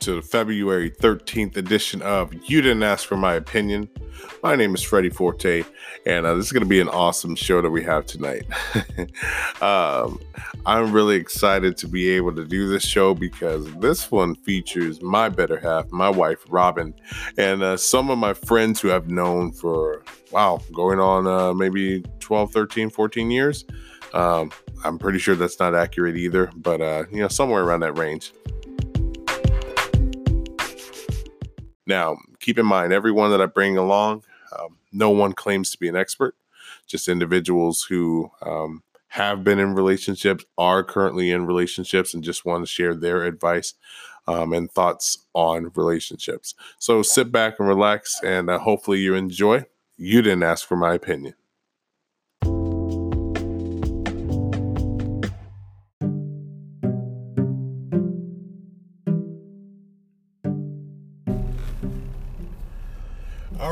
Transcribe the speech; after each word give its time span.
To 0.00 0.14
the 0.14 0.22
February 0.22 0.90
13th 0.90 1.58
edition 1.58 2.00
of 2.00 2.32
You 2.48 2.62
Didn't 2.62 2.82
Ask 2.82 3.06
for 3.06 3.18
My 3.18 3.34
Opinion. 3.34 3.86
My 4.42 4.56
name 4.56 4.74
is 4.74 4.82
Freddie 4.82 5.10
Forte, 5.10 5.62
and 6.06 6.24
uh, 6.24 6.34
this 6.36 6.46
is 6.46 6.52
going 6.52 6.62
to 6.62 6.68
be 6.68 6.80
an 6.80 6.88
awesome 6.88 7.36
show 7.36 7.60
that 7.60 7.68
we 7.68 7.82
have 7.82 8.06
tonight. 8.06 8.46
um, 9.62 10.18
I'm 10.64 10.90
really 10.90 11.16
excited 11.16 11.76
to 11.76 11.86
be 11.86 12.08
able 12.10 12.34
to 12.36 12.46
do 12.46 12.66
this 12.66 12.82
show 12.82 13.12
because 13.12 13.70
this 13.74 14.10
one 14.10 14.36
features 14.36 15.02
my 15.02 15.28
better 15.28 15.58
half, 15.58 15.92
my 15.92 16.08
wife, 16.08 16.46
Robin, 16.48 16.94
and 17.36 17.62
uh, 17.62 17.76
some 17.76 18.08
of 18.08 18.16
my 18.16 18.32
friends 18.32 18.80
who 18.80 18.92
I've 18.92 19.10
known 19.10 19.52
for, 19.52 20.02
wow, 20.30 20.62
going 20.72 20.98
on 20.98 21.26
uh, 21.26 21.52
maybe 21.52 22.02
12, 22.20 22.52
13, 22.52 22.88
14 22.88 23.30
years. 23.30 23.66
Um, 24.14 24.50
I'm 24.82 24.98
pretty 24.98 25.18
sure 25.18 25.34
that's 25.34 25.60
not 25.60 25.74
accurate 25.74 26.16
either, 26.16 26.50
but 26.56 26.80
uh, 26.80 27.04
you 27.10 27.18
know, 27.18 27.28
somewhere 27.28 27.62
around 27.62 27.80
that 27.80 27.98
range. 27.98 28.32
Now, 31.90 32.18
keep 32.38 32.56
in 32.56 32.66
mind, 32.66 32.92
everyone 32.92 33.32
that 33.32 33.40
I 33.40 33.46
bring 33.46 33.76
along, 33.76 34.22
um, 34.56 34.76
no 34.92 35.10
one 35.10 35.32
claims 35.32 35.72
to 35.72 35.78
be 35.78 35.88
an 35.88 35.96
expert, 35.96 36.36
just 36.86 37.08
individuals 37.08 37.82
who 37.82 38.30
um, 38.42 38.84
have 39.08 39.42
been 39.42 39.58
in 39.58 39.74
relationships, 39.74 40.44
are 40.56 40.84
currently 40.84 41.32
in 41.32 41.46
relationships, 41.46 42.14
and 42.14 42.22
just 42.22 42.44
want 42.44 42.62
to 42.62 42.70
share 42.70 42.94
their 42.94 43.24
advice 43.24 43.74
um, 44.28 44.52
and 44.52 44.70
thoughts 44.70 45.26
on 45.34 45.72
relationships. 45.74 46.54
So 46.78 47.02
sit 47.02 47.32
back 47.32 47.58
and 47.58 47.66
relax, 47.66 48.20
and 48.22 48.48
uh, 48.48 48.60
hopefully 48.60 49.00
you 49.00 49.16
enjoy. 49.16 49.64
You 49.96 50.22
didn't 50.22 50.44
ask 50.44 50.68
for 50.68 50.76
my 50.76 50.94
opinion. 50.94 51.34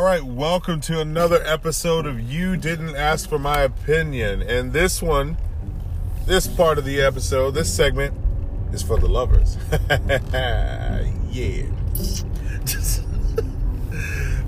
Right, 0.08 0.24
welcome 0.24 0.80
to 0.80 0.98
another 1.02 1.42
episode 1.44 2.06
of 2.06 2.18
You 2.18 2.56
Didn't 2.56 2.96
Ask 2.96 3.28
for 3.28 3.38
My 3.38 3.60
Opinion. 3.60 4.40
And 4.40 4.72
this 4.72 5.02
one, 5.02 5.36
this 6.24 6.46
part 6.46 6.78
of 6.78 6.86
the 6.86 7.02
episode, 7.02 7.50
this 7.50 7.70
segment 7.70 8.14
is 8.72 8.82
for 8.82 8.98
the 8.98 9.06
lovers. 9.06 9.58
yeah. 11.30 11.66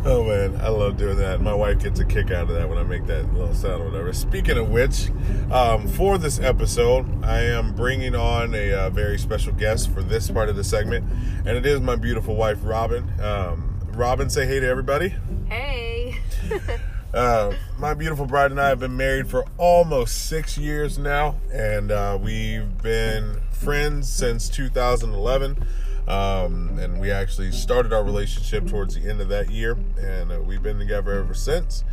oh 0.06 0.24
man, 0.24 0.58
I 0.62 0.68
love 0.68 0.96
doing 0.96 1.18
that. 1.18 1.42
My 1.42 1.52
wife 1.52 1.80
gets 1.82 2.00
a 2.00 2.06
kick 2.06 2.30
out 2.30 2.48
of 2.48 2.54
that 2.54 2.66
when 2.66 2.78
I 2.78 2.82
make 2.82 3.06
that 3.08 3.30
little 3.34 3.52
sound 3.52 3.82
or 3.82 3.90
whatever. 3.90 4.14
Speaking 4.14 4.56
of 4.56 4.70
which, 4.70 5.10
um, 5.52 5.86
for 5.88 6.16
this 6.16 6.40
episode, 6.40 7.22
I 7.22 7.42
am 7.42 7.74
bringing 7.74 8.14
on 8.14 8.54
a 8.54 8.72
uh, 8.72 8.88
very 8.88 9.18
special 9.18 9.52
guest 9.52 9.92
for 9.92 10.02
this 10.02 10.30
part 10.30 10.48
of 10.48 10.56
the 10.56 10.64
segment, 10.64 11.04
and 11.44 11.48
it 11.54 11.66
is 11.66 11.82
my 11.82 11.96
beautiful 11.96 12.34
wife, 12.34 12.60
Robin. 12.62 13.10
Um, 13.20 13.69
Robin, 14.00 14.30
say 14.30 14.46
hey 14.46 14.60
to 14.60 14.66
everybody. 14.66 15.12
Hey. 15.46 16.16
uh, 17.14 17.52
my 17.78 17.92
beautiful 17.92 18.24
bride 18.24 18.50
and 18.50 18.58
I 18.58 18.70
have 18.70 18.80
been 18.80 18.96
married 18.96 19.28
for 19.28 19.44
almost 19.58 20.26
six 20.26 20.56
years 20.56 20.96
now, 20.96 21.36
and 21.52 21.92
uh, 21.92 22.18
we've 22.18 22.78
been 22.78 23.42
friends 23.52 24.08
since 24.08 24.48
2011. 24.48 25.66
Um, 26.08 26.78
and 26.78 26.98
we 26.98 27.10
actually 27.10 27.52
started 27.52 27.92
our 27.92 28.02
relationship 28.02 28.66
towards 28.66 28.94
the 28.94 29.06
end 29.06 29.20
of 29.20 29.28
that 29.28 29.50
year, 29.50 29.76
and 29.98 30.32
uh, 30.32 30.40
we've 30.40 30.62
been 30.62 30.78
together 30.78 31.12
ever 31.12 31.34
since. 31.34 31.84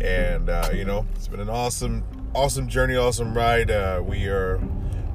And 0.00 0.48
uh, 0.48 0.70
you 0.72 0.84
know, 0.84 1.04
it's 1.16 1.26
been 1.26 1.40
an 1.40 1.50
awesome, 1.50 2.04
awesome 2.32 2.68
journey, 2.68 2.94
awesome 2.94 3.36
ride. 3.36 3.72
Uh, 3.72 4.00
we 4.06 4.28
are 4.28 4.60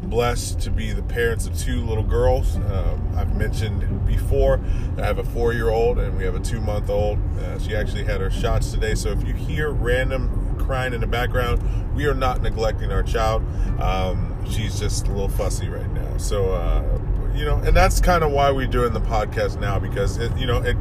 blessed 0.04 0.60
to 0.62 0.72
be 0.72 0.92
the 0.92 1.04
parents 1.04 1.46
of 1.48 1.58
two 1.58 1.84
little 1.86 2.04
girls. 2.04 2.58
Um, 2.58 3.14
I've 3.16 3.36
mentioned 3.36 4.06
before 4.06 4.60
I 4.98 5.06
have 5.06 5.20
a 5.20 5.24
four 5.24 5.54
year 5.54 5.70
old 5.70 6.00
and 6.00 6.18
we 6.18 6.24
have 6.24 6.36
a 6.36 6.40
two 6.40 6.62
month 6.62 6.90
old. 6.90 7.20
Uh, 7.40 7.60
she 7.60 7.76
actually 7.76 8.04
had 8.04 8.22
her 8.22 8.32
shots 8.32 8.72
today. 8.72 8.96
So 8.96 9.10
if 9.10 9.26
you 9.26 9.34
hear 9.34 9.72
random 9.72 10.56
crying 10.58 10.94
in 10.94 11.02
the 11.02 11.08
background, 11.08 11.62
we 11.96 12.06
are 12.06 12.14
not 12.14 12.42
neglecting 12.42 12.92
our 12.92 13.04
child. 13.04 13.44
Um, 13.80 14.36
she's 14.50 14.80
just 14.80 15.08
a 15.08 15.12
little 15.12 15.30
fussy 15.30 15.70
right 15.70 15.92
now. 15.92 16.18
So, 16.18 16.52
uh, 16.54 17.00
you 17.36 17.46
know, 17.46 17.58
and 17.58 17.76
that's 17.76 18.02
kind 18.02 18.24
of 18.24 18.32
why 18.32 18.52
we're 18.52 18.68
doing 18.68 18.94
the 18.94 19.02
podcast 19.02 19.60
now 19.60 19.80
because, 19.80 20.18
it, 20.18 20.36
you 20.38 20.46
know, 20.46 20.62
it, 20.62 20.78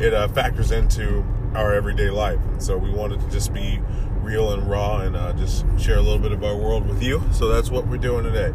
it 0.00 0.14
uh, 0.14 0.28
factors 0.28 0.70
into 0.70 1.24
our 1.54 1.74
everyday 1.74 2.10
life. 2.10 2.40
And 2.46 2.62
so 2.62 2.76
we 2.76 2.90
wanted 2.90 3.20
to 3.20 3.30
just 3.30 3.52
be 3.52 3.80
real 4.24 4.52
and 4.52 4.68
raw 4.68 5.00
and 5.00 5.16
uh, 5.16 5.32
just 5.34 5.64
share 5.78 5.98
a 5.98 6.02
little 6.02 6.18
bit 6.18 6.32
of 6.32 6.42
our 6.42 6.56
world 6.56 6.88
with 6.88 7.02
you. 7.02 7.22
So 7.32 7.48
that's 7.48 7.70
what 7.70 7.86
we're 7.86 7.98
doing 7.98 8.24
today. 8.24 8.52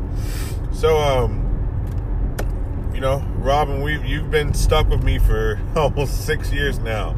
So, 0.74 0.98
um, 0.98 1.46
you 2.94 3.00
know, 3.00 3.20
Robin, 3.38 3.82
we 3.82 4.02
you've 4.02 4.32
been 4.32 4.54
stuck 4.54 4.90
with 4.90 5.04
me 5.04 5.20
for 5.20 5.60
almost 5.76 6.26
six 6.26 6.52
years 6.52 6.80
now. 6.80 7.16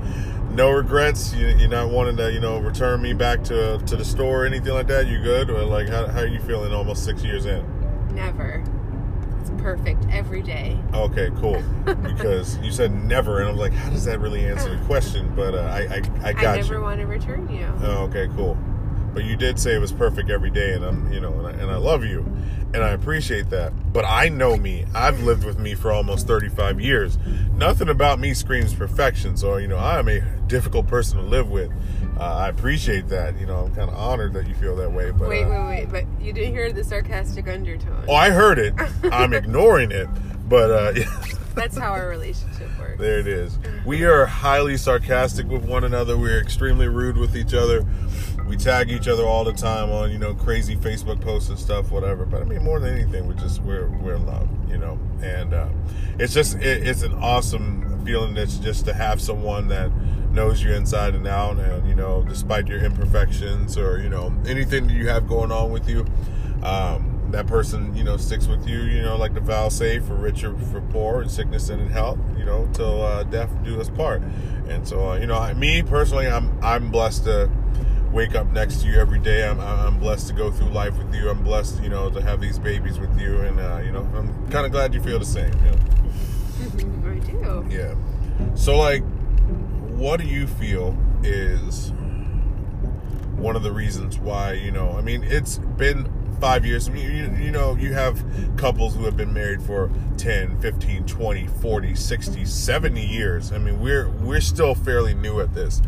No 0.52 0.70
regrets. 0.70 1.34
You, 1.34 1.48
you're 1.48 1.70
not 1.70 1.90
wanting 1.90 2.18
to, 2.18 2.32
you 2.32 2.42
know, 2.42 2.60
return 2.60 3.02
me 3.02 3.14
back 3.14 3.44
to 3.46 3.78
to 3.78 3.96
the 3.96 4.06
store 4.06 4.44
or 4.44 4.46
anything 4.46 4.74
like 4.74 4.88
that. 4.88 5.08
You 5.08 5.22
good? 5.22 5.50
Or 5.50 5.64
like, 5.64 5.88
how, 5.88 6.08
how 6.08 6.20
are 6.20 6.28
you 6.28 6.42
feeling? 6.42 6.74
Almost 6.74 7.06
six 7.06 7.24
years 7.24 7.46
in. 7.46 7.66
Never 8.14 8.64
perfect 9.62 10.06
every 10.12 10.42
day. 10.42 10.78
Okay, 10.94 11.30
cool. 11.40 11.62
because 11.86 12.58
you 12.60 12.72
said 12.72 12.92
never, 12.92 13.40
and 13.40 13.50
I'm 13.50 13.58
like, 13.58 13.74
how 13.74 13.90
does 13.90 14.06
that 14.06 14.20
really 14.20 14.46
answer 14.46 14.76
the 14.78 14.86
question? 14.86 15.32
But 15.36 15.56
uh, 15.56 15.60
I, 15.60 15.80
I, 15.80 16.30
I 16.30 16.34
got 16.34 16.46
I 16.46 16.56
never 16.58 16.76
you. 16.76 16.82
want 16.82 17.00
to 17.00 17.08
return 17.08 17.50
you. 17.50 17.68
Oh, 17.82 18.04
okay, 18.10 18.28
cool. 18.36 18.58
But 19.14 19.26
you 19.26 19.36
did 19.36 19.60
say 19.60 19.76
it 19.76 19.80
was 19.80 19.92
perfect 19.92 20.30
every 20.30 20.50
day, 20.50 20.74
and 20.74 20.86
I'm, 20.86 21.12
you 21.12 21.20
know, 21.20 21.34
and 21.34 21.48
I, 21.48 21.52
and 21.52 21.70
I 21.70 21.78
love 21.78 22.06
you, 22.06 22.20
and 22.74 22.78
I 22.78 22.90
appreciate 22.90 23.50
that. 23.50 23.74
But 23.92 24.06
I 24.06 24.30
know 24.30 24.56
me. 24.56 24.86
I've 24.96 25.22
lived 25.22 25.44
with 25.44 25.60
me 25.60 25.76
for 25.76 25.92
almost 25.92 26.28
35 26.28 26.80
years. 26.80 27.18
Nothing 27.54 27.90
about 27.90 28.20
me 28.20 28.34
screams 28.34 28.74
perfection. 28.74 29.36
So 29.36 29.58
you 29.58 29.68
know, 29.68 29.78
I 29.78 30.00
am 30.00 30.08
a 30.08 30.22
difficult 30.48 30.88
person 30.88 31.18
to 31.18 31.24
live 31.24 31.50
with. 31.50 31.72
Uh, 32.18 32.24
I 32.24 32.50
appreciate 32.50 33.08
that. 33.10 33.40
You 33.40 33.46
know, 33.46 33.66
I'm 33.66 33.76
kind 33.76 33.90
of 33.90 33.96
honored 33.96 34.34
that 34.34 34.48
you 34.48 34.54
feel 34.56 34.76
that 34.78 34.92
way. 34.92 35.12
But 35.12 35.30
wait, 35.30 35.44
uh, 35.44 35.50
wait, 35.50 35.66
wait! 35.66 35.92
But 35.92 36.24
you 36.24 36.32
didn't 36.32 36.54
hear 36.54 36.72
the 36.72 36.84
sarcastic 36.84 37.48
undertone. 37.48 38.06
Oh, 38.08 38.16
I 38.16 38.30
heard 38.30 38.60
it. 38.60 38.74
I'm 39.12 39.34
ignoring 39.34 39.92
it. 39.92 40.08
But 40.48 40.72
uh, 40.72 40.94
that's 41.56 41.78
how 41.78 41.92
our 41.92 42.10
relationship 42.10 42.70
works. 42.78 43.00
There 43.00 43.20
it 43.20 43.28
is. 43.28 43.58
We 43.86 44.04
are 44.04 44.26
highly 44.26 44.78
sarcastic 44.78 45.48
with 45.48 45.64
one 45.64 45.84
another. 45.84 46.18
We're 46.18 46.42
extremely 46.42 46.88
rude 46.88 47.18
with 47.18 47.36
each 47.36 47.54
other. 47.54 47.86
We 48.52 48.58
tag 48.58 48.92
each 48.92 49.08
other 49.08 49.24
all 49.24 49.46
the 49.46 49.54
time 49.54 49.90
on 49.92 50.12
you 50.12 50.18
know 50.18 50.34
crazy 50.34 50.76
Facebook 50.76 51.22
posts 51.22 51.48
and 51.48 51.58
stuff, 51.58 51.90
whatever. 51.90 52.26
But 52.26 52.42
I 52.42 52.44
mean, 52.44 52.62
more 52.62 52.82
than 52.82 52.94
anything, 52.94 53.26
we're 53.26 53.34
just 53.36 53.62
we're 53.62 53.88
we're 53.88 54.16
in 54.16 54.26
love, 54.26 54.50
you 54.70 54.78
know. 54.78 55.00
And 55.24 55.54
uh, 55.54 55.70
it's 56.20 56.34
just 56.34 56.58
it, 56.58 56.86
it's 56.86 57.02
an 57.02 57.14
awesome 57.14 58.04
feeling. 58.04 58.36
It's 58.36 58.58
just 58.58 58.84
to 58.88 58.94
have 58.94 59.22
someone 59.22 59.70
that 59.70 59.90
knows 60.34 60.62
you 60.62 60.74
inside 60.74 61.16
and 61.16 61.26
out 61.28 61.60
and 61.60 61.88
you 61.88 61.96
know 61.96 62.26
despite 62.28 62.68
your 62.68 62.84
imperfections 62.84 63.78
or 63.78 64.02
you 64.02 64.10
know 64.10 64.34
anything 64.46 64.88
that 64.88 64.94
you 64.94 65.08
have 65.08 65.30
going 65.30 65.52
on 65.52 65.72
with 65.72 65.90
you 65.90 66.06
um, 66.64 67.20
that 67.32 67.48
person 67.48 67.94
you 67.96 68.04
know 68.04 68.16
sticks 68.16 68.48
with 68.48 68.66
you 68.66 68.80
you 68.80 69.02
know 69.02 69.18
like 69.18 69.34
the 69.34 69.42
vow 69.42 69.68
say 69.68 70.00
for 70.00 70.16
rich 70.16 70.46
or 70.46 70.58
for 70.58 70.80
poor 70.80 71.22
in 71.22 71.28
sickness 71.28 71.68
and 71.68 71.82
in 71.82 71.90
health 71.90 72.18
you 72.38 72.46
know 72.46 72.66
till 72.72 73.02
uh, 73.02 73.24
death 73.24 73.50
do 73.64 73.80
us 73.82 73.90
part 73.90 74.22
and 74.70 74.88
so 74.88 75.12
uh, 75.12 75.18
you 75.18 75.28
know 75.28 75.54
me 75.56 75.84
personally 75.84 76.28
i'm 76.28 76.58
i'm 76.64 76.90
blessed 76.90 77.26
to 77.26 77.50
wake 78.12 78.36
up 78.36 78.48
next 78.48 78.82
to 78.82 78.88
you 78.88 79.00
every 79.00 79.20
day. 79.20 79.48
I'm 79.48 79.60
i'm 79.60 80.00
blessed 80.00 80.28
to 80.28 80.34
go 80.34 80.52
through 80.52 80.70
life 80.70 80.98
with 80.98 81.14
you. 81.16 81.30
I'm 81.30 81.44
blessed 81.44 81.82
you 81.82 81.90
know 81.90 82.10
to 82.10 82.22
have 82.22 82.42
these 82.42 82.60
babies 82.60 83.00
with 83.00 83.20
you. 83.20 83.42
And 83.42 83.60
uh, 83.60 83.82
you 83.84 83.92
know 83.92 84.08
i'm 84.16 84.50
kind 84.52 84.66
of 84.66 84.72
glad 84.72 84.94
you 84.94 85.02
feel 85.02 85.20
the 85.20 85.26
same 85.26 85.54
you 85.66 85.72
know? 85.72 87.10
i 87.12 87.20
do. 87.20 87.68
Yeah. 87.70 87.96
So 88.56 88.78
like 88.78 89.04
what 89.98 90.20
do 90.20 90.28
you 90.28 90.48
feel 90.48 90.98
is 91.24 91.92
one 93.36 93.56
of 93.56 93.64
the 93.64 93.72
reasons 93.72 94.20
why 94.20 94.54
you 94.54 94.72
know 94.72 94.92
i 94.92 95.02
mean 95.02 95.24
it's 95.24 95.58
been 95.58 96.08
five 96.42 96.66
years. 96.66 96.90
I 96.90 96.92
mean, 96.92 97.12
you, 97.16 97.46
you 97.46 97.52
know 97.52 97.76
you 97.76 97.94
have 97.94 98.22
couples 98.58 98.96
who 98.96 99.06
have 99.06 99.16
been 99.16 99.32
married 99.32 99.62
for 99.62 99.92
10 100.18 100.60
15 100.60 101.06
20 101.06 101.48
40 101.48 101.96
60 101.96 102.46
70 102.46 103.06
years. 103.06 103.52
I 103.52 103.60
mean 103.60 103.80
we're 103.80 104.10
we're 104.10 104.42
still 104.42 104.74
fairly 104.74 105.14
new 105.14 105.40
at 105.40 105.54
this. 105.54 105.82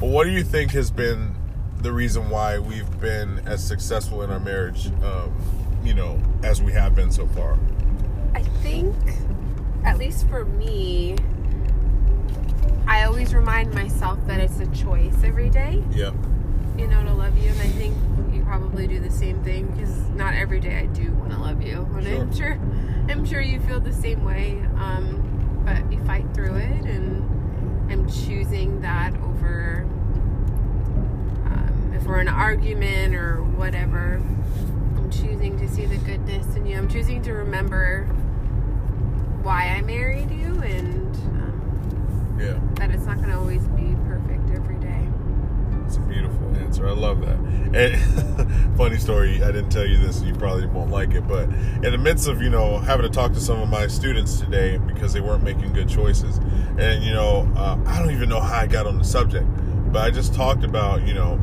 But 0.00 0.08
what 0.08 0.24
do 0.24 0.30
you 0.30 0.42
think 0.42 0.72
has 0.72 0.90
been 0.90 1.36
the 1.82 1.92
reason 1.92 2.28
why 2.30 2.58
we've 2.58 3.00
been 3.00 3.40
as 3.46 3.64
successful 3.66 4.22
in 4.22 4.30
our 4.30 4.40
marriage 4.40 4.88
um, 5.02 5.34
you 5.82 5.94
know 5.94 6.20
as 6.42 6.62
we 6.62 6.72
have 6.72 6.94
been 6.94 7.10
so 7.10 7.26
far 7.28 7.58
i 8.34 8.42
think 8.62 8.94
at 9.84 9.98
least 9.98 10.28
for 10.28 10.44
me 10.44 11.16
I 12.90 13.04
always 13.04 13.32
remind 13.34 13.72
myself 13.72 14.18
that 14.26 14.40
it's 14.40 14.58
a 14.58 14.66
choice 14.66 15.14
every 15.22 15.48
day. 15.48 15.82
Yeah. 15.92 16.10
You 16.76 16.88
know, 16.88 17.04
to 17.04 17.14
love 17.14 17.38
you. 17.38 17.50
And 17.50 17.60
I 17.60 17.68
think 17.68 17.96
you 18.32 18.42
probably 18.42 18.88
do 18.88 18.98
the 18.98 19.10
same 19.10 19.44
thing 19.44 19.68
because 19.68 19.96
not 20.10 20.34
every 20.34 20.58
day 20.58 20.76
I 20.76 20.86
do 20.86 21.12
want 21.12 21.30
to 21.30 21.38
love 21.38 21.62
you. 21.62 21.88
And 21.94 22.04
sure. 22.04 22.20
I'm 22.20 22.34
sure 22.34 22.58
I'm 23.08 23.24
sure 23.24 23.40
you 23.40 23.60
feel 23.60 23.78
the 23.78 23.92
same 23.92 24.24
way. 24.24 24.60
Um, 24.76 25.62
but 25.64 25.92
you 25.92 26.04
fight 26.04 26.26
through 26.34 26.56
it 26.56 26.84
and 26.84 27.92
I'm 27.92 28.10
choosing 28.10 28.80
that 28.80 29.14
over 29.22 29.86
in 32.18 32.28
an 32.28 32.34
argument 32.34 33.14
or 33.14 33.42
whatever. 33.42 34.14
I'm 34.96 35.10
choosing 35.10 35.58
to 35.58 35.68
see 35.68 35.86
the 35.86 35.98
goodness 35.98 36.56
in 36.56 36.66
you. 36.66 36.76
I'm 36.76 36.88
choosing 36.88 37.22
to 37.22 37.32
remember 37.32 38.04
why 39.42 39.68
I 39.68 39.80
married 39.82 40.30
you, 40.30 40.60
and 40.62 41.14
um, 41.16 42.36
Yeah. 42.40 42.58
that 42.76 42.90
it's 42.94 43.04
not 43.06 43.16
going 43.16 43.30
to 43.30 43.36
always 43.38 43.66
be 43.68 43.94
perfect 44.06 44.50
every 44.54 44.76
day. 44.76 45.06
It's 45.86 45.96
a 45.96 46.00
beautiful 46.00 46.54
answer. 46.56 46.86
I 46.86 46.92
love 46.92 47.20
that. 47.22 47.36
And 47.72 48.76
funny 48.76 48.98
story, 48.98 49.42
I 49.42 49.46
didn't 49.52 49.70
tell 49.70 49.86
you 49.86 49.96
this, 49.98 50.22
you 50.22 50.34
probably 50.34 50.66
won't 50.66 50.90
like 50.90 51.12
it, 51.14 51.26
but 51.26 51.44
in 51.44 51.92
the 51.92 51.98
midst 51.98 52.28
of, 52.28 52.42
you 52.42 52.50
know, 52.50 52.78
having 52.78 53.04
to 53.04 53.10
talk 53.10 53.32
to 53.32 53.40
some 53.40 53.60
of 53.60 53.68
my 53.68 53.86
students 53.86 54.40
today 54.40 54.76
because 54.78 55.12
they 55.12 55.20
weren't 55.20 55.42
making 55.42 55.72
good 55.72 55.88
choices, 55.88 56.38
and, 56.78 57.02
you 57.02 57.12
know, 57.12 57.50
uh, 57.56 57.78
I 57.86 57.98
don't 57.98 58.10
even 58.10 58.28
know 58.28 58.40
how 58.40 58.58
I 58.60 58.66
got 58.66 58.86
on 58.86 58.98
the 58.98 59.04
subject, 59.04 59.46
but 59.92 60.02
I 60.02 60.10
just 60.10 60.34
talked 60.34 60.64
about, 60.64 61.06
you 61.06 61.14
know, 61.14 61.40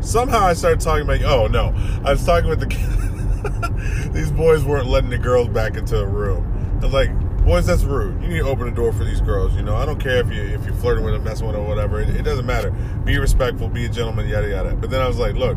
somehow 0.00 0.40
I 0.40 0.52
started 0.54 0.80
talking 0.80 1.02
about, 1.02 1.22
oh 1.22 1.46
no, 1.46 1.74
I 2.04 2.12
was 2.12 2.24
talking 2.24 2.48
with 2.48 2.60
the. 2.60 4.10
These 4.12 4.30
boys 4.32 4.64
weren't 4.64 4.86
letting 4.86 5.10
the 5.10 5.18
girls 5.18 5.48
back 5.48 5.76
into 5.76 5.96
the 5.96 6.06
room. 6.06 6.78
I 6.80 6.84
was 6.84 6.92
like, 6.92 7.10
boys, 7.44 7.66
that's 7.66 7.84
rude. 7.84 8.22
You 8.22 8.28
need 8.28 8.38
to 8.38 8.48
open 8.48 8.66
the 8.66 8.74
door 8.74 8.92
for 8.92 9.04
these 9.04 9.20
girls. 9.20 9.54
You 9.54 9.62
know, 9.62 9.76
I 9.76 9.86
don't 9.86 10.00
care 10.00 10.18
if 10.18 10.32
you 10.32 10.42
if 10.42 10.64
you're 10.64 10.74
flirting 10.74 11.04
with 11.04 11.14
them, 11.14 11.24
messing 11.24 11.46
with 11.46 11.56
them, 11.56 11.66
whatever. 11.66 12.00
It, 12.00 12.10
it 12.10 12.22
doesn't 12.22 12.46
matter. 12.46 12.70
Be 13.04 13.18
respectful, 13.18 13.68
be 13.68 13.86
a 13.86 13.88
gentleman, 13.88 14.28
yada 14.28 14.48
yada. 14.48 14.76
But 14.76 14.90
then 14.90 15.00
I 15.00 15.08
was 15.08 15.18
like, 15.18 15.34
look, 15.34 15.56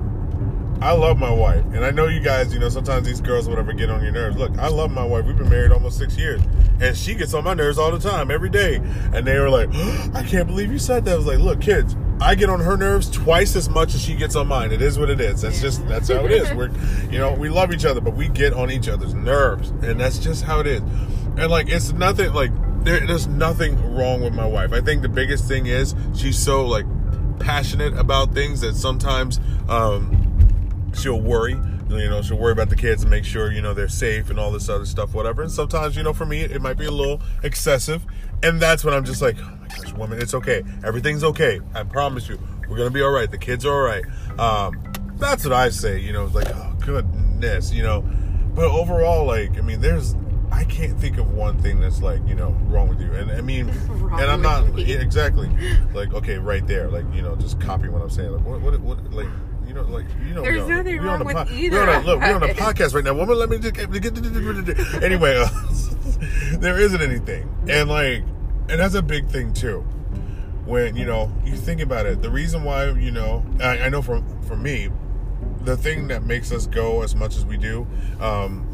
I 0.81 0.91
love 0.91 1.17
my 1.17 1.31
wife, 1.31 1.63
and 1.73 1.85
I 1.85 1.91
know 1.91 2.07
you 2.07 2.19
guys. 2.19 2.53
You 2.53 2.59
know, 2.59 2.69
sometimes 2.69 3.07
these 3.07 3.21
girls, 3.21 3.47
whatever, 3.47 3.73
get 3.73 3.89
on 3.89 4.03
your 4.03 4.11
nerves. 4.11 4.37
Look, 4.37 4.57
I 4.57 4.67
love 4.67 4.91
my 4.91 5.05
wife. 5.05 5.25
We've 5.25 5.37
been 5.37 5.49
married 5.49 5.71
almost 5.71 5.97
six 5.97 6.17
years, 6.17 6.41
and 6.81 6.95
she 6.95 7.15
gets 7.15 7.33
on 7.33 7.43
my 7.43 7.53
nerves 7.53 7.77
all 7.77 7.91
the 7.91 7.99
time, 7.99 8.31
every 8.31 8.49
day. 8.49 8.75
And 9.13 9.25
they 9.25 9.39
were 9.39 9.49
like, 9.49 9.69
I 10.13 10.23
can't 10.23 10.47
believe 10.47 10.71
you 10.71 10.79
said 10.79 11.05
that. 11.05 11.13
I 11.13 11.15
was 11.15 11.25
like, 11.25 11.39
look, 11.39 11.61
kids. 11.61 11.95
I 12.21 12.35
get 12.35 12.49
on 12.49 12.59
her 12.59 12.77
nerves 12.77 13.09
twice 13.09 13.55
as 13.55 13.69
much 13.69 13.95
as 13.95 14.01
she 14.01 14.15
gets 14.15 14.35
on 14.35 14.47
mine. 14.47 14.71
It 14.71 14.81
is 14.81 14.97
what 14.97 15.09
it 15.09 15.19
is. 15.19 15.41
That's 15.41 15.59
just 15.61 15.85
that's 15.87 16.09
how 16.09 16.25
it 16.25 16.31
is. 16.31 16.51
We're 16.53 16.69
you 17.11 17.19
know, 17.19 17.33
we 17.33 17.49
love 17.49 17.73
each 17.73 17.85
other, 17.85 18.01
but 18.01 18.15
we 18.15 18.29
get 18.29 18.53
on 18.53 18.71
each 18.71 18.87
other's 18.87 19.13
nerves. 19.13 19.69
And 19.69 19.99
that's 19.99 20.19
just 20.19 20.43
how 20.43 20.59
it 20.59 20.67
is. 20.67 20.81
And 21.37 21.49
like 21.49 21.69
it's 21.69 21.91
nothing 21.91 22.33
like 22.33 22.51
there, 22.83 23.05
there's 23.05 23.27
nothing 23.27 23.95
wrong 23.95 24.21
with 24.21 24.33
my 24.33 24.45
wife. 24.45 24.73
I 24.73 24.81
think 24.81 25.01
the 25.01 25.09
biggest 25.09 25.47
thing 25.47 25.65
is 25.65 25.95
she's 26.15 26.37
so 26.37 26.65
like 26.65 26.85
passionate 27.39 27.97
about 27.97 28.33
things 28.33 28.61
that 28.61 28.75
sometimes 28.75 29.39
um 29.67 30.91
she'll 30.93 31.21
worry. 31.21 31.57
You 31.99 32.09
know, 32.09 32.21
she'll 32.21 32.37
worry 32.37 32.51
about 32.51 32.69
the 32.69 32.75
kids 32.75 33.03
and 33.03 33.11
make 33.11 33.25
sure, 33.25 33.51
you 33.51 33.61
know, 33.61 33.73
they're 33.73 33.87
safe 33.87 34.29
and 34.29 34.39
all 34.39 34.51
this 34.51 34.69
other 34.69 34.85
stuff, 34.85 35.13
whatever. 35.13 35.41
And 35.41 35.51
sometimes, 35.51 35.95
you 35.95 36.03
know, 36.03 36.13
for 36.13 36.25
me, 36.25 36.41
it 36.41 36.61
might 36.61 36.77
be 36.77 36.85
a 36.85 36.91
little 36.91 37.21
excessive. 37.43 38.05
And 38.41 38.59
that's 38.59 38.83
when 38.83 38.93
I'm 38.93 39.05
just 39.05 39.21
like, 39.21 39.37
oh 39.39 39.57
my 39.61 39.67
gosh, 39.67 39.93
woman, 39.93 40.21
it's 40.21 40.33
okay. 40.33 40.63
Everything's 40.83 41.23
okay. 41.23 41.61
I 41.73 41.83
promise 41.83 42.27
you. 42.27 42.39
We're 42.67 42.77
going 42.77 42.89
to 42.89 42.93
be 42.93 43.01
all 43.01 43.11
right. 43.11 43.29
The 43.29 43.37
kids 43.37 43.65
are 43.65 43.73
all 43.73 43.81
right. 43.81 44.03
Um, 44.39 44.93
that's 45.15 45.43
what 45.43 45.53
I 45.53 45.69
say, 45.69 45.99
you 45.99 46.11
know, 46.11 46.25
like, 46.25 46.49
oh, 46.49 46.75
goodness, 46.79 47.71
you 47.71 47.83
know. 47.83 48.01
But 48.53 48.65
overall, 48.65 49.25
like, 49.25 49.57
I 49.57 49.61
mean, 49.61 49.81
there's, 49.81 50.15
I 50.51 50.65
can't 50.65 50.99
think 50.99 51.17
of 51.17 51.31
one 51.31 51.57
thing 51.61 51.79
that's 51.79 52.01
like, 52.01 52.25
you 52.27 52.35
know, 52.35 52.49
wrong 52.67 52.87
with 52.87 52.99
you. 52.99 53.11
And 53.13 53.31
I 53.31 53.41
mean, 53.41 53.69
and 53.89 54.13
I'm 54.13 54.41
not, 54.41 54.77
yeah, 54.77 54.97
exactly. 54.97 55.49
Like, 55.93 56.13
okay, 56.13 56.37
right 56.37 56.65
there. 56.67 56.89
Like, 56.89 57.05
you 57.13 57.21
know, 57.21 57.35
just 57.35 57.59
copy 57.59 57.87
what 57.89 58.01
I'm 58.01 58.09
saying. 58.09 58.31
Like, 58.31 58.45
what, 58.45 58.61
what, 58.61 58.79
what 58.81 59.11
like, 59.11 59.29
you 59.67 59.73
know, 59.73 59.83
like, 59.83 60.05
you 60.25 60.33
know, 60.33 60.41
There's 60.41 60.67
know, 60.67 60.77
nothing 60.77 60.97
we're 60.99 61.05
wrong 61.05 61.25
with 61.25 61.35
po- 61.35 61.53
either 61.53 61.77
We're 61.77 61.89
on 61.89 62.03
a, 62.03 62.05
look, 62.05 62.19
we're 62.21 62.35
on 62.35 62.43
a 62.43 62.47
podcast 62.53 62.93
right 62.93 63.03
now. 63.03 63.13
Woman, 63.13 63.37
let 63.37 63.49
me 63.49 63.59
just 63.59 63.73
get, 63.73 63.91
get 63.91 65.03
anyway. 65.03 65.35
Uh, 65.37 65.49
there 66.59 66.79
isn't 66.79 67.01
anything, 67.01 67.53
and 67.69 67.89
like, 67.89 68.23
and 68.69 68.79
that's 68.79 68.95
a 68.95 69.01
big 69.01 69.27
thing 69.27 69.53
too. 69.53 69.79
When 70.65 70.95
you 70.95 71.05
know 71.05 71.31
you 71.43 71.55
think 71.57 71.81
about 71.81 72.05
it, 72.05 72.21
the 72.21 72.29
reason 72.29 72.63
why 72.63 72.89
you 72.91 73.11
know, 73.11 73.45
I, 73.61 73.79
I 73.79 73.89
know 73.89 74.01
for 74.01 74.23
for 74.47 74.55
me, 74.55 74.89
the 75.61 75.75
thing 75.75 76.07
that 76.07 76.23
makes 76.23 76.51
us 76.51 76.67
go 76.67 77.01
as 77.01 77.15
much 77.15 77.35
as 77.35 77.45
we 77.45 77.57
do, 77.57 77.85
um, 78.19 78.65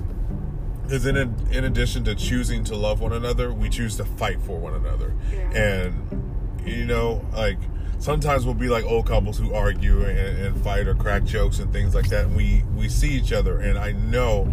is 0.90 1.06
in 1.06 1.18
in 1.18 1.64
addition 1.64 2.04
to 2.06 2.16
choosing 2.16 2.64
to 2.66 2.76
love 2.76 3.00
one 3.02 3.14
another, 3.14 3.52
we 3.54 3.70
choose 3.70 3.96
to 3.98 4.06
fight 4.06 4.40
for 4.42 4.60
one 4.60 4.76
another, 4.76 5.16
Yeah. 5.32 5.52
and 5.84 6.24
you 6.66 6.86
know, 6.86 7.26
like 7.34 7.58
sometimes 8.00 8.46
we'll 8.46 8.56
be 8.56 8.70
like 8.70 8.86
old 8.86 9.06
couples 9.06 9.38
who 9.38 9.54
argue 9.54 10.06
and, 10.06 10.18
and 10.18 10.64
fight 10.64 10.88
or 10.88 10.96
crack 10.96 11.24
jokes 11.24 11.60
and 11.60 11.72
things 11.72 11.94
like 11.94 12.10
that. 12.10 12.26
And 12.26 12.36
we 12.36 12.64
we 12.76 12.90
see 12.90 13.12
each 13.12 13.32
other, 13.32 13.60
and 13.60 13.78
I 13.78 13.92
know 13.92 14.46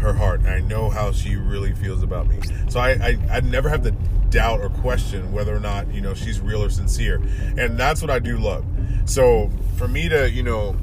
her 0.00 0.12
heart. 0.12 0.40
And 0.40 0.48
I 0.48 0.60
know 0.60 0.90
how 0.90 1.12
she 1.12 1.36
really 1.36 1.72
feels 1.74 2.02
about 2.02 2.26
me. 2.26 2.40
So 2.68 2.80
I, 2.80 2.90
I 2.90 3.18
I 3.30 3.40
never 3.40 3.68
have 3.68 3.82
to 3.82 3.92
doubt 4.30 4.60
or 4.60 4.68
question 4.68 5.32
whether 5.32 5.54
or 5.54 5.60
not 5.60 5.92
you 5.92 6.00
know 6.00 6.14
she's 6.14 6.40
real 6.40 6.62
or 6.62 6.70
sincere, 6.70 7.22
and 7.56 7.78
that's 7.78 8.02
what 8.02 8.10
I 8.10 8.18
do 8.18 8.38
love. 8.38 8.64
So 9.04 9.50
for 9.76 9.88
me 9.88 10.08
to 10.08 10.30
you 10.30 10.42
know 10.42 10.76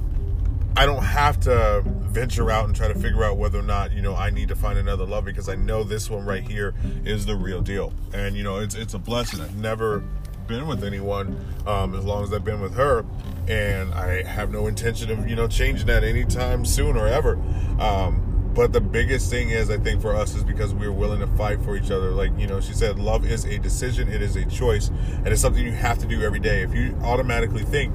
I 0.78 0.86
don't 0.86 1.04
have 1.04 1.40
to 1.42 1.84
venture 1.86 2.50
out 2.50 2.66
and 2.66 2.76
try 2.76 2.88
to 2.88 2.96
figure 2.96 3.24
out 3.24 3.38
whether 3.38 3.60
or 3.60 3.64
not 3.64 3.92
you 3.94 4.02
know 4.02 4.16
I 4.16 4.30
need 4.30 4.50
to 4.50 4.56
find 4.56 4.78
another 4.78 5.06
love 5.06 5.26
because 5.26 5.50
I 5.50 5.56
know 5.56 5.84
this 5.84 6.10
one 6.10 6.26
right 6.26 6.44
here 6.44 6.74
is 7.06 7.26
the 7.26 7.36
real 7.36 7.62
deal, 7.62 7.94
and 8.14 8.36
you 8.36 8.44
know 8.44 8.58
it's 8.58 8.76
it's 8.76 8.94
a 8.94 9.00
blessing. 9.00 9.42
I've 9.42 9.56
never 9.56 10.04
been 10.48 10.68
with 10.68 10.84
anyone 10.84 11.38
um, 11.66 11.96
as 11.96 12.06
long 12.06 12.24
as 12.24 12.34
I've 12.34 12.44
been 12.44 12.62
with 12.62 12.76
her, 12.76 13.06
and 13.48 13.94
I 13.94 14.24
have 14.24 14.52
no 14.52 14.68
intention 14.68 15.12
of 15.12 15.30
you 15.30 15.36
know 15.36 15.48
changing 15.48 15.88
that 15.88 16.04
anytime 16.04 16.66
soon 16.66 16.98
or 16.98 17.08
ever. 17.08 17.36
Um, 17.80 18.52
but 18.54 18.72
the 18.72 18.82
biggest 18.82 19.30
thing 19.30 19.50
is, 19.50 19.70
I 19.70 19.78
think 19.78 20.02
for 20.02 20.16
us 20.16 20.34
is 20.34 20.44
because 20.44 20.74
we're 20.74 20.92
willing 20.92 21.20
to 21.20 21.28
fight 21.28 21.62
for 21.62 21.76
each 21.76 21.92
other. 21.92 22.12
Like 22.12 22.32
you 22.38 22.48
know, 22.48 22.62
she 22.62 22.74
said, 22.74 23.00
love 23.00 23.26
is 23.26 23.46
a 23.46 23.58
decision, 23.60 24.08
it 24.08 24.22
is 24.22 24.36
a 24.36 24.46
choice, 24.46 24.90
and 24.90 25.28
it's 25.28 25.42
something 25.42 25.64
you 25.64 25.72
have 25.72 25.98
to 26.00 26.08
do 26.08 26.22
every 26.22 26.40
day. 26.40 26.62
If 26.62 26.74
you 26.74 26.98
automatically 27.04 27.64
think 27.64 27.94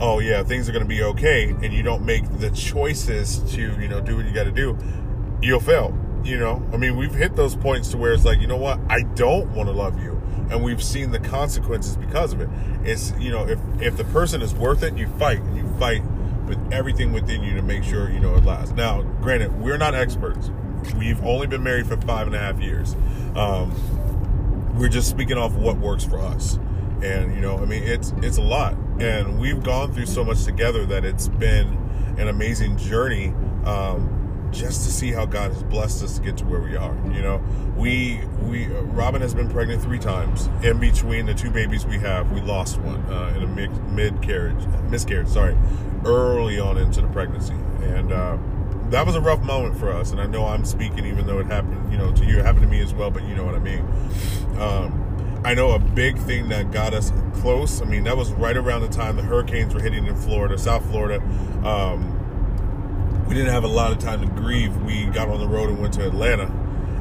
oh 0.00 0.20
yeah 0.20 0.42
things 0.42 0.68
are 0.68 0.72
going 0.72 0.82
to 0.82 0.88
be 0.88 1.02
okay 1.02 1.50
and 1.50 1.72
you 1.72 1.82
don't 1.82 2.04
make 2.04 2.24
the 2.38 2.50
choices 2.50 3.38
to 3.52 3.60
you 3.80 3.88
know 3.88 4.00
do 4.00 4.16
what 4.16 4.24
you 4.24 4.32
got 4.32 4.44
to 4.44 4.50
do 4.50 4.76
you'll 5.42 5.60
fail 5.60 5.96
you 6.24 6.38
know 6.38 6.66
i 6.72 6.76
mean 6.76 6.96
we've 6.96 7.14
hit 7.14 7.36
those 7.36 7.54
points 7.54 7.90
to 7.90 7.98
where 7.98 8.12
it's 8.12 8.24
like 8.24 8.40
you 8.40 8.46
know 8.46 8.56
what 8.56 8.80
i 8.88 9.02
don't 9.14 9.48
want 9.50 9.68
to 9.68 9.72
love 9.72 10.02
you 10.02 10.21
and 10.52 10.62
we've 10.62 10.82
seen 10.82 11.10
the 11.10 11.18
consequences 11.18 11.96
because 11.96 12.32
of 12.32 12.40
it. 12.40 12.48
It's 12.84 13.12
you 13.18 13.30
know 13.30 13.48
if 13.48 13.58
if 13.80 13.96
the 13.96 14.04
person 14.04 14.42
is 14.42 14.54
worth 14.54 14.82
it 14.82 14.96
you 14.96 15.08
fight 15.18 15.40
and 15.40 15.56
you 15.56 15.66
fight 15.78 16.04
with 16.46 16.72
everything 16.72 17.12
within 17.12 17.42
you 17.42 17.54
to 17.54 17.62
make 17.62 17.82
sure 17.82 18.10
you 18.10 18.20
know 18.20 18.34
it 18.34 18.44
lasts. 18.44 18.74
Now 18.74 19.02
granted 19.02 19.60
we're 19.60 19.78
not 19.78 19.94
experts. 19.94 20.50
We've 20.96 21.22
only 21.24 21.46
been 21.46 21.62
married 21.62 21.86
for 21.86 21.96
five 21.96 22.26
and 22.26 22.36
a 22.36 22.38
half 22.38 22.60
years. 22.60 22.94
Um, 23.34 23.72
we're 24.76 24.88
just 24.88 25.08
speaking 25.08 25.38
off 25.38 25.52
what 25.54 25.78
works 25.78 26.04
for 26.04 26.18
us. 26.18 26.58
And 27.02 27.34
you 27.34 27.40
know 27.40 27.58
i 27.58 27.64
mean 27.64 27.82
it's 27.82 28.12
it's 28.18 28.36
a 28.36 28.42
lot. 28.42 28.74
And 29.00 29.40
we've 29.40 29.62
gone 29.62 29.92
through 29.92 30.06
so 30.06 30.22
much 30.22 30.44
together 30.44 30.84
that 30.86 31.04
it's 31.04 31.28
been 31.28 31.78
an 32.18 32.28
amazing 32.28 32.76
journey 32.76 33.28
um, 33.64 34.21
just 34.52 34.84
to 34.84 34.92
see 34.92 35.10
how 35.10 35.24
god 35.24 35.50
has 35.52 35.62
blessed 35.64 36.02
us 36.02 36.18
to 36.18 36.22
get 36.22 36.36
to 36.36 36.44
where 36.44 36.60
we 36.60 36.76
are 36.76 36.94
you 37.12 37.22
know 37.22 37.42
we 37.76 38.20
we 38.42 38.66
uh, 38.66 38.80
robin 38.82 39.20
has 39.20 39.34
been 39.34 39.48
pregnant 39.48 39.82
three 39.82 39.98
times 39.98 40.48
in 40.62 40.78
between 40.78 41.26
the 41.26 41.34
two 41.34 41.50
babies 41.50 41.86
we 41.86 41.98
have 41.98 42.30
we 42.32 42.40
lost 42.42 42.78
one 42.80 43.00
uh, 43.12 43.32
in 43.36 43.42
a 43.42 43.46
mid, 43.46 43.70
mid 43.88 44.20
carriage 44.22 44.66
miscarriage 44.90 45.28
sorry 45.28 45.56
early 46.04 46.60
on 46.60 46.76
into 46.76 47.00
the 47.00 47.08
pregnancy 47.08 47.54
and 47.80 48.12
uh, 48.12 48.36
that 48.90 49.06
was 49.06 49.16
a 49.16 49.20
rough 49.20 49.42
moment 49.42 49.76
for 49.76 49.90
us 49.90 50.12
and 50.12 50.20
i 50.20 50.26
know 50.26 50.44
i'm 50.44 50.64
speaking 50.64 51.06
even 51.06 51.26
though 51.26 51.38
it 51.38 51.46
happened 51.46 51.90
you 51.90 51.98
know 51.98 52.12
to 52.12 52.24
you 52.24 52.38
it 52.38 52.44
happened 52.44 52.62
to 52.62 52.68
me 52.68 52.80
as 52.80 52.92
well 52.92 53.10
but 53.10 53.22
you 53.24 53.34
know 53.34 53.44
what 53.44 53.54
i 53.54 53.58
mean 53.58 53.84
um, 54.58 55.02
I 55.44 55.54
know 55.54 55.72
a 55.72 55.78
big 55.78 56.18
thing 56.18 56.50
that 56.50 56.70
got 56.70 56.94
us 56.94 57.12
close. 57.34 57.82
I 57.82 57.84
mean, 57.84 58.04
that 58.04 58.16
was 58.16 58.30
right 58.32 58.56
around 58.56 58.82
the 58.82 58.88
time 58.88 59.16
the 59.16 59.22
hurricanes 59.22 59.74
were 59.74 59.80
hitting 59.80 60.06
in 60.06 60.14
Florida, 60.14 60.56
South 60.56 60.88
Florida. 60.88 61.20
Um, 61.66 62.21
we 63.26 63.34
didn't 63.34 63.52
have 63.52 63.64
a 63.64 63.68
lot 63.68 63.92
of 63.92 63.98
time 63.98 64.20
to 64.20 64.26
grieve. 64.40 64.76
We 64.82 65.06
got 65.06 65.28
on 65.28 65.40
the 65.40 65.48
road 65.48 65.70
and 65.70 65.80
went 65.80 65.94
to 65.94 66.06
Atlanta, 66.06 66.46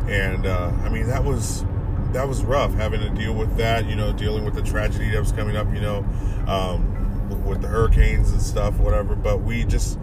and 0.08 0.46
uh, 0.46 0.72
I 0.84 0.90
mean 0.90 1.08
that 1.08 1.24
was 1.24 1.66
that 2.14 2.28
was 2.28 2.44
rough 2.44 2.74
having 2.74 3.02
to 3.02 3.10
deal 3.10 3.34
with 3.34 3.56
that. 3.58 3.86
You 3.86 3.96
know, 3.96 4.14
dealing 4.14 4.46
with 4.46 4.54
the 4.54 4.62
tragedy 4.62 5.10
that 5.10 5.20
was 5.20 5.32
coming 5.32 5.56
up. 5.56 5.74
You 5.74 5.82
know, 5.82 5.98
um, 6.48 7.46
with, 7.46 7.62
the 7.62 7.68
hurricanes 7.68 8.32
and 8.32 8.42
stuff, 8.42 8.78
whatever. 8.78 9.16
But 9.16 9.42
we 9.42 9.64
just 9.66 10.00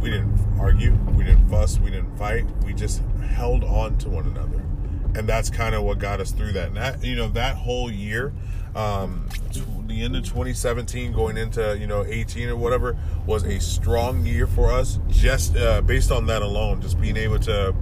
we 0.00 0.10
didn't 0.10 0.38
argue, 0.60 0.92
we 1.16 1.24
didn't 1.24 1.48
fuss, 1.48 1.78
we 1.78 1.90
didn't 1.90 2.16
fight. 2.16 2.44
We 2.64 2.72
just 2.72 3.02
held 3.30 3.64
on 3.64 3.98
to 3.98 4.08
one 4.08 4.26
another 4.26 4.58
and 5.14 5.28
that's 5.28 5.50
kind 5.50 5.74
of 5.74 5.82
what 5.82 5.98
got 5.98 6.20
us 6.20 6.30
through 6.30 6.52
that. 6.52 6.68
And 6.68 6.76
that, 6.76 7.02
you 7.02 7.16
know, 7.16 7.28
that 7.30 7.56
whole 7.56 7.90
year, 7.90 8.32
um, 8.74 9.26
the 9.88 10.02
end 10.02 10.14
of 10.14 10.24
2017, 10.24 11.12
going 11.12 11.36
into 11.36 11.76
you 11.78 11.86
know 11.86 12.04
18 12.04 12.48
or 12.50 12.56
whatever, 12.56 12.96
was 13.26 13.42
a 13.44 13.58
strong 13.60 14.24
year 14.24 14.46
for 14.46 14.70
us. 14.70 15.00
Just 15.08 15.56
uh, 15.56 15.80
based 15.80 16.12
on 16.12 16.26
that 16.26 16.42
alone, 16.42 16.80
just 16.80 17.00
being 17.00 17.16
able 17.16 17.38
to 17.40 17.74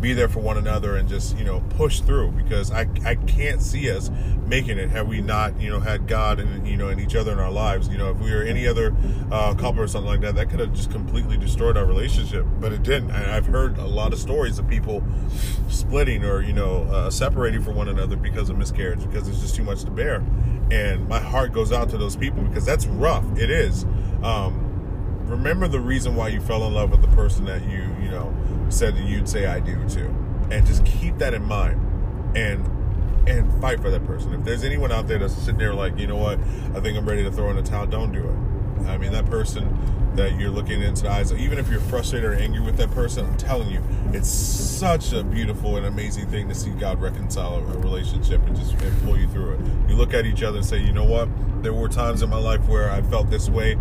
be 0.00 0.12
there 0.12 0.28
for 0.28 0.38
one 0.38 0.56
another 0.56 0.96
and 0.96 1.08
just 1.08 1.36
you 1.36 1.44
know 1.44 1.60
push 1.70 2.00
through 2.00 2.30
because 2.30 2.70
I 2.70 2.86
I 3.04 3.16
can't 3.16 3.60
see 3.60 3.90
us 3.90 4.10
making 4.46 4.78
it 4.78 4.90
had 4.90 5.08
we 5.08 5.20
not 5.20 5.60
you 5.60 5.70
know 5.70 5.80
had 5.80 6.06
God 6.06 6.38
and 6.38 6.66
you 6.66 6.76
know 6.76 6.88
and 6.88 7.00
each 7.00 7.14
other 7.14 7.32
in 7.32 7.38
our 7.38 7.50
lives. 7.50 7.88
You 7.88 7.98
know, 7.98 8.10
if 8.10 8.18
we 8.18 8.32
were 8.32 8.42
any 8.42 8.66
other 8.66 8.94
uh, 9.30 9.54
couple 9.54 9.82
or 9.82 9.88
something 9.88 10.10
like 10.10 10.20
that, 10.20 10.36
that 10.36 10.50
could 10.50 10.60
have 10.60 10.72
just 10.72 10.90
completely 10.90 11.36
destroyed 11.36 11.76
our 11.76 11.84
relationship. 11.84 12.46
But 12.60 12.72
it 12.72 12.82
didn't. 12.82 13.10
And 13.10 13.30
I've 13.30 13.46
heard 13.46 13.78
a 13.78 13.86
lot 13.86 14.12
of 14.12 14.18
stories 14.18 14.58
of 14.58 14.68
people 14.68 15.02
splitting 15.68 16.24
or 16.24 16.42
you 16.42 16.52
know 16.52 16.84
uh, 16.84 17.10
separating 17.10 17.62
from 17.62 17.74
one 17.74 17.88
another 17.88 18.16
because 18.16 18.50
of 18.50 18.56
miscarriage 18.56 19.00
because 19.04 19.28
it's 19.28 19.40
just 19.40 19.56
too 19.56 19.64
much 19.64 19.84
to 19.84 19.90
bear. 19.90 20.24
And 20.70 21.08
my 21.08 21.18
heart 21.20 21.52
goes 21.52 21.72
out 21.72 21.88
to 21.90 21.98
those 21.98 22.16
people 22.16 22.42
because 22.42 22.64
that's 22.64 22.86
rough. 22.86 23.24
It 23.38 23.50
is. 23.50 23.84
Um, 24.22 24.64
remember 25.26 25.68
the 25.68 25.80
reason 25.80 26.16
why 26.16 26.28
you 26.28 26.40
fell 26.40 26.66
in 26.66 26.74
love 26.74 26.90
with 26.90 27.00
the 27.02 27.08
person 27.08 27.44
that 27.46 27.62
you 27.62 27.94
you 28.02 28.10
know 28.10 28.34
said 28.68 28.94
that 28.96 29.04
you'd 29.04 29.28
say 29.28 29.46
I 29.46 29.60
do 29.60 29.76
to, 29.90 30.06
and 30.50 30.66
just 30.66 30.84
keep 30.84 31.18
that 31.18 31.34
in 31.34 31.42
mind. 31.44 31.80
and 32.36 32.66
and 33.26 33.60
fight 33.60 33.78
for 33.80 33.90
that 33.90 34.06
person. 34.06 34.32
If 34.32 34.44
there's 34.44 34.64
anyone 34.64 34.90
out 34.90 35.06
there 35.06 35.18
that's 35.18 35.34
sitting 35.34 35.58
there 35.58 35.74
like, 35.74 35.98
you 35.98 36.06
know 36.06 36.16
what, 36.16 36.38
I 36.74 36.80
think 36.80 36.96
I'm 36.96 37.06
ready 37.06 37.22
to 37.24 37.30
throw 37.30 37.50
in 37.50 37.56
the 37.56 37.62
towel, 37.62 37.86
don't 37.86 38.10
do 38.10 38.24
it. 38.26 38.86
I 38.88 38.96
mean, 38.96 39.12
that 39.12 39.26
person 39.26 39.68
that 40.18 40.38
you're 40.38 40.50
looking 40.50 40.82
into 40.82 41.04
the 41.04 41.10
eyes, 41.10 41.32
even 41.32 41.58
if 41.58 41.70
you're 41.70 41.80
frustrated 41.80 42.28
or 42.28 42.34
angry 42.34 42.60
with 42.60 42.76
that 42.76 42.90
person, 42.90 43.24
I'm 43.24 43.36
telling 43.36 43.70
you, 43.70 43.80
it's 44.12 44.28
such 44.28 45.12
a 45.12 45.22
beautiful 45.22 45.76
and 45.76 45.86
amazing 45.86 46.26
thing 46.26 46.48
to 46.48 46.54
see 46.56 46.70
God 46.70 47.00
reconcile 47.00 47.56
a 47.56 47.78
relationship 47.78 48.44
and 48.46 48.56
just 48.56 48.72
and 48.72 49.02
pull 49.04 49.16
you 49.16 49.28
through 49.28 49.52
it. 49.52 49.60
You 49.88 49.94
look 49.94 50.14
at 50.14 50.26
each 50.26 50.42
other 50.42 50.58
and 50.58 50.66
say, 50.66 50.78
you 50.78 50.92
know 50.92 51.04
what, 51.04 51.28
there 51.62 51.72
were 51.72 51.88
times 51.88 52.22
in 52.22 52.30
my 52.30 52.38
life 52.38 52.66
where 52.66 52.90
I 52.90 53.00
felt 53.02 53.30
this 53.30 53.48
way, 53.48 53.78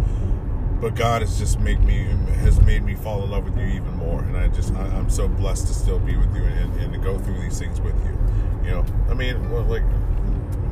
but 0.79 0.93
God 0.93 1.23
has 1.23 1.39
just 1.39 1.59
made 1.59 1.83
me 1.83 2.05
has 2.41 2.61
made 2.61 2.83
me 2.83 2.93
fall 2.93 3.23
in 3.23 3.31
love 3.31 3.45
with 3.45 3.57
you 3.57 3.65
even 3.65 3.97
more, 3.97 4.21
and 4.21 4.37
I 4.37 4.47
just 4.49 4.73
I, 4.75 4.85
am 4.95 5.09
so 5.09 5.27
blessed 5.27 5.67
to 5.67 5.73
still 5.73 5.99
be 5.99 6.15
with 6.15 6.33
you 6.35 6.43
and, 6.43 6.79
and 6.79 6.93
to 6.93 6.99
go 6.99 7.17
through 7.17 7.41
these 7.41 7.57
things 7.57 7.81
with 7.81 7.95
you. 8.05 8.15
You 8.63 8.71
know, 8.71 8.85
I 9.09 9.15
mean, 9.15 9.49
well, 9.49 9.63
like, 9.63 9.83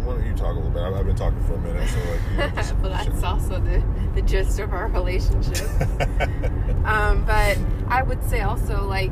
why 0.06 0.14
don't 0.14 0.26
you 0.26 0.34
talk 0.34 0.52
a 0.52 0.54
little 0.54 0.70
bit? 0.70 0.84
I've, 0.84 0.94
I've 0.94 1.06
been 1.06 1.16
talking 1.16 1.44
for 1.46 1.56
a 1.56 1.60
minute, 1.60 1.90
so 1.90 2.00
like. 2.00 2.22
You 2.32 2.38
know, 2.38 2.50
just, 2.56 2.76
well, 2.82 2.92
that's 2.92 3.24
also 3.24 3.60
the 3.60 3.84
the 4.14 4.22
gist 4.22 4.60
of 4.60 4.74
our 4.74 4.88
relationship. 4.88 5.70
um, 6.86 7.26
but 7.26 7.58
I 7.88 8.04
would 8.06 8.24
say 8.24 8.42
also 8.42 8.86
like, 8.88 9.12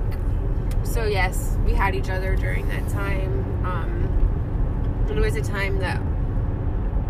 so 0.84 1.06
yes, 1.06 1.58
we 1.66 1.74
had 1.74 1.96
each 1.96 2.10
other 2.10 2.36
during 2.36 2.68
that 2.70 2.88
time. 2.90 3.66
Um, 3.66 5.08
it 5.10 5.20
was 5.20 5.36
a 5.36 5.42
time 5.42 5.80
that 5.80 6.02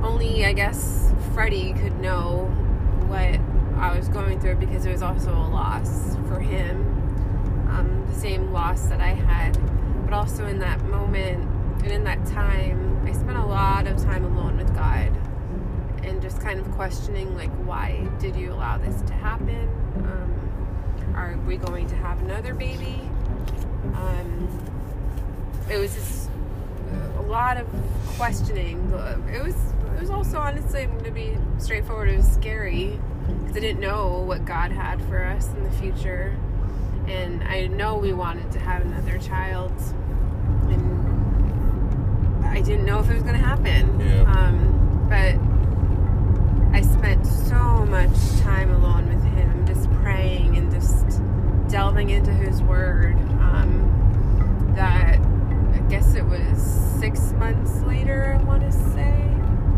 only 0.01 0.45
I 0.45 0.53
guess 0.53 1.11
Freddie 1.33 1.73
could 1.73 1.99
know 1.99 2.45
what 3.07 3.39
I 3.79 3.95
was 3.95 4.07
going 4.07 4.39
through 4.39 4.55
because 4.55 4.85
it 4.85 4.91
was 4.91 5.01
also 5.01 5.31
a 5.31 5.47
loss 5.49 6.15
for 6.27 6.39
him. 6.39 6.81
Um, 7.69 8.05
the 8.07 8.19
same 8.19 8.51
loss 8.51 8.85
that 8.87 9.01
I 9.01 9.09
had, 9.09 9.57
but 10.05 10.13
also 10.13 10.45
in 10.45 10.59
that 10.59 10.81
moment 10.85 11.49
and 11.83 11.91
in 11.91 12.03
that 12.03 12.25
time, 12.25 12.92
I 13.05 13.11
spent 13.11 13.37
a 13.37 13.45
lot 13.45 13.87
of 13.87 14.01
time 14.01 14.25
alone 14.25 14.57
with 14.57 14.73
God 14.75 15.11
and 16.03 16.21
just 16.21 16.41
kind 16.41 16.59
of 16.59 16.69
questioning, 16.71 17.35
like, 17.35 17.51
why 17.65 18.07
did 18.19 18.35
you 18.35 18.51
allow 18.51 18.77
this 18.77 19.01
to 19.03 19.13
happen? 19.13 19.69
Um, 19.97 21.13
are 21.15 21.37
we 21.45 21.57
going 21.57 21.87
to 21.87 21.95
have 21.95 22.21
another 22.21 22.53
baby? 22.53 23.01
Um, 23.95 24.47
it 25.69 25.77
was 25.77 25.93
just 25.93 26.29
a 27.17 27.21
lot 27.21 27.57
of 27.57 27.67
questioning. 28.17 28.79
It 29.31 29.43
was, 29.43 29.55
it 29.95 30.01
was 30.01 30.09
also 30.09 30.39
honestly, 30.39 30.87
to 31.03 31.11
be 31.11 31.37
straightforward, 31.57 32.09
it 32.09 32.17
was 32.17 32.27
scary 32.31 32.99
because 33.41 33.57
I 33.57 33.59
didn't 33.59 33.79
know 33.79 34.19
what 34.19 34.45
God 34.45 34.71
had 34.71 35.01
for 35.05 35.23
us 35.23 35.47
in 35.47 35.63
the 35.63 35.71
future. 35.71 36.35
And 37.07 37.43
I 37.43 37.67
know 37.67 37.97
we 37.97 38.13
wanted 38.13 38.51
to 38.53 38.59
have 38.59 38.81
another 38.81 39.17
child. 39.19 39.73
And 40.69 41.03
I 42.45 42.61
didn't 42.61 42.85
know 42.85 42.99
if 42.99 43.02
it 43.13 43.17
was 43.17 43.23
going 43.23 43.39
to 43.39 43.45
happen. 43.45 43.99
Yeah. 43.99 44.23
Um, 44.23 45.05
but 45.07 45.37
I 46.75 46.81
spent 46.81 47.27
so 47.27 47.85
much 47.85 48.15
time 48.41 48.71
alone 48.71 49.07
with 49.07 49.23
him, 49.23 49.67
just 49.67 49.89
praying 50.01 50.57
and 50.57 50.71
just 50.71 51.21
delving 51.69 52.09
into 52.09 52.31
his 52.31 52.63
word. 52.63 53.15
Um, 53.39 54.73
that 54.75 55.19
I 55.19 55.77
guess 55.89 56.15
it 56.15 56.25
was 56.25 56.59
six 56.99 57.33
months 57.33 57.81
later, 57.81 58.35
I 58.39 58.43
want 58.43 58.63
to 58.63 58.71
say. 58.71 59.29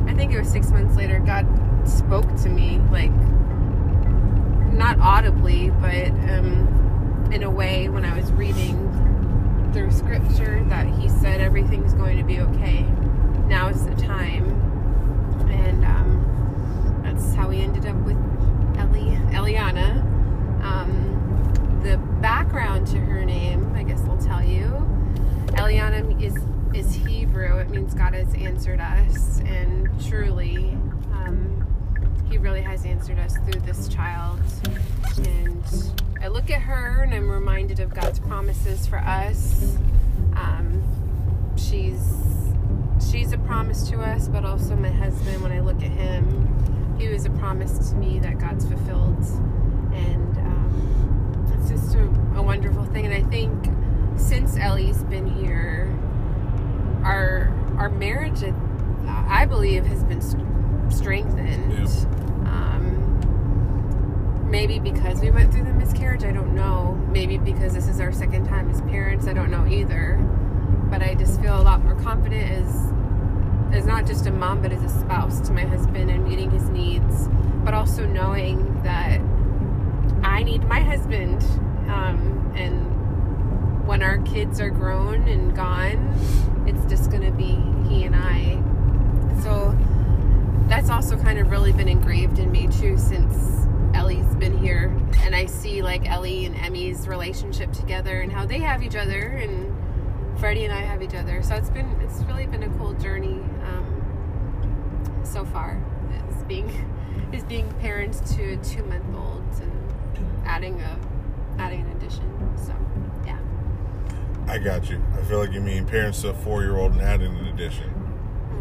I 0.08 0.14
think 0.14 0.32
it 0.32 0.40
was 0.40 0.48
six 0.48 0.72
months 0.72 0.96
later, 0.96 1.20
God 1.20 1.46
spoke 1.86 2.34
to 2.44 2.50
me, 2.50 2.80
like, 2.90 3.12
not 4.72 4.98
audibly, 5.00 5.72
but 5.72 6.08
um, 6.30 7.30
in 7.34 7.44
a 7.44 7.50
way 7.50 7.90
when 7.90 8.06
I 8.06 8.18
was 8.18 8.32
reading 8.32 8.92
through 9.74 9.92
scripture 9.92 10.64
that 10.70 10.88
he 10.88 11.10
said 11.10 11.42
everything's 11.42 11.94
going 11.94 12.18
to 12.18 12.24
be 12.24 12.40
okay. 12.40 12.88
Now 13.48 13.70
is 13.70 13.86
the 13.86 13.96
time. 13.96 14.50
And 15.50 15.86
um, 15.86 17.02
that's 17.04 17.34
how 17.36 17.50
we 17.50 17.62
ended 17.62 17.86
up 17.86 17.96
with 17.98 18.18
Ellie, 18.78 19.18
Eliana. 19.32 20.02
Um, 20.64 21.82
the 21.84 21.98
background 22.22 22.88
to 22.88 22.98
her 22.98 23.24
name, 23.24 23.74
I 23.76 23.84
guess 23.84 24.02
I'll 24.06 24.18
tell 24.18 24.44
you. 24.44 24.66
Eliana 25.58 26.22
is 26.22 26.36
is 26.76 26.94
Hebrew. 26.94 27.60
It 27.60 27.70
means 27.70 27.94
God 27.94 28.14
has 28.14 28.34
answered 28.34 28.82
us, 28.82 29.40
and 29.42 29.90
truly, 30.10 30.72
um, 31.14 31.66
He 32.30 32.38
really 32.38 32.62
has 32.62 32.86
answered 32.86 33.18
us 33.20 33.38
through 33.38 33.62
this 33.62 33.88
child. 33.88 34.40
And 35.20 35.64
I 36.22 36.28
look 36.28 36.50
at 36.50 36.62
her 36.62 37.04
and 37.04 37.14
I'm 37.14 37.30
reminded 37.30 37.80
of 37.80 37.94
God's 37.94 38.20
promises 38.20 38.88
for 38.88 38.98
us. 38.98 39.78
Um, 40.36 40.84
she's 41.56 42.25
she's 43.10 43.32
a 43.32 43.38
promise 43.40 43.90
to 43.90 44.00
us, 44.00 44.28
but 44.28 44.46
also 44.46 44.76
my 44.76 44.90
husband. 44.90 45.42
When 45.42 45.52
I 45.52 45.60
look 45.60 45.78
at 45.78 45.92
him, 45.92 46.96
he 47.00 47.08
was 47.08 47.26
a 47.26 47.30
promise 47.32 47.90
to 47.90 47.96
me 47.96 48.20
that 48.20 48.38
God's 48.40 48.66
fulfilled, 48.68 49.24
and 49.94 50.38
um, 50.38 51.54
it's 51.58 51.70
just 51.70 51.96
a, 51.96 52.04
a 52.38 52.42
wonderful 52.42 52.86
thing. 52.86 53.06
And 53.06 53.14
I 53.14 53.24
think 53.30 53.72
since 54.18 54.58
Ellie's 54.58 55.04
been 55.04 55.28
here, 55.28 55.94
our 57.04 57.54
our 57.78 57.90
marriage, 57.90 58.44
I 59.08 59.46
believe, 59.46 59.86
has 59.86 60.04
been 60.04 60.22
strengthened. 60.92 61.74
Yeah 61.74 62.26
maybe 64.56 64.80
because 64.80 65.20
we 65.20 65.30
went 65.32 65.52
through 65.52 65.66
the 65.66 65.74
miscarriage, 65.74 66.24
I 66.24 66.32
don't 66.32 66.56
know. 66.56 66.94
Maybe 67.12 67.38
because 67.38 67.74
this 67.74 67.90
is 67.90 68.00
our 68.00 68.14
second 68.14 68.48
time 68.48 68.70
as 68.70 68.80
parents, 68.84 69.28
I 69.28 69.34
don't 69.34 69.52
know 69.52 69.68
either. 69.68 70.16
But 70.90 71.02
I 71.02 71.14
just 71.16 71.42
feel 71.42 71.60
a 71.60 71.62
lot 71.62 71.84
more 71.84 71.96
confident 71.96 72.50
as 72.52 72.94
as 73.72 73.86
not 73.86 74.06
just 74.06 74.26
a 74.28 74.32
mom, 74.32 74.62
but 74.62 74.72
as 74.72 74.84
a 74.84 74.90
spouse 75.00 75.40
to 75.42 75.54
my 75.54 75.64
husband 75.64 76.10
and 76.10 76.26
meeting 76.28 76.50
his 76.52 76.70
needs, 76.70 77.28
but 77.64 77.74
also 77.74 78.06
knowing 78.06 78.82
that 78.84 79.20
I 80.24 80.44
need 80.44 80.64
my 80.66 80.80
husband. 80.80 81.44
Um, 81.90 82.54
and 82.56 83.88
when 83.88 84.02
our 84.02 84.18
kids 84.20 84.60
are 84.60 84.70
grown 84.70 85.28
and 85.28 85.56
gone, 85.56 86.14
it's 86.68 86.86
just 86.90 87.12
going 87.12 87.24
to 87.24 87.32
be 87.32 87.60
he 87.90 88.04
and 88.04 88.16
I. 88.16 88.62
So 89.42 89.78
that's 90.68 90.90
also 90.90 91.18
kind 91.18 91.38
of 91.38 91.52
really 91.52 91.72
been 91.72 91.88
engraved 91.88 92.40
in 92.40 92.52
me 92.52 92.68
too 92.68 92.98
since 92.98 93.68
Ellie's 93.94 94.36
been 94.36 94.58
here, 94.58 94.94
and 95.20 95.36
I 95.36 95.46
see 95.46 95.82
like 95.82 96.10
Ellie 96.10 96.46
and 96.46 96.56
Emmy's 96.56 97.08
relationship 97.08 97.72
together 97.72 98.22
and 98.22 98.32
how 98.32 98.46
they 98.46 98.60
have 98.60 98.84
each 98.84 98.96
other, 98.96 99.22
and 99.22 99.75
Freddie 100.40 100.66
and 100.66 100.74
I 100.74 100.82
have 100.82 101.02
each 101.02 101.16
other. 101.16 101.42
So 101.42 101.56
it's 101.56 101.70
been 101.70 101.90
it's 102.02 102.22
really 102.24 102.46
been 102.46 102.64
a 102.64 102.70
cool 102.78 102.94
journey 102.94 103.40
um, 103.64 105.22
so 105.24 105.46
far. 105.46 105.82
It's 106.30 106.44
being 106.44 106.70
is 107.32 107.44
being 107.44 107.72
parents 107.80 108.36
to 108.36 108.54
a 108.54 108.58
two 108.58 108.84
month 108.84 109.06
old 109.16 109.44
and 109.62 110.46
adding 110.46 110.82
a 110.82 111.00
adding 111.58 111.82
an 111.82 111.92
addition. 111.98 112.58
So 112.58 112.76
yeah. 113.26 113.40
I 114.48 114.58
got 114.58 114.90
you. 114.90 115.02
I 115.18 115.24
feel 115.24 115.40
like 115.40 115.52
you 115.52 115.62
mean 115.62 115.86
parents 115.86 116.22
to 116.22 116.30
a 116.30 116.34
four 116.34 116.64
year 116.64 116.78
old 116.78 116.94
and 116.94 117.02
adding 117.02 117.36
an 117.38 117.48
addition. 117.48 117.92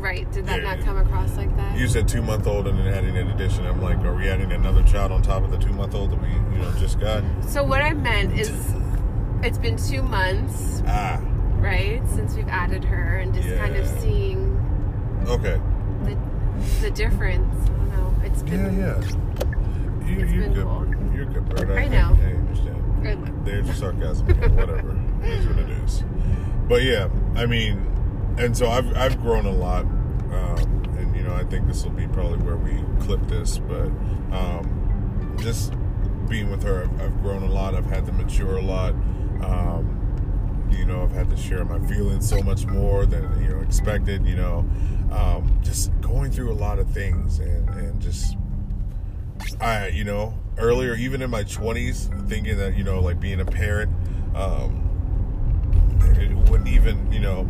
Right. 0.00 0.30
Did 0.32 0.46
that 0.46 0.62
yeah, 0.62 0.74
not 0.74 0.84
come 0.84 0.98
across 0.98 1.34
like 1.36 1.54
that? 1.56 1.78
You 1.78 1.88
said 1.88 2.06
two 2.06 2.22
month 2.22 2.46
old 2.46 2.66
and 2.68 2.78
then 2.78 2.86
adding 2.86 3.16
an 3.16 3.30
addition. 3.30 3.66
I'm 3.66 3.82
like, 3.82 3.98
are 3.98 4.14
we 4.14 4.28
adding 4.28 4.52
another 4.52 4.82
child 4.82 5.12
on 5.12 5.22
top 5.22 5.42
of 5.42 5.50
the 5.50 5.58
two 5.58 5.72
month 5.72 5.94
old 5.94 6.10
that 6.10 6.20
we, 6.20 6.28
you 6.28 6.62
know, 6.62 6.72
just 6.78 7.00
got? 7.00 7.24
So 7.48 7.64
what 7.64 7.80
I 7.80 7.94
meant 7.94 8.38
is, 8.38 8.50
it's 9.42 9.58
been 9.58 9.76
two 9.76 10.02
months. 10.02 10.82
Ah. 10.86 11.22
Right 11.64 12.02
since 12.10 12.34
we've 12.34 12.48
added 12.48 12.84
her 12.84 13.18
and 13.18 13.32
just 13.32 13.48
yeah. 13.48 13.56
kind 13.56 13.76
of 13.76 13.86
seeing. 14.00 15.24
Okay. 15.26 15.58
The 16.02 16.18
the 16.82 16.90
difference. 16.90 17.54
I 17.64 17.68
don't 17.68 17.88
know. 17.88 18.14
It's 18.22 18.42
been. 18.42 18.78
Yeah, 18.78 19.00
yeah. 19.00 20.06
You, 20.06 20.20
it's 20.20 20.32
you're 20.32 20.42
been 20.42 20.52
good. 20.52 20.64
Cool. 20.64 21.14
You're 21.14 21.24
good, 21.24 21.48
bird. 21.48 21.70
I, 21.70 21.84
I 21.84 21.88
know. 21.88 22.18
I, 22.20 22.26
I 22.26 22.32
understand. 22.34 23.46
There's 23.46 23.66
your 23.66 23.74
sarcasm. 23.74 24.26
Whatever. 24.56 25.00
It 25.24 25.30
is 25.30 25.46
what 25.46 25.58
it 25.58 25.70
is. 25.70 26.04
But 26.68 26.82
yeah, 26.82 27.08
I 27.34 27.46
mean, 27.46 27.78
and 28.38 28.54
so 28.54 28.68
I've 28.68 28.94
I've 28.94 29.18
grown 29.22 29.46
a 29.46 29.50
lot, 29.50 29.84
um, 29.84 30.84
and 30.98 31.16
you 31.16 31.22
know 31.22 31.34
I 31.34 31.44
think 31.44 31.66
this 31.66 31.82
will 31.82 31.92
be 31.92 32.06
probably 32.08 32.36
where 32.38 32.58
we 32.58 32.84
clip 33.02 33.26
this, 33.26 33.56
but 33.56 33.86
um, 34.32 35.34
just 35.40 35.72
being 36.28 36.50
with 36.50 36.62
her, 36.62 36.82
I've, 36.82 37.00
I've, 37.00 37.22
grown 37.22 37.42
a 37.42 37.50
lot. 37.50 37.74
I've 37.74 37.86
had 37.86 38.04
to 38.04 38.12
mature 38.12 38.58
a 38.58 38.62
lot. 38.62 38.92
Um, 39.42 39.93
you 40.70 40.84
know, 40.84 41.02
I've 41.02 41.12
had 41.12 41.30
to 41.30 41.36
share 41.36 41.64
my 41.64 41.78
feelings 41.86 42.28
so 42.28 42.42
much 42.42 42.66
more 42.66 43.06
than 43.06 43.42
you 43.42 43.48
know 43.48 43.60
expected. 43.60 44.26
You 44.26 44.36
know, 44.36 44.58
um, 45.12 45.60
just 45.62 45.90
going 46.00 46.30
through 46.30 46.52
a 46.52 46.54
lot 46.54 46.78
of 46.78 46.90
things 46.90 47.38
and 47.38 47.68
and 47.70 48.00
just 48.00 48.36
I 49.60 49.88
you 49.88 50.04
know 50.04 50.34
earlier 50.58 50.94
even 50.94 51.20
in 51.20 51.30
my 51.30 51.42
20s 51.42 52.28
thinking 52.28 52.56
that 52.58 52.76
you 52.76 52.84
know 52.84 53.00
like 53.00 53.18
being 53.18 53.40
a 53.40 53.44
parent 53.44 53.90
um, 54.36 54.80
it 56.00 56.50
wouldn't 56.50 56.68
even 56.68 57.10
you 57.12 57.18
know 57.18 57.46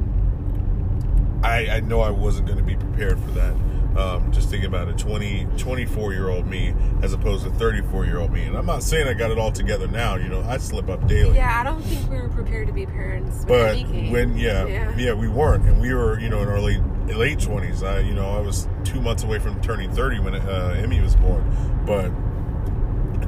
I, 1.45 1.69
I 1.69 1.81
know 1.81 2.01
I 2.01 2.11
wasn't 2.11 2.47
going 2.47 2.59
to 2.59 2.65
be 2.65 2.75
prepared 2.75 3.21
for 3.21 3.31
that. 3.33 3.55
Um, 3.97 4.33
just 4.33 4.49
thinking 4.49 4.67
about 4.67 4.89
a 4.89 4.93
20, 4.93 5.47
24 5.57 6.13
year 6.13 6.29
old 6.29 6.47
me 6.47 6.75
as 7.03 7.13
opposed 7.13 7.45
to 7.45 7.51
34 7.53 8.07
year 8.07 8.19
old 8.19 8.33
me. 8.33 8.43
And 8.43 8.57
I'm 8.57 8.67
not 8.67 8.83
saying 8.83 9.07
I 9.07 9.15
got 9.15 9.31
it 9.31 9.39
all 9.39 9.53
together 9.53 9.87
now. 9.87 10.17
You 10.17 10.29
know, 10.29 10.43
I 10.43 10.59
slip 10.59 10.89
up 10.89 11.07
daily. 11.07 11.37
Yeah, 11.37 11.61
I 11.61 11.63
don't 11.63 11.83
think 11.83 12.11
we 12.11 12.21
were 12.21 12.29
prepared 12.29 12.67
to 12.67 12.73
be 12.73 12.87
parents. 12.87 13.45
But 13.45 13.77
when, 13.77 14.11
when 14.11 14.37
yeah, 14.37 14.67
yeah, 14.67 14.97
yeah, 14.97 15.13
we 15.13 15.29
weren't, 15.29 15.65
and 15.65 15.81
we 15.81 15.95
were, 15.95 16.19
you 16.19 16.29
know, 16.29 16.43
in 16.43 16.49
our 16.49 16.61
late 16.61 16.81
late 17.07 17.39
20s. 17.39 17.83
I, 17.87 18.01
you 18.01 18.15
know, 18.15 18.31
I 18.31 18.41
was 18.41 18.67
two 18.83 19.01
months 19.01 19.23
away 19.23 19.39
from 19.39 19.61
turning 19.61 19.93
30 19.93 20.21
when 20.21 20.35
uh, 20.35 20.75
Emmy 20.79 21.01
was 21.01 21.17
born. 21.17 21.45
But 21.87 22.11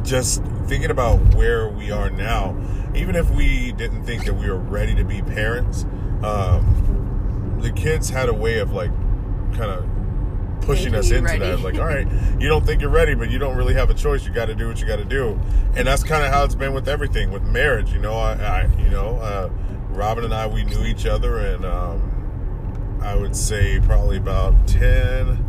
just 0.02 0.42
thinking 0.66 0.90
about 0.90 1.35
where 1.35 1.68
we 1.68 1.90
are 1.90 2.11
now, 2.11 2.56
even 2.94 3.16
if 3.16 3.28
we 3.30 3.73
didn't 3.73 4.04
think 4.04 4.25
that 4.25 4.35
we 4.35 4.49
were 4.49 4.56
ready 4.56 4.94
to 4.94 5.04
be 5.04 5.23
parents, 5.23 5.85
um, 6.23 7.58
the 7.61 7.70
kids 7.73 8.11
had 8.11 8.28
a 8.28 8.35
way 8.35 8.58
of 8.58 8.73
like 8.73 8.90
kind 9.54 9.70
of 9.70 9.85
pushing 10.66 10.94
us 10.94 11.11
into 11.11 11.23
ready. 11.23 11.38
that. 11.38 11.61
Like, 11.61 11.78
all 11.78 11.87
right, 11.87 12.06
you 12.38 12.49
don't 12.49 12.66
think 12.66 12.80
you're 12.80 12.90
ready, 12.90 13.14
but 13.14 13.30
you 13.30 13.38
don't 13.38 13.56
really 13.56 13.75
have 13.75 13.88
a 13.90 13.94
choice. 13.94 14.26
You 14.26 14.32
got 14.32 14.46
to 14.46 14.54
do 14.54 14.68
what 14.68 14.80
you 14.80 14.87
got 14.87 14.96
to 14.96 15.04
do, 15.04 15.38
and 15.75 15.87
that's 15.87 16.02
kind 16.02 16.25
of 16.25 16.32
how 16.32 16.44
it's 16.44 16.54
been 16.54 16.75
with 16.75 16.88
everything, 16.88 17.30
with 17.30 17.42
marriage. 17.42 17.92
You 17.92 18.00
know, 18.00 18.14
I, 18.14 18.32
I 18.35 18.66
you 18.78 18.90
know, 18.90 19.16
uh, 19.16 19.50
Robin 19.90 20.25
and 20.25 20.35
I, 20.35 20.46
we 20.46 20.64
knew 20.64 20.85
each 20.85 21.06
other, 21.06 21.38
and 21.38 21.64
um, 21.64 22.99
I 23.02 23.14
would 23.14 23.37
say 23.37 23.80
probably 23.80 24.16
about 24.16 24.66
ten 24.66 25.42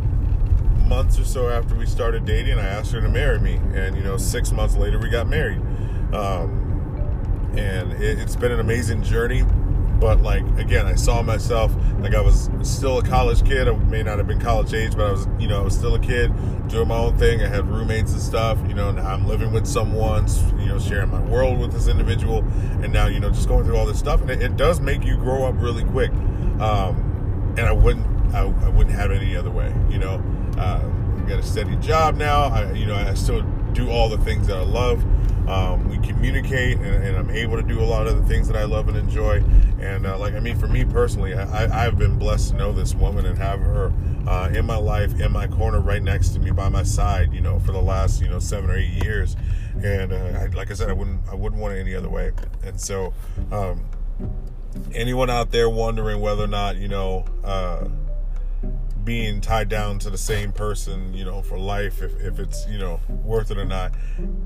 months 0.88 1.18
or 1.18 1.24
so 1.24 1.50
after 1.50 1.74
we 1.74 1.84
started 1.84 2.24
dating, 2.24 2.58
I 2.58 2.66
asked 2.66 2.92
her 2.92 3.00
to 3.00 3.08
marry 3.08 3.38
me, 3.38 3.56
and 3.74 3.96
you 3.96 4.02
know, 4.02 4.16
six 4.16 4.52
months 4.52 4.76
later, 4.76 4.98
we 4.98 5.08
got 5.08 5.28
married. 5.28 5.60
Um, 6.14 6.64
and 7.56 7.92
it, 7.92 8.18
it's 8.18 8.36
been 8.36 8.52
an 8.52 8.60
amazing 8.60 9.02
journey 9.02 9.42
but 10.00 10.20
like 10.20 10.42
again 10.58 10.86
i 10.86 10.94
saw 10.94 11.22
myself 11.22 11.74
like 12.00 12.14
i 12.14 12.20
was 12.20 12.50
still 12.62 12.98
a 12.98 13.02
college 13.02 13.44
kid. 13.44 13.68
I 13.68 13.72
may 13.72 14.02
not 14.02 14.18
have 14.18 14.26
been 14.26 14.40
college 14.40 14.72
age 14.74 14.96
but 14.96 15.06
i 15.06 15.12
was 15.12 15.26
you 15.38 15.48
know 15.48 15.60
i 15.60 15.64
was 15.64 15.74
still 15.74 15.94
a 15.94 15.98
kid 15.98 16.32
doing 16.68 16.88
my 16.88 16.96
own 16.96 17.16
thing. 17.16 17.42
I 17.42 17.48
had 17.48 17.66
roommates 17.66 18.12
and 18.12 18.20
stuff 18.20 18.58
you 18.68 18.74
know 18.74 18.90
now 18.90 19.06
i'm 19.06 19.26
living 19.26 19.52
with 19.52 19.66
someone 19.66 20.26
you 20.58 20.66
know 20.66 20.78
sharing 20.78 21.10
my 21.10 21.20
world 21.22 21.58
with 21.58 21.72
this 21.72 21.88
individual 21.88 22.38
and 22.82 22.92
now 22.92 23.06
you 23.06 23.20
know 23.20 23.30
just 23.30 23.48
going 23.48 23.64
through 23.64 23.76
all 23.76 23.86
this 23.86 23.98
stuff 23.98 24.20
and 24.20 24.30
it, 24.30 24.42
it 24.42 24.56
does 24.56 24.80
make 24.80 25.04
you 25.04 25.16
grow 25.16 25.44
up 25.44 25.54
really 25.58 25.84
quick. 25.84 26.10
Um, 26.60 27.54
and 27.56 27.66
i 27.66 27.72
wouldn't 27.72 28.06
I, 28.34 28.40
I, 28.40 28.68
wouldn't 28.68 28.94
have 28.94 29.10
it 29.10 29.22
any 29.22 29.34
other 29.36 29.50
way 29.50 29.72
you 29.88 29.98
know? 29.98 30.22
Uh, 30.56 30.82
i 31.16 31.28
got 31.28 31.38
a 31.38 31.42
steady 31.42 31.76
job 31.76 32.16
now. 32.16 32.44
I 32.44 32.72
you 32.72 32.86
know 32.86 32.94
i 32.94 33.14
still 33.14 33.42
do 33.72 33.90
all 33.90 34.08
the 34.08 34.18
things 34.18 34.46
that 34.46 34.56
i 34.56 34.62
love 34.62 35.04
um, 35.48 35.88
we 35.88 35.96
communicate 36.06 36.76
and, 36.76 37.02
and, 37.02 37.16
I'm 37.16 37.30
able 37.30 37.56
to 37.56 37.62
do 37.62 37.80
a 37.80 37.84
lot 37.84 38.06
of 38.06 38.20
the 38.20 38.28
things 38.28 38.48
that 38.48 38.56
I 38.56 38.64
love 38.64 38.88
and 38.88 38.98
enjoy. 38.98 39.42
And 39.80 40.06
uh, 40.06 40.18
like, 40.18 40.34
I 40.34 40.40
mean, 40.40 40.58
for 40.58 40.68
me 40.68 40.84
personally, 40.84 41.34
I, 41.34 41.84
have 41.84 41.96
been 41.96 42.18
blessed 42.18 42.50
to 42.50 42.56
know 42.56 42.72
this 42.72 42.94
woman 42.94 43.24
and 43.24 43.38
have 43.38 43.60
her 43.60 43.90
uh, 44.26 44.50
in 44.52 44.66
my 44.66 44.76
life, 44.76 45.18
in 45.18 45.32
my 45.32 45.46
corner, 45.46 45.80
right 45.80 46.02
next 46.02 46.30
to 46.30 46.38
me, 46.38 46.50
by 46.50 46.68
my 46.68 46.82
side, 46.82 47.32
you 47.32 47.40
know, 47.40 47.58
for 47.60 47.72
the 47.72 47.80
last, 47.80 48.20
you 48.20 48.28
know, 48.28 48.38
seven 48.38 48.68
or 48.68 48.76
eight 48.76 49.02
years. 49.02 49.36
And 49.82 50.12
uh, 50.12 50.38
I, 50.38 50.46
like 50.54 50.70
I 50.70 50.74
said, 50.74 50.90
I 50.90 50.92
wouldn't, 50.92 51.26
I 51.30 51.34
wouldn't 51.34 51.60
want 51.62 51.74
it 51.74 51.80
any 51.80 51.94
other 51.94 52.10
way. 52.10 52.32
And 52.62 52.78
so, 52.78 53.14
um, 53.50 53.86
anyone 54.94 55.30
out 55.30 55.50
there 55.50 55.70
wondering 55.70 56.20
whether 56.20 56.44
or 56.44 56.48
not, 56.48 56.76
you 56.76 56.88
know, 56.88 57.24
uh, 57.42 57.86
being 59.08 59.40
tied 59.40 59.70
down 59.70 59.98
to 59.98 60.10
the 60.10 60.18
same 60.18 60.52
person, 60.52 61.14
you 61.14 61.24
know, 61.24 61.40
for 61.40 61.58
life, 61.58 62.02
if, 62.02 62.20
if 62.20 62.38
it's, 62.38 62.68
you 62.68 62.76
know, 62.76 63.00
worth 63.24 63.50
it 63.50 63.56
or 63.56 63.64
not. 63.64 63.90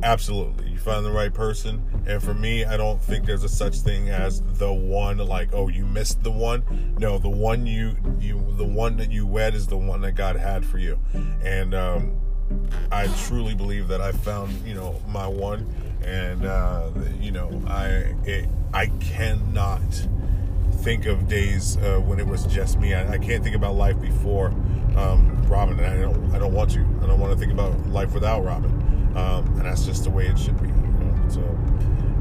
Absolutely. 0.05 0.71
You 0.71 0.79
find 0.79 1.05
the 1.05 1.11
right 1.11 1.35
person. 1.35 1.83
And 2.07 2.23
for 2.23 2.33
me, 2.33 2.65
I 2.65 2.77
don't 2.77 3.03
think 3.03 3.27
there's 3.27 3.43
a 3.43 3.49
such 3.49 3.79
thing 3.79 4.09
as 4.09 4.41
the 4.59 4.73
one, 4.73 5.19
like, 5.19 5.49
oh, 5.53 5.67
you 5.67 5.85
missed 5.85 6.23
the 6.23 6.31
one. 6.31 6.63
No, 6.97 7.19
the 7.19 7.29
one 7.29 7.67
you, 7.67 7.97
you, 8.21 8.55
the 8.57 8.65
one 8.65 8.97
that 8.99 9.11
you 9.11 9.27
wed 9.27 9.57
is 9.57 9.67
the 9.67 9.77
one 9.77 10.01
that 10.03 10.13
God 10.13 10.37
had 10.37 10.65
for 10.65 10.79
you. 10.79 10.97
And, 11.43 11.75
um, 11.75 12.21
I 12.93 13.09
truly 13.25 13.57
believe 13.57 13.89
that 13.89 14.01
I 14.01 14.13
found, 14.13 14.53
you 14.65 14.75
know, 14.75 15.03
my 15.09 15.27
one. 15.27 15.75
And, 16.05 16.47
uh, 16.47 16.89
you 17.19 17.33
know, 17.33 17.51
I, 17.67 18.15
it, 18.25 18.49
I 18.73 18.87
cannot, 19.01 20.07
think 20.83 21.07
of 21.07 21.29
days 21.29 21.77
uh, 21.79 22.01
when 22.01 22.19
it 22.19 22.27
was 22.27 22.45
just 22.47 22.79
me. 22.79 22.93
I, 22.93 23.13
I, 23.13 23.19
can't 23.19 23.43
think 23.43 23.55
about 23.55 23.77
life 23.77 24.01
before 24.01 24.49
um, 24.97 25.45
Robin, 25.47 25.79
and 25.79 25.87
I 25.87 26.01
don't. 26.01 26.35
I 26.35 26.39
don't 26.39 26.53
want 26.53 26.71
to. 26.73 26.81
I 27.03 27.07
don't 27.07 27.21
want 27.21 27.33
to 27.33 27.39
think 27.39 27.53
about 27.53 27.79
life 27.89 28.13
without 28.13 28.45
Robin, 28.45 28.73
um, 29.17 29.47
and 29.57 29.63
that's 29.63 29.85
just 29.85 30.05
the 30.05 30.11
way 30.11 30.27
it 30.27 30.39
should 30.39 30.61
be. 30.61 30.69
You 30.69 30.75
know? 30.75 31.29
So, 31.29 31.41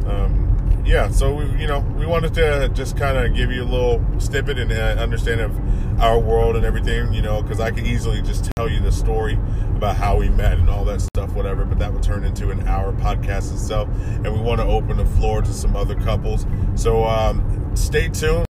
um, 0.10 0.84
yeah. 0.86 1.10
So 1.10 1.34
we, 1.34 1.46
you 1.60 1.68
know, 1.68 1.80
we 1.98 2.06
wanted 2.06 2.34
to 2.36 2.70
just 2.74 2.98
kind 2.98 3.18
of 3.18 3.36
give 3.36 3.52
you 3.52 3.64
a 3.64 3.66
little 3.66 4.06
snippet 4.20 4.60
and 4.60 4.72
uh, 4.72 5.02
understanding 5.02 5.46
of 5.48 6.02
our 6.02 6.20
world 6.20 6.56
and 6.56 6.64
everything. 6.64 7.12
You 7.14 7.24
know, 7.24 7.42
because 7.42 7.60
I 7.60 7.72
could 7.72 7.88
easily 7.88 8.22
just 8.22 8.52
tell 8.56 8.70
you 8.70 8.80
the 8.80 8.92
story 8.92 9.34
about 9.76 9.96
how 9.96 10.18
we 10.18 10.30
met 10.30 10.60
and 10.60 10.70
all 10.70 10.86
that 10.86 11.02
stuff, 11.02 11.34
whatever. 11.34 11.66
But 11.66 11.80
that 11.80 11.92
would 11.92 12.04
turn 12.04 12.24
into 12.24 12.52
an 12.52 12.68
hour 12.68 12.94
podcast 12.94 13.52
itself, 13.52 13.90
and 14.24 14.32
we 14.32 14.40
want 14.40 14.62
to 14.62 14.68
open 14.68 14.98
the 14.98 15.06
floor 15.06 15.42
to 15.42 15.52
some 15.52 15.76
other 15.76 15.96
couples. 15.96 16.46
So 16.76 17.06
um, 17.06 17.72
stay 17.76 18.08
tuned. 18.08 18.46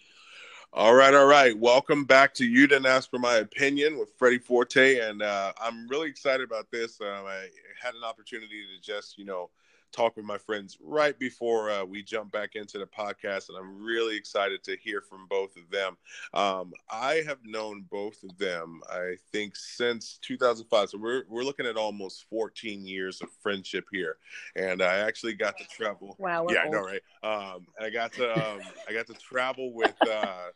All 0.73 0.95
right, 0.95 1.13
all 1.13 1.27
right. 1.27 1.59
Welcome 1.59 2.05
back 2.05 2.33
to 2.35 2.47
You 2.47 2.69
Didn't 2.69 2.87
Ask 2.87 3.11
for 3.11 3.19
My 3.19 3.39
Opinion 3.39 3.99
with 3.99 4.13
Freddie 4.17 4.39
Forte. 4.39 5.01
And 5.01 5.21
uh, 5.21 5.53
I'm 5.61 5.89
really 5.89 6.09
excited 6.09 6.45
about 6.45 6.71
this. 6.71 7.01
Um, 7.01 7.27
I 7.27 7.49
had 7.83 7.95
an 7.95 8.05
opportunity 8.05 8.63
to 8.63 8.81
just, 8.81 9.19
you 9.19 9.25
know, 9.25 9.51
talk 9.93 10.17
with 10.17 10.25
my 10.25 10.39
friends 10.39 10.79
right 10.81 11.19
before 11.19 11.71
uh, 11.71 11.85
we 11.85 12.03
jump 12.03 12.33
back 12.33 12.55
into 12.55 12.79
the 12.79 12.87
podcast, 12.87 13.49
and 13.49 13.59
I'm 13.59 13.83
really 13.83 14.17
excited 14.17 14.63
to 14.65 14.77
hear 14.77 15.01
from 15.01 15.27
both 15.29 15.57
of 15.57 15.71
them. 15.71 15.97
Um, 16.35 16.73
I 16.91 17.23
have 17.27 17.39
known 17.45 17.87
both 17.91 18.23
of 18.23 18.37
them, 18.39 18.81
I 18.91 19.17
think, 19.33 19.57
since 19.57 20.19
2005. 20.23 20.91
So 20.91 20.99
we're 20.99 21.25
we're 21.29 21.45
looking 21.45 21.67
at 21.67 21.77
almost 21.77 22.27
14 22.31 22.87
years 22.87 23.21
of 23.21 23.29
friendship 23.43 23.85
here, 23.93 24.17
and 24.57 24.83
I 24.83 24.99
actually 24.99 25.35
got 25.35 25.59
to 25.59 25.65
travel. 25.65 26.17
Wow. 26.19 26.47
Yeah, 26.49 26.65
old. 26.65 26.75
I 26.75 26.79
know, 26.79 26.85
right? 26.85 27.03
Um, 27.23 27.67
I 27.81 27.91
got 27.91 28.13
to 28.15 28.33
um, 28.33 28.61
I 28.89 28.93
got 28.93 29.07
to 29.09 29.15
travel 29.15 29.73
with 29.73 29.97
uh, 30.09 30.49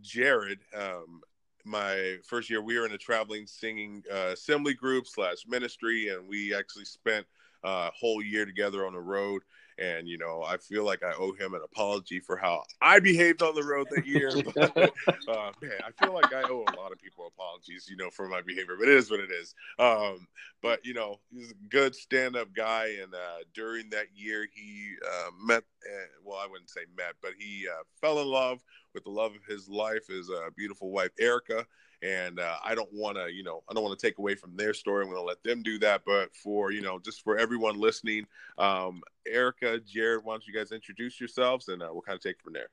Jared. 0.00 0.60
Um, 0.76 1.22
my 1.64 2.16
first 2.24 2.48
year, 2.48 2.62
we 2.62 2.78
were 2.78 2.86
in 2.86 2.92
a 2.92 2.98
traveling 2.98 3.46
singing 3.46 4.02
uh, 4.12 4.30
assembly 4.32 4.74
group 4.74 5.06
slash 5.06 5.44
ministry, 5.46 6.08
and 6.08 6.26
we 6.26 6.54
actually 6.54 6.86
spent 6.86 7.26
uh, 7.64 7.90
whole 7.98 8.22
year 8.22 8.44
together 8.46 8.86
on 8.86 8.92
the 8.92 9.00
road. 9.00 9.42
And 9.78 10.08
you 10.08 10.18
know, 10.18 10.42
I 10.42 10.56
feel 10.56 10.84
like 10.84 11.04
I 11.04 11.12
owe 11.16 11.32
him 11.34 11.54
an 11.54 11.60
apology 11.64 12.18
for 12.18 12.36
how 12.36 12.64
I 12.82 12.98
behaved 12.98 13.42
on 13.42 13.54
the 13.54 13.62
road 13.62 13.86
that 13.92 14.04
year. 14.04 14.32
but, 14.54 14.92
uh, 15.28 15.52
man, 15.62 15.78
I 15.86 16.04
feel 16.04 16.12
like 16.12 16.32
I 16.32 16.42
owe 16.42 16.64
a 16.66 16.74
lot 16.76 16.90
of 16.90 17.00
people 17.00 17.28
apologies, 17.28 17.86
you 17.88 17.96
know, 17.96 18.10
for 18.10 18.28
my 18.28 18.42
behavior. 18.42 18.74
But 18.76 18.88
it 18.88 18.96
is 18.96 19.08
what 19.08 19.20
it 19.20 19.30
is. 19.30 19.54
Um, 19.78 20.26
but 20.62 20.84
you 20.84 20.94
know, 20.94 21.20
he's 21.30 21.52
a 21.52 21.68
good 21.68 21.94
stand-up 21.94 22.52
guy, 22.54 22.96
and 23.00 23.14
uh, 23.14 23.44
during 23.54 23.88
that 23.90 24.06
year, 24.16 24.46
he 24.52 24.94
uh, 25.06 25.30
met. 25.46 25.62
Uh, 25.88 26.06
well, 26.24 26.38
I 26.38 26.48
wouldn't 26.48 26.70
say 26.70 26.80
met, 26.96 27.14
but 27.22 27.32
he 27.38 27.66
uh, 27.68 27.84
fell 28.00 28.20
in 28.20 28.26
love 28.26 28.58
with 28.94 29.04
the 29.04 29.10
love 29.10 29.32
of 29.36 29.44
his 29.48 29.68
life, 29.68 30.08
his 30.08 30.28
uh, 30.28 30.50
beautiful 30.56 30.90
wife 30.90 31.12
Erica 31.20 31.64
and 32.02 32.38
uh, 32.38 32.56
I 32.64 32.74
don't 32.74 32.92
want 32.92 33.16
to, 33.16 33.32
you 33.32 33.42
know, 33.42 33.62
I 33.68 33.74
don't 33.74 33.82
want 33.82 33.98
to 33.98 34.06
take 34.06 34.18
away 34.18 34.34
from 34.34 34.56
their 34.56 34.72
story. 34.74 35.02
I'm 35.02 35.10
going 35.10 35.20
to 35.20 35.26
let 35.26 35.42
them 35.42 35.62
do 35.62 35.78
that. 35.80 36.02
But 36.06 36.34
for 36.34 36.70
you 36.70 36.80
know, 36.80 36.98
just 36.98 37.22
for 37.22 37.38
everyone 37.38 37.78
listening, 37.78 38.26
um, 38.56 39.02
Erica, 39.26 39.80
Jared, 39.80 40.24
why 40.24 40.34
don't 40.34 40.46
you 40.46 40.54
guys 40.54 40.72
introduce 40.72 41.18
yourselves, 41.18 41.68
and 41.68 41.82
uh, 41.82 41.88
we'll 41.90 42.02
kind 42.02 42.16
of 42.16 42.22
take 42.22 42.36
it 42.36 42.42
from 42.42 42.52
there. 42.52 42.68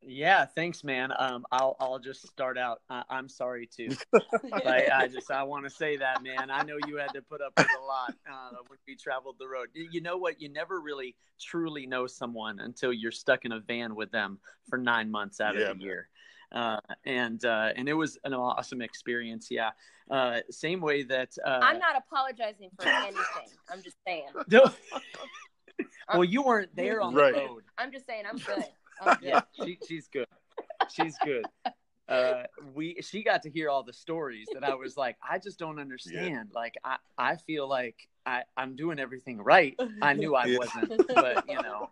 Yeah, 0.00 0.44
thanks, 0.46 0.84
man. 0.84 1.12
Um, 1.18 1.44
I'll 1.50 1.76
I'll 1.80 1.98
just 1.98 2.26
start 2.28 2.56
out. 2.56 2.80
I, 2.88 3.02
am 3.10 3.28
sorry 3.28 3.66
too. 3.66 3.90
I, 4.52 4.88
I 4.94 5.08
just 5.08 5.30
I 5.30 5.42
want 5.42 5.64
to 5.64 5.70
say 5.70 5.96
that, 5.96 6.22
man. 6.22 6.50
I 6.50 6.62
know 6.62 6.78
you 6.86 6.96
had 6.96 7.12
to 7.14 7.22
put 7.22 7.40
up 7.40 7.52
with 7.56 7.66
a 7.80 7.84
lot 7.84 8.14
uh, 8.30 8.56
when 8.68 8.78
we 8.86 8.94
traveled 8.94 9.36
the 9.40 9.48
road. 9.48 9.68
You 9.74 10.00
know 10.00 10.16
what? 10.16 10.40
You 10.40 10.50
never 10.50 10.80
really 10.80 11.16
truly 11.40 11.84
know 11.86 12.06
someone 12.06 12.60
until 12.60 12.92
you're 12.92 13.12
stuck 13.12 13.44
in 13.44 13.52
a 13.52 13.60
van 13.60 13.96
with 13.96 14.12
them 14.12 14.38
for 14.70 14.78
nine 14.78 15.10
months 15.10 15.40
out 15.40 15.56
yeah, 15.56 15.70
of 15.70 15.78
the 15.78 15.84
year 15.84 16.08
uh, 16.52 16.78
and 17.04 17.44
uh, 17.44 17.70
and 17.76 17.88
it 17.88 17.94
was 17.94 18.18
an 18.24 18.34
awesome 18.34 18.82
experience. 18.82 19.48
Yeah, 19.50 19.70
uh, 20.10 20.40
same 20.50 20.80
way 20.80 21.02
that 21.04 21.36
uh, 21.44 21.60
I'm 21.62 21.78
not 21.78 21.96
apologizing 21.96 22.70
for 22.78 22.88
anything. 22.88 23.48
I'm 23.70 23.82
just 23.82 23.96
saying. 24.06 24.28
well, 26.12 26.24
you 26.24 26.42
weren't 26.42 26.74
there 26.74 27.00
on 27.00 27.14
right. 27.14 27.34
the 27.34 27.40
road. 27.40 27.64
I'm 27.76 27.92
just 27.92 28.06
saying. 28.06 28.24
I'm 28.28 28.36
good. 28.46 28.64
I'm 29.00 29.18
good. 29.18 29.28
Yeah, 29.28 29.40
she, 29.62 29.78
she's 29.86 30.08
good. 30.08 30.26
She's 30.90 31.16
good. 31.24 31.44
Uh, 32.08 32.44
we 32.74 32.96
she 33.02 33.22
got 33.22 33.42
to 33.42 33.50
hear 33.50 33.68
all 33.68 33.82
the 33.82 33.92
stories 33.92 34.46
that 34.54 34.64
I 34.64 34.74
was 34.74 34.96
like, 34.96 35.16
I 35.28 35.38
just 35.38 35.58
don't 35.58 35.78
understand. 35.78 36.48
Yeah. 36.52 36.58
Like 36.58 36.74
I 36.82 36.96
I 37.18 37.36
feel 37.36 37.68
like 37.68 38.08
I 38.24 38.44
I'm 38.56 38.76
doing 38.76 38.98
everything 38.98 39.38
right. 39.38 39.78
I 40.00 40.14
knew 40.14 40.34
I 40.34 40.46
yeah. 40.46 40.58
wasn't, 40.58 41.06
but 41.14 41.44
you 41.46 41.60
know, 41.60 41.90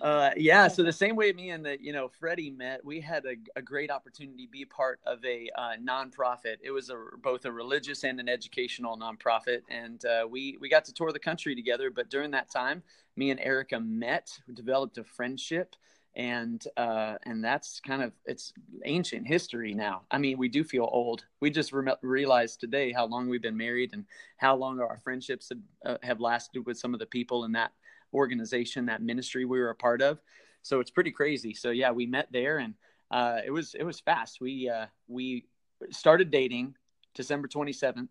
uh, 0.00 0.30
yeah, 0.36 0.68
so 0.68 0.82
the 0.82 0.92
same 0.92 1.16
way 1.16 1.32
me 1.32 1.50
and 1.50 1.64
the 1.64 1.76
you 1.80 1.92
know 1.92 2.08
Freddie 2.08 2.50
met, 2.50 2.84
we 2.84 3.00
had 3.00 3.24
a, 3.24 3.36
a 3.56 3.62
great 3.62 3.90
opportunity 3.90 4.46
to 4.46 4.50
be 4.50 4.64
part 4.64 5.00
of 5.06 5.24
a 5.24 5.48
uh, 5.56 5.72
nonprofit. 5.82 6.56
It 6.62 6.70
was 6.70 6.90
a, 6.90 6.96
both 7.22 7.44
a 7.44 7.52
religious 7.52 8.04
and 8.04 8.20
an 8.20 8.28
educational 8.28 8.98
nonprofit, 8.98 9.60
and 9.68 10.04
uh, 10.04 10.26
we 10.28 10.58
we 10.60 10.68
got 10.68 10.84
to 10.86 10.92
tour 10.92 11.12
the 11.12 11.18
country 11.18 11.54
together. 11.54 11.90
But 11.90 12.10
during 12.10 12.30
that 12.32 12.50
time, 12.50 12.82
me 13.16 13.30
and 13.30 13.40
Erica 13.40 13.80
met, 13.80 14.30
developed 14.52 14.98
a 14.98 15.04
friendship, 15.04 15.76
and 16.16 16.64
uh, 16.76 17.16
and 17.24 17.42
that's 17.42 17.80
kind 17.80 18.02
of 18.02 18.12
it's 18.24 18.52
ancient 18.84 19.26
history 19.26 19.74
now. 19.74 20.02
I 20.10 20.18
mean, 20.18 20.38
we 20.38 20.48
do 20.48 20.64
feel 20.64 20.88
old. 20.90 21.24
We 21.40 21.50
just 21.50 21.72
re- 21.72 21.94
realized 22.02 22.60
today 22.60 22.92
how 22.92 23.06
long 23.06 23.28
we've 23.28 23.42
been 23.42 23.56
married 23.56 23.90
and 23.92 24.04
how 24.36 24.56
long 24.56 24.80
our 24.80 24.98
friendships 25.02 25.50
have, 25.50 25.94
uh, 25.94 25.98
have 26.02 26.20
lasted 26.20 26.66
with 26.66 26.78
some 26.78 26.94
of 26.94 27.00
the 27.00 27.06
people 27.06 27.44
in 27.44 27.52
that 27.52 27.72
organization, 28.14 28.86
that 28.86 29.02
ministry 29.02 29.44
we 29.44 29.58
were 29.58 29.70
a 29.70 29.74
part 29.74 30.00
of. 30.00 30.20
So 30.62 30.80
it's 30.80 30.90
pretty 30.90 31.10
crazy. 31.10 31.52
So 31.52 31.70
yeah, 31.70 31.90
we 31.90 32.06
met 32.06 32.28
there, 32.32 32.58
and 32.58 32.74
uh, 33.10 33.40
it 33.44 33.50
was 33.50 33.74
it 33.74 33.84
was 33.84 34.00
fast. 34.00 34.40
We 34.40 34.68
uh, 34.68 34.86
we 35.08 35.46
started 35.90 36.30
dating 36.30 36.74
December 37.14 37.48
twenty 37.48 37.72
seventh. 37.72 38.10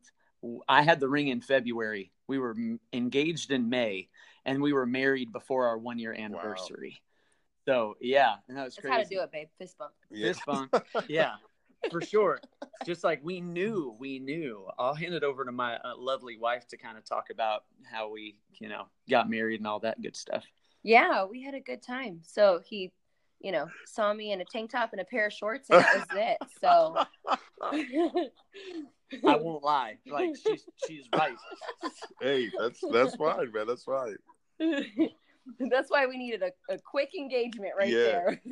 I 0.68 0.82
had 0.82 1.00
the 1.00 1.08
ring 1.08 1.30
in 1.30 1.42
February. 1.42 2.12
We 2.28 2.38
were 2.38 2.56
engaged 2.92 3.52
in 3.52 3.70
May, 3.70 4.10
and 4.46 4.62
we 4.62 4.74
were 4.74 4.86
married 4.86 5.32
before 5.32 5.68
our 5.68 5.78
one 5.78 5.98
year 5.98 6.14
anniversary. 6.14 7.00
Wow. 7.00 7.00
So 7.66 7.98
yeah, 8.02 8.36
and 8.48 8.58
that 8.58 8.66
was 8.66 8.76
That's 8.76 8.86
crazy. 8.86 8.94
how 8.94 9.04
to 9.04 9.10
do 9.10 9.22
it, 9.22 9.32
babe. 9.32 9.48
Fist 9.58 9.78
bump. 9.78 9.94
Yeah. 10.12 10.28
Fist 10.28 10.46
bump. 10.46 10.76
yeah, 11.08 11.36
for 11.92 12.02
sure. 12.02 12.40
Just 12.86 13.04
like 13.04 13.22
we 13.24 13.42
knew, 13.42 13.96
we 14.00 14.20
knew. 14.20 14.68
I'll 14.78 14.94
hand 14.94 15.14
it 15.14 15.24
over 15.24 15.46
to 15.46 15.52
my 15.52 15.76
uh, 15.78 15.94
lovely 15.98 16.38
wife 16.38 16.68
to 16.70 16.78
kind 16.78 16.98
of 16.98 17.06
talk 17.06 17.30
about 17.32 17.64
how 17.84 18.12
we, 18.12 18.36
you 18.60 18.70
know, 18.70 18.88
got 19.10 19.30
married 19.30 19.60
and 19.60 19.68
all 19.68 19.80
that 19.80 20.02
good 20.02 20.16
stuff. 20.16 20.44
Yeah, 20.84 21.26
we 21.26 21.42
had 21.42 21.54
a 21.54 21.60
good 21.60 21.82
time. 21.82 22.22
So 22.24 22.62
he, 22.66 22.92
you 23.40 23.52
know, 23.52 23.68
saw 23.86 24.14
me 24.14 24.32
in 24.32 24.42
a 24.42 24.46
tank 24.46 24.72
top 24.72 24.92
and 24.92 25.02
a 25.02 25.06
pair 25.06 25.28
of 25.28 25.34
shorts, 25.34 25.70
and 25.70 25.80
that 25.80 25.96
was 25.96 26.08
it. 26.12 26.38
So 26.60 26.96
I 29.26 29.36
won't 29.38 29.64
lie. 29.64 29.98
Like 30.06 30.36
she's 30.36 30.66
she's 30.88 31.08
right. 31.16 31.36
Hey, 32.22 32.50
that's 32.60 32.82
that's 32.92 33.16
fine, 33.16 33.52
man. 33.54 33.68
That's 33.68 33.84
fine. 33.84 34.18
that's 35.72 35.90
why 35.90 36.06
we 36.06 36.18
needed 36.18 36.42
a, 36.42 36.74
a 36.74 36.78
quick 36.78 37.10
engagement 37.18 37.74
right 37.78 37.90
yeah. 37.90 37.98
there. 37.98 38.42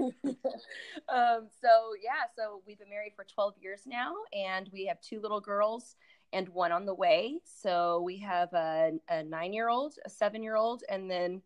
um, 1.10 1.48
so 1.62 1.94
yeah, 2.02 2.28
so 2.36 2.62
we've 2.66 2.80
been 2.80 2.90
married 2.90 3.14
for 3.16 3.26
12 3.34 3.56
years 3.62 3.82
now, 3.86 4.14
and 4.34 4.70
we 4.74 4.86
have 4.86 5.00
two 5.02 5.22
little 5.22 5.42
girls 5.42 5.96
and 6.34 6.48
one 6.50 6.72
on 6.72 6.86
the 6.86 6.94
way. 6.94 7.40
So 7.62 8.02
we 8.02 8.20
have 8.20 8.54
a, 8.54 8.92
a 9.10 9.24
nine 9.24 9.54
year 9.54 9.70
old, 9.70 9.96
a 10.06 10.10
seven 10.10 10.44
year 10.44 10.56
old, 10.56 10.84
and 10.90 11.10
then 11.10 11.42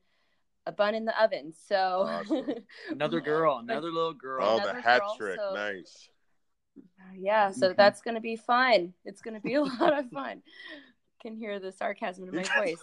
a 0.66 0.72
bun 0.72 0.96
in 0.96 1.06
the 1.06 1.24
oven. 1.24 1.54
So 1.68 1.76
awesome. 1.76 2.48
another 2.90 3.22
girl, 3.22 3.60
another 3.60 3.92
little 3.92 4.14
girl. 4.14 4.62
Oh, 4.62 4.66
the 4.66 4.82
hat 4.82 5.02
girl, 5.02 5.16
trick, 5.18 5.40
so, 5.40 5.54
nice. 5.54 6.10
Yeah, 7.18 7.52
so 7.52 7.68
mm-hmm. 7.68 7.78
that's 7.78 8.02
gonna 8.02 8.22
be 8.22 8.36
fun. 8.36 8.94
It's 9.06 9.22
gonna 9.22 9.40
be 9.40 9.54
a 9.56 9.62
lot 9.62 9.98
of 9.98 10.10
fun. 10.10 10.42
Can 11.26 11.36
hear 11.36 11.60
the 11.60 11.72
sarcasm 11.72 12.30
in 12.30 12.36
my 12.36 12.44
voice. 12.56 12.78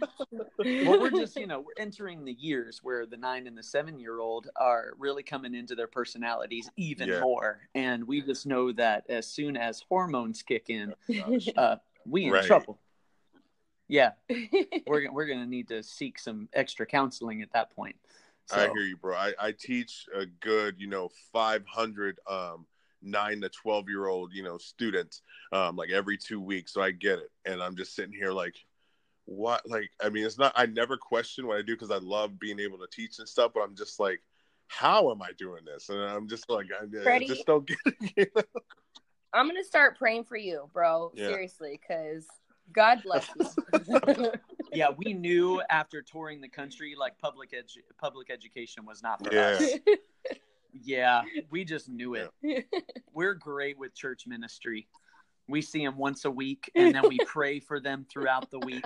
well, 0.58 1.00
we're 1.00 1.12
just 1.12 1.36
you 1.36 1.46
know 1.46 1.60
we're 1.60 1.80
entering 1.80 2.24
the 2.24 2.32
years 2.32 2.80
where 2.82 3.06
the 3.06 3.16
nine 3.16 3.46
and 3.46 3.56
the 3.56 3.62
seven 3.62 4.00
year 4.00 4.18
old 4.18 4.48
are 4.56 4.94
really 4.98 5.22
coming 5.22 5.54
into 5.54 5.76
their 5.76 5.86
personalities 5.86 6.68
even 6.76 7.08
yeah. 7.08 7.20
more, 7.20 7.60
and 7.76 8.02
we 8.02 8.20
just 8.20 8.46
know 8.46 8.72
that 8.72 9.04
as 9.08 9.28
soon 9.28 9.56
as 9.56 9.84
hormones 9.88 10.42
kick 10.42 10.70
in, 10.70 10.92
uh, 11.56 11.76
we 12.04 12.24
in 12.24 12.32
right. 12.32 12.44
trouble. 12.44 12.80
Yeah, 13.86 14.10
we're 14.88 15.12
we're 15.12 15.26
gonna 15.26 15.46
need 15.46 15.68
to 15.68 15.80
seek 15.84 16.18
some 16.18 16.48
extra 16.52 16.86
counseling 16.86 17.42
at 17.42 17.52
that 17.52 17.70
point. 17.76 17.94
So. 18.46 18.56
I 18.56 18.62
hear 18.72 18.82
you, 18.82 18.96
bro. 18.96 19.16
I, 19.16 19.34
I 19.40 19.52
teach 19.52 20.06
a 20.12 20.26
good, 20.26 20.80
you 20.80 20.88
know, 20.88 21.10
500 21.32 22.18
um, 22.28 22.66
nine 23.04 23.40
to 23.42 23.48
12 23.48 23.88
year 23.88 24.06
old, 24.06 24.32
you 24.32 24.42
know, 24.42 24.58
students 24.58 25.22
um, 25.52 25.76
like 25.76 25.90
every 25.90 26.16
two 26.16 26.40
weeks. 26.40 26.72
So 26.72 26.82
I 26.82 26.90
get 26.90 27.18
it. 27.18 27.30
And 27.44 27.62
I'm 27.62 27.76
just 27.76 27.94
sitting 27.94 28.12
here 28.12 28.32
like, 28.32 28.56
what? 29.26 29.62
Like, 29.68 29.90
I 30.02 30.08
mean, 30.08 30.24
it's 30.24 30.38
not, 30.38 30.52
I 30.56 30.66
never 30.66 30.96
question 30.96 31.46
what 31.46 31.58
I 31.58 31.62
do 31.62 31.74
because 31.74 31.90
I 31.90 31.98
love 31.98 32.38
being 32.38 32.60
able 32.60 32.78
to 32.78 32.86
teach 32.90 33.18
and 33.18 33.28
stuff, 33.28 33.52
but 33.54 33.62
I'm 33.62 33.74
just 33.76 33.98
like, 34.00 34.20
how 34.68 35.10
am 35.10 35.22
I 35.22 35.30
doing 35.38 35.64
this? 35.64 35.88
And 35.88 36.00
I'm 36.00 36.28
just 36.28 36.48
like, 36.50 36.66
I, 36.72 37.02
Freddie, 37.02 37.26
I 37.26 37.28
just 37.28 37.46
don't 37.46 37.66
get 37.66 37.78
it. 37.86 38.12
You 38.16 38.26
know? 38.34 38.42
I'm 39.32 39.46
going 39.46 39.60
to 39.60 39.66
start 39.66 39.98
praying 39.98 40.24
for 40.24 40.36
you, 40.36 40.68
bro. 40.72 41.10
Yeah. 41.14 41.28
Seriously, 41.28 41.80
because 41.80 42.26
God 42.72 43.02
bless 43.02 43.28
you. 43.38 44.32
yeah, 44.72 44.88
we 44.96 45.12
knew 45.12 45.60
after 45.70 46.02
touring 46.02 46.40
the 46.40 46.48
country, 46.48 46.94
like 46.98 47.18
public 47.18 47.52
edu- 47.52 47.82
public 48.00 48.30
education 48.30 48.84
was 48.86 49.02
not 49.02 49.24
for 49.24 49.34
yeah. 49.34 49.58
us. 49.60 49.72
Yeah, 50.82 51.22
we 51.50 51.64
just 51.64 51.88
knew 51.88 52.14
it. 52.14 52.30
Yeah. 52.42 52.60
We're 53.12 53.34
great 53.34 53.78
with 53.78 53.94
church 53.94 54.24
ministry. 54.26 54.88
We 55.48 55.62
see 55.62 55.84
them 55.84 55.96
once 55.96 56.24
a 56.24 56.30
week, 56.30 56.70
and 56.74 56.94
then 56.94 57.08
we 57.08 57.18
pray 57.26 57.60
for 57.60 57.78
them 57.78 58.06
throughout 58.10 58.50
the 58.50 58.58
week. 58.60 58.84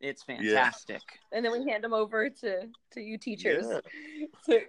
It's 0.00 0.22
fantastic. 0.22 1.02
Yeah. 1.12 1.36
And 1.36 1.44
then 1.44 1.52
we 1.52 1.70
hand 1.70 1.82
them 1.82 1.94
over 1.94 2.28
to 2.28 2.68
to 2.92 3.00
you 3.00 3.18
teachers 3.18 3.66
yeah. 3.68 3.80
to 4.46 4.60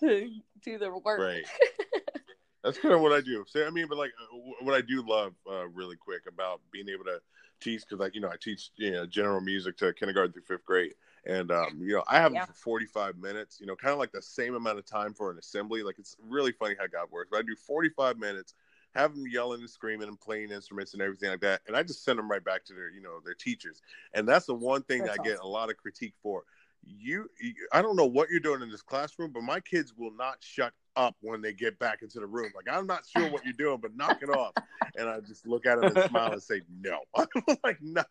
to 0.00 0.30
do 0.64 0.78
the 0.78 0.90
work. 0.90 1.20
Right. 1.20 1.44
That's 2.64 2.78
kind 2.78 2.94
of 2.94 3.02
what 3.02 3.12
I 3.12 3.20
do. 3.20 3.44
So 3.46 3.66
I 3.66 3.70
mean, 3.70 3.86
but 3.88 3.98
like 3.98 4.12
uh, 4.20 4.36
what 4.62 4.74
I 4.74 4.80
do 4.80 5.04
love 5.06 5.34
uh, 5.48 5.68
really 5.68 5.96
quick 5.96 6.22
about 6.26 6.60
being 6.72 6.88
able 6.88 7.04
to 7.04 7.20
teach 7.60 7.82
because 7.82 8.00
like 8.00 8.14
you 8.14 8.20
know 8.20 8.28
I 8.28 8.36
teach 8.40 8.70
you 8.76 8.92
know 8.92 9.06
general 9.06 9.40
music 9.40 9.76
to 9.78 9.92
kindergarten 9.92 10.32
through 10.32 10.42
fifth 10.42 10.64
grade, 10.64 10.94
and 11.26 11.50
um, 11.50 11.78
you 11.80 11.94
know 11.94 12.04
I 12.08 12.18
have 12.18 12.32
yeah. 12.32 12.40
them 12.40 12.48
for 12.48 12.60
45 12.60 13.16
minutes. 13.18 13.58
You 13.60 13.66
know, 13.66 13.76
kind 13.76 13.92
of 13.92 13.98
like 13.98 14.12
the 14.12 14.22
same 14.22 14.54
amount 14.54 14.78
of 14.78 14.86
time 14.86 15.14
for 15.14 15.30
an 15.30 15.38
assembly. 15.38 15.82
Like 15.82 15.98
it's 15.98 16.16
really 16.26 16.52
funny 16.52 16.74
how 16.78 16.86
God 16.86 17.10
works. 17.10 17.28
But 17.30 17.38
I 17.38 17.42
do 17.42 17.56
45 17.56 18.18
minutes, 18.18 18.54
have 18.94 19.14
them 19.14 19.24
yelling 19.28 19.60
and 19.60 19.70
screaming 19.70 20.08
and 20.08 20.20
playing 20.20 20.50
instruments 20.50 20.92
and 20.92 21.02
everything 21.02 21.30
like 21.30 21.40
that, 21.40 21.62
and 21.66 21.76
I 21.76 21.82
just 21.82 22.04
send 22.04 22.18
them 22.18 22.30
right 22.30 22.44
back 22.44 22.64
to 22.66 22.74
their 22.74 22.90
you 22.90 23.00
know 23.00 23.20
their 23.24 23.34
teachers. 23.34 23.80
And 24.12 24.28
that's 24.28 24.46
the 24.46 24.54
one 24.54 24.82
thing 24.82 25.00
that's 25.00 25.16
that 25.16 25.20
I 25.20 25.22
awesome. 25.22 25.32
get 25.32 25.44
a 25.44 25.48
lot 25.48 25.70
of 25.70 25.76
critique 25.76 26.14
for. 26.22 26.44
You, 26.86 27.30
you, 27.40 27.54
I 27.72 27.80
don't 27.80 27.96
know 27.96 28.04
what 28.04 28.28
you're 28.28 28.40
doing 28.40 28.60
in 28.60 28.70
this 28.70 28.82
classroom, 28.82 29.30
but 29.32 29.42
my 29.42 29.58
kids 29.58 29.94
will 29.96 30.14
not 30.14 30.36
shut 30.40 30.74
up 30.96 31.16
when 31.20 31.42
they 31.42 31.52
get 31.52 31.78
back 31.78 32.02
into 32.02 32.20
the 32.20 32.26
room. 32.26 32.50
Like, 32.54 32.74
I'm 32.74 32.86
not 32.86 33.04
sure 33.06 33.30
what 33.30 33.44
you're 33.44 33.52
doing, 33.54 33.78
but 33.80 33.96
knock 33.96 34.22
it 34.22 34.30
off. 34.30 34.52
And 34.96 35.08
I 35.08 35.20
just 35.20 35.46
look 35.46 35.66
at 35.66 35.80
them 35.80 35.96
and 35.96 36.10
smile 36.10 36.32
and 36.32 36.42
say, 36.42 36.62
no. 36.80 37.00
I'm 37.16 37.26
like, 37.64 37.78
nah. 37.82 38.02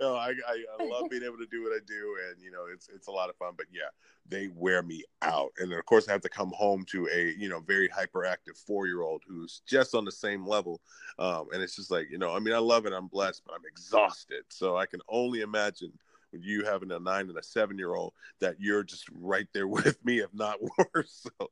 No, 0.00 0.14
I, 0.14 0.30
I, 0.48 0.64
I, 0.78 0.84
love 0.84 1.10
being 1.10 1.22
able 1.22 1.38
to 1.38 1.46
do 1.50 1.62
what 1.62 1.72
I 1.72 1.80
do. 1.86 2.16
And, 2.28 2.42
you 2.42 2.50
know, 2.50 2.66
it's, 2.72 2.88
it's 2.94 3.08
a 3.08 3.12
lot 3.12 3.28
of 3.28 3.36
fun. 3.36 3.52
But 3.56 3.66
yeah, 3.72 3.88
they 4.28 4.48
wear 4.54 4.82
me 4.82 5.04
out. 5.22 5.50
And 5.58 5.72
of 5.72 5.84
course, 5.86 6.08
I 6.08 6.12
have 6.12 6.22
to 6.22 6.28
come 6.28 6.52
home 6.56 6.84
to 6.90 7.08
a, 7.12 7.34
you 7.38 7.48
know, 7.48 7.60
very 7.60 7.88
hyperactive 7.88 8.56
four 8.66 8.86
year 8.86 9.02
old 9.02 9.22
who's 9.26 9.62
just 9.66 9.94
on 9.94 10.04
the 10.04 10.12
same 10.12 10.46
level. 10.46 10.80
Um, 11.18 11.48
and 11.52 11.62
it's 11.62 11.76
just 11.76 11.90
like, 11.90 12.10
you 12.10 12.18
know, 12.18 12.34
I 12.34 12.38
mean, 12.38 12.54
I 12.54 12.58
love 12.58 12.86
it. 12.86 12.92
I'm 12.92 13.08
blessed, 13.08 13.42
but 13.46 13.54
I'm 13.54 13.66
exhausted. 13.66 14.44
So 14.48 14.76
I 14.76 14.86
can 14.86 15.00
only 15.08 15.40
imagine 15.42 15.92
you 16.32 16.64
having 16.64 16.92
a 16.92 16.98
nine 16.98 17.28
and 17.28 17.38
a 17.38 17.42
seven 17.42 17.78
year 17.78 17.94
old 17.94 18.12
that 18.40 18.56
you're 18.58 18.84
just 18.84 19.08
right 19.12 19.48
there 19.52 19.68
with 19.68 20.02
me, 20.04 20.20
if 20.20 20.32
not 20.32 20.58
worse. 20.94 21.26
So 21.38 21.50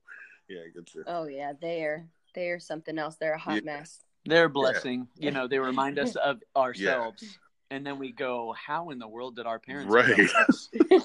yeah, 0.48 0.60
good 0.74 0.88
sir. 0.88 1.04
Oh 1.06 1.26
yeah, 1.26 1.52
they're 1.60 2.06
they're 2.34 2.58
something 2.58 2.98
else. 2.98 3.16
They're 3.16 3.34
a 3.34 3.38
hot 3.38 3.56
yeah. 3.56 3.78
mess. 3.78 4.00
They're 4.24 4.46
a 4.46 4.50
blessing. 4.50 5.08
Yeah. 5.16 5.26
You 5.26 5.30
know, 5.32 5.48
they 5.48 5.58
remind 5.58 5.98
us 5.98 6.16
of 6.16 6.42
ourselves. 6.56 7.22
Yeah. 7.22 7.28
And 7.70 7.86
then 7.86 7.98
we 7.98 8.12
go, 8.12 8.54
how 8.54 8.90
in 8.90 8.98
the 8.98 9.08
world 9.08 9.36
did 9.36 9.46
our 9.46 9.58
parents 9.58 9.92
right? 9.92 10.30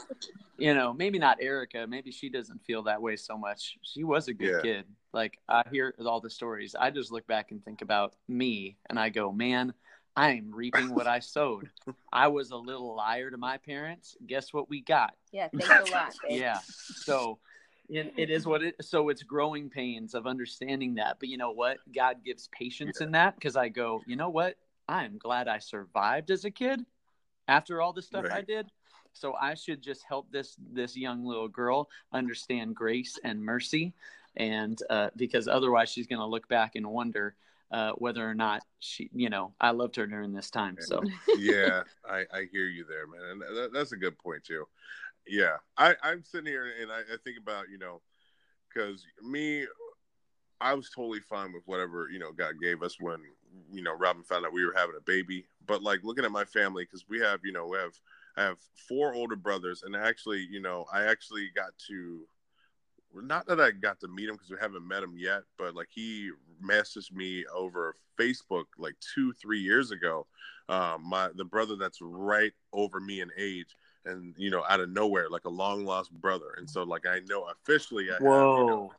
you 0.57 0.73
know, 0.73 0.93
maybe 0.93 1.19
not 1.19 1.39
Erica. 1.41 1.85
Maybe 1.87 2.11
she 2.11 2.29
doesn't 2.29 2.63
feel 2.63 2.83
that 2.83 3.01
way 3.01 3.17
so 3.17 3.37
much. 3.37 3.77
She 3.81 4.05
was 4.05 4.29
a 4.29 4.33
good 4.33 4.63
kid. 4.63 4.85
Like 5.11 5.37
I 5.49 5.63
hear 5.71 5.93
all 6.05 6.21
the 6.21 6.29
stories. 6.29 6.73
I 6.79 6.89
just 6.89 7.11
look 7.11 7.27
back 7.27 7.51
and 7.51 7.63
think 7.63 7.81
about 7.81 8.15
me, 8.27 8.77
and 8.89 8.97
I 8.97 9.09
go, 9.09 9.31
man, 9.31 9.73
I 10.15 10.31
am 10.31 10.51
reaping 10.53 10.93
what 10.93 11.07
I 11.07 11.19
sowed. 11.19 11.69
I 12.13 12.27
was 12.27 12.51
a 12.51 12.57
little 12.57 12.95
liar 12.95 13.29
to 13.29 13.37
my 13.37 13.57
parents. 13.57 14.15
Guess 14.25 14.53
what 14.53 14.69
we 14.69 14.81
got? 14.81 15.13
Yeah, 15.31 15.49
thanks 15.57 15.89
a 15.89 15.93
lot. 15.93 16.15
Babe. 16.27 16.41
Yeah. 16.41 16.59
So 16.65 17.39
it, 17.93 18.13
it 18.17 18.29
is 18.29 18.45
what 18.45 18.63
it 18.63 18.75
so 18.81 19.09
it's 19.09 19.23
growing 19.23 19.69
pains 19.69 20.15
of 20.15 20.25
understanding 20.25 20.95
that 20.95 21.17
but 21.19 21.29
you 21.29 21.37
know 21.37 21.51
what? 21.51 21.77
God 21.93 22.17
gives 22.25 22.49
patience 22.57 22.97
yeah. 22.99 23.07
in 23.07 23.11
that 23.13 23.35
because 23.35 23.55
i 23.55 23.69
go 23.69 24.01
you 24.05 24.15
know 24.15 24.29
what? 24.29 24.57
I'm 24.87 25.17
glad 25.17 25.47
i 25.47 25.59
survived 25.59 26.31
as 26.31 26.45
a 26.45 26.51
kid 26.51 26.81
after 27.47 27.81
all 27.81 27.93
the 27.93 28.01
stuff 28.01 28.25
right. 28.25 28.33
i 28.33 28.41
did. 28.41 28.67
So 29.13 29.35
i 29.39 29.53
should 29.53 29.81
just 29.81 30.03
help 30.07 30.31
this 30.31 30.55
this 30.71 30.97
young 30.97 31.23
little 31.23 31.47
girl 31.47 31.89
understand 32.11 32.75
grace 32.75 33.19
and 33.23 33.43
mercy 33.43 33.93
and 34.35 34.79
uh, 34.89 35.09
because 35.15 35.47
otherwise 35.47 35.89
she's 35.89 36.07
going 36.07 36.19
to 36.19 36.25
look 36.25 36.47
back 36.47 36.75
and 36.75 36.87
wonder 36.87 37.35
uh, 37.71 37.91
whether 37.93 38.27
or 38.27 38.35
not 38.35 38.61
she, 38.79 39.09
you 39.13 39.29
know, 39.29 39.51
I 39.59 39.71
loved 39.71 39.95
her 39.95 40.05
during 40.05 40.31
this 40.31 40.51
time. 40.51 40.77
So. 40.79 41.01
Yeah, 41.37 41.83
I, 42.07 42.25
I 42.31 42.47
hear 42.51 42.67
you 42.67 42.85
there, 42.87 43.07
man, 43.07 43.31
and 43.31 43.41
that, 43.41 43.71
that's 43.73 43.93
a 43.93 43.97
good 43.97 44.17
point 44.17 44.43
too 44.43 44.65
yeah 45.27 45.55
i 45.77 45.95
i'm 46.03 46.23
sitting 46.23 46.47
here 46.47 46.71
and 46.81 46.91
i, 46.91 46.99
I 46.99 47.17
think 47.23 47.37
about 47.37 47.65
you 47.69 47.77
know 47.77 48.01
because 48.67 49.05
me 49.21 49.65
i 50.61 50.73
was 50.73 50.89
totally 50.89 51.19
fine 51.19 51.53
with 51.53 51.63
whatever 51.65 52.09
you 52.11 52.19
know 52.19 52.31
god 52.31 52.55
gave 52.61 52.83
us 52.83 52.97
when 52.99 53.19
you 53.71 53.81
know 53.81 53.93
robin 53.93 54.23
found 54.23 54.45
out 54.45 54.53
we 54.53 54.65
were 54.65 54.73
having 54.75 54.95
a 54.97 55.01
baby. 55.01 55.45
But 55.65 55.81
like 55.81 56.03
looking 56.03 56.25
at 56.25 56.31
my 56.31 56.45
family 56.45 56.83
because 56.83 57.05
we 57.07 57.19
have 57.19 57.39
you 57.43 57.51
know 57.53 57.67
we 57.67 57.77
have 57.77 57.93
i 58.37 58.43
have 58.43 58.57
four 58.87 59.13
older 59.13 59.35
brothers. 59.35 59.83
And 59.83 59.95
actually 59.95 60.47
you 60.49 60.59
know 60.59 60.85
i 60.91 61.05
actually 61.05 61.49
got 61.55 61.77
to 61.87 62.21
not 63.15 63.45
that 63.47 63.61
I 63.61 63.71
got 63.71 63.99
to 63.99 64.07
meet 64.07 64.27
him 64.27 64.35
because 64.35 64.49
we 64.49 64.57
haven't 64.59 64.87
met 64.87 65.03
him 65.03 65.13
yet, 65.15 65.43
but 65.57 65.75
like 65.75 65.89
he 65.91 66.31
messaged 66.63 67.11
me 67.11 67.45
over 67.53 67.95
Facebook 68.19 68.65
like 68.77 68.95
two, 69.13 69.33
three 69.33 69.59
years 69.59 69.91
ago. 69.91 70.25
Um, 70.69 71.03
my 71.07 71.29
the 71.35 71.45
brother 71.45 71.75
that's 71.75 71.99
right 72.01 72.53
over 72.71 72.99
me 72.99 73.21
in 73.21 73.29
age, 73.37 73.75
and 74.05 74.33
you 74.37 74.49
know 74.49 74.63
out 74.69 74.79
of 74.79 74.89
nowhere 74.89 75.29
like 75.29 75.45
a 75.45 75.49
long 75.49 75.85
lost 75.85 76.11
brother. 76.11 76.55
And 76.57 76.69
so 76.69 76.83
like 76.83 77.05
i 77.05 77.19
know 77.29 77.45
officially 77.45 78.09
i 78.11 78.15
Whoa. 78.21 78.55
have 78.55 78.59
you 78.59 78.65
know, 78.65 78.91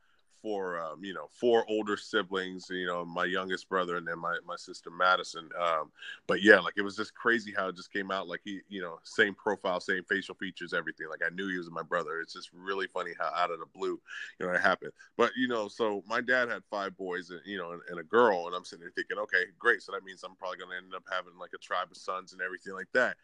four 0.44 0.78
um, 0.78 1.02
you 1.02 1.14
know 1.14 1.26
four 1.30 1.64
older 1.70 1.96
siblings 1.96 2.66
you 2.68 2.86
know 2.86 3.02
my 3.02 3.24
youngest 3.24 3.66
brother 3.66 3.96
and 3.96 4.06
then 4.06 4.18
my, 4.18 4.36
my 4.46 4.56
sister 4.56 4.90
madison 4.90 5.48
um, 5.58 5.90
but 6.26 6.42
yeah 6.42 6.60
like 6.60 6.74
it 6.76 6.82
was 6.82 6.94
just 6.94 7.14
crazy 7.14 7.50
how 7.56 7.68
it 7.68 7.74
just 7.74 7.90
came 7.90 8.10
out 8.10 8.28
like 8.28 8.42
he 8.44 8.60
you 8.68 8.82
know 8.82 8.98
same 9.04 9.34
profile 9.34 9.80
same 9.80 10.04
facial 10.04 10.34
features 10.34 10.74
everything. 10.74 11.06
Like 11.08 11.22
i 11.24 11.34
knew 11.34 11.48
he 11.48 11.56
was 11.56 11.70
my 11.70 11.82
brother. 11.82 12.20
It's 12.20 12.34
just 12.34 12.50
really 12.52 12.86
funny 12.88 13.12
how 13.18 13.32
out 13.34 13.50
of 13.50 13.58
the 13.58 13.66
blue 13.74 13.98
you 14.38 14.46
know 14.46 14.52
it 14.52 14.60
happened. 14.60 14.92
But 15.16 15.30
you 15.34 15.48
know 15.48 15.66
so 15.68 16.02
my 16.06 16.20
dad 16.20 16.50
had 16.50 16.62
five 16.70 16.94
boys 16.98 17.30
and 17.30 17.40
you 17.46 17.56
know 17.56 17.72
and, 17.72 17.80
and 17.88 17.98
a 17.98 18.04
girl 18.04 18.46
and 18.46 18.54
i'm 18.54 18.64
sitting 18.64 18.82
there 18.82 18.92
thinking 18.94 19.18
okay 19.18 19.44
great 19.58 19.80
so 19.80 19.92
that 19.92 20.04
means 20.04 20.22
i'm 20.22 20.36
probably 20.36 20.58
going 20.58 20.70
to 20.70 20.76
end 20.76 20.94
up 20.94 21.04
having 21.10 21.38
like 21.38 21.50
a 21.54 21.58
tribe 21.58 21.88
of 21.90 21.96
sons 21.96 22.34
and 22.34 22.42
everything 22.42 22.74
like 22.74 22.88
that 22.92 23.16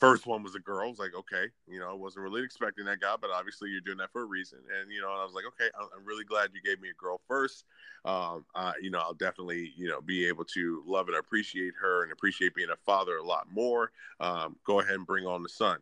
first 0.00 0.26
one 0.26 0.42
was 0.42 0.54
a 0.54 0.60
girl. 0.60 0.86
I 0.86 0.90
was 0.90 0.98
like, 0.98 1.14
okay, 1.14 1.46
you 1.66 1.78
know, 1.78 1.90
I 1.90 1.94
wasn't 1.94 2.24
really 2.24 2.42
expecting 2.42 2.84
that 2.86 3.00
guy, 3.00 3.14
but 3.20 3.30
obviously 3.30 3.70
you're 3.70 3.80
doing 3.80 3.98
that 3.98 4.12
for 4.12 4.22
a 4.22 4.26
reason. 4.26 4.58
And, 4.80 4.90
you 4.90 5.00
know, 5.00 5.08
I 5.08 5.24
was 5.24 5.32
like, 5.34 5.44
okay, 5.46 5.70
I'm, 5.78 6.04
really 6.04 6.24
glad 6.24 6.50
you 6.52 6.60
gave 6.60 6.80
me 6.80 6.90
a 6.90 6.94
girl 6.94 7.20
first. 7.26 7.64
Um, 8.04 8.44
uh, 8.54 8.72
you 8.80 8.90
know, 8.90 8.98
I'll 8.98 9.14
definitely, 9.14 9.72
you 9.76 9.88
know, 9.88 10.00
be 10.00 10.26
able 10.28 10.44
to 10.46 10.82
love 10.86 11.08
and 11.08 11.16
appreciate 11.16 11.72
her 11.80 12.02
and 12.02 12.12
appreciate 12.12 12.54
being 12.54 12.70
a 12.70 12.76
father 12.84 13.16
a 13.16 13.22
lot 13.22 13.46
more. 13.50 13.90
Um, 14.20 14.56
go 14.66 14.80
ahead 14.80 14.96
and 14.96 15.06
bring 15.06 15.26
on 15.26 15.42
the 15.42 15.48
son 15.48 15.78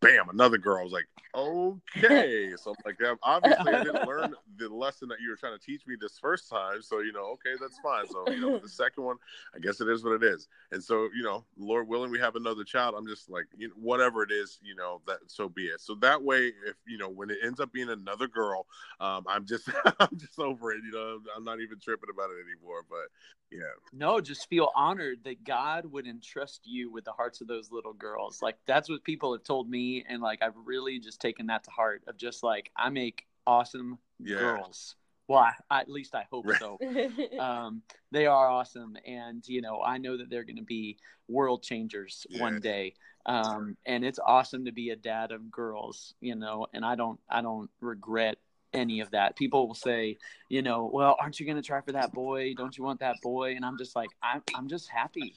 bam, 0.00 0.28
another 0.28 0.58
girl. 0.58 0.80
I 0.80 0.84
was 0.84 0.92
like, 0.92 1.06
okay. 1.34 2.52
So 2.62 2.70
I'm 2.70 2.76
like, 2.84 3.18
obviously 3.22 3.72
I 3.72 3.84
didn't 3.84 4.06
learn 4.06 4.34
the 4.56 4.68
lesson 4.68 5.08
that 5.08 5.20
you 5.20 5.30
were 5.30 5.36
trying 5.36 5.58
to 5.58 5.64
teach 5.64 5.86
me 5.86 5.96
this 6.00 6.18
first 6.18 6.48
time. 6.50 6.82
So, 6.82 7.00
you 7.00 7.12
know, 7.12 7.32
okay, 7.32 7.54
that's 7.60 7.78
fine. 7.78 8.06
So, 8.08 8.30
you 8.30 8.40
know, 8.40 8.58
the 8.58 8.68
second 8.82 9.04
one, 9.04 9.16
I 9.54 9.58
guess 9.58 9.80
it 9.80 9.88
is 9.88 10.04
what 10.04 10.12
it 10.12 10.22
is. 10.22 10.48
And 10.70 10.82
so, 10.82 11.08
you 11.14 11.22
know, 11.22 11.44
Lord 11.56 11.88
willing, 11.88 12.10
we 12.10 12.18
have 12.18 12.36
another 12.36 12.64
child. 12.64 12.94
I'm 12.96 13.06
just 13.06 13.30
like, 13.30 13.46
you 13.56 13.68
know, 13.68 13.74
whatever 13.76 14.22
it 14.22 14.30
is, 14.30 14.58
you 14.62 14.74
know, 14.74 15.00
that 15.06 15.18
so 15.26 15.48
be 15.48 15.66
it. 15.66 15.80
So 15.80 15.94
that 15.96 16.22
way, 16.22 16.52
if, 16.66 16.76
you 16.86 16.98
know, 16.98 17.08
when 17.08 17.30
it 17.30 17.38
ends 17.42 17.60
up 17.60 17.72
being 17.72 17.90
another 17.90 18.28
girl, 18.28 18.66
um, 19.00 19.24
I'm 19.28 19.46
just, 19.46 19.68
I'm 20.00 20.18
just 20.18 20.38
over 20.38 20.72
it. 20.72 20.82
You 20.84 20.92
know, 20.92 21.20
I'm 21.36 21.44
not 21.44 21.60
even 21.60 21.78
tripping 21.80 22.10
about 22.12 22.30
it 22.30 22.44
anymore. 22.46 22.84
But 22.88 23.08
yeah. 23.52 23.64
No, 23.92 24.20
just 24.20 24.48
feel 24.48 24.70
honored 24.74 25.24
that 25.24 25.44
God 25.44 25.84
would 25.86 26.06
entrust 26.06 26.62
you 26.64 26.90
with 26.90 27.04
the 27.04 27.12
hearts 27.12 27.40
of 27.40 27.46
those 27.46 27.70
little 27.70 27.92
girls. 27.92 28.40
Like 28.42 28.56
that's 28.66 28.88
what 28.88 29.04
people 29.04 29.32
have 29.32 29.44
told 29.44 29.68
me, 29.68 30.04
and 30.08 30.22
like 30.22 30.42
I've 30.42 30.56
really 30.64 30.98
just 30.98 31.20
taken 31.20 31.46
that 31.46 31.64
to 31.64 31.70
heart. 31.70 32.02
Of 32.06 32.16
just 32.16 32.42
like 32.42 32.70
I 32.76 32.88
make 32.88 33.26
awesome 33.46 33.98
yeah. 34.18 34.38
girls. 34.38 34.96
Well, 35.28 35.40
I, 35.40 35.52
I, 35.70 35.80
at 35.80 35.88
least 35.88 36.14
I 36.14 36.26
hope 36.30 36.46
so. 36.58 36.78
um, 37.38 37.82
they 38.10 38.26
are 38.26 38.48
awesome, 38.48 38.96
and 39.06 39.46
you 39.46 39.60
know 39.60 39.82
I 39.82 39.98
know 39.98 40.16
that 40.16 40.30
they're 40.30 40.44
going 40.44 40.56
to 40.56 40.62
be 40.62 40.98
world 41.28 41.62
changers 41.62 42.26
yeah. 42.30 42.40
one 42.40 42.60
day. 42.60 42.94
Um, 43.24 43.76
and 43.86 44.04
it's 44.04 44.18
awesome 44.18 44.64
to 44.64 44.72
be 44.72 44.90
a 44.90 44.96
dad 44.96 45.30
of 45.30 45.50
girls, 45.50 46.14
you 46.20 46.34
know. 46.34 46.66
And 46.74 46.84
I 46.84 46.96
don't, 46.96 47.20
I 47.30 47.40
don't 47.40 47.70
regret 47.80 48.36
any 48.74 49.00
of 49.00 49.10
that. 49.10 49.36
People 49.36 49.66
will 49.66 49.74
say, 49.74 50.18
you 50.48 50.62
know, 50.62 50.90
well, 50.92 51.16
aren't 51.20 51.38
you 51.40 51.46
going 51.46 51.56
to 51.56 51.62
try 51.62 51.80
for 51.80 51.92
that 51.92 52.12
boy? 52.12 52.54
Don't 52.54 52.76
you 52.76 52.84
want 52.84 53.00
that 53.00 53.16
boy? 53.22 53.54
And 53.56 53.64
I'm 53.64 53.78
just 53.78 53.94
like, 53.96 54.10
I'm, 54.22 54.42
I'm 54.54 54.68
just 54.68 54.88
happy. 54.88 55.34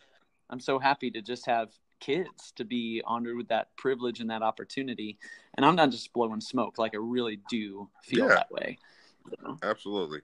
I'm 0.50 0.60
so 0.60 0.80
happy 0.80 1.12
to 1.12 1.21
just 1.21 1.45
have 1.45 1.69
kids 2.00 2.52
to 2.56 2.65
be 2.65 3.02
honored 3.06 3.38
with 3.38 3.48
that 3.48 3.76
privilege 3.78 4.19
and 4.19 4.30
that 4.30 4.41
opportunity. 4.41 5.17
And 5.56 5.65
I'm 5.65 5.76
not 5.76 5.91
just 5.91 6.13
blowing 6.13 6.41
smoke. 6.41 6.78
Like 6.78 6.93
I 6.93 7.00
really 7.00 7.39
do 7.50 7.89
feel 8.04 8.28
yeah. 8.28 8.36
that 8.36 8.52
way. 8.52 8.78
So. 9.30 9.58
Absolutely. 9.63 10.19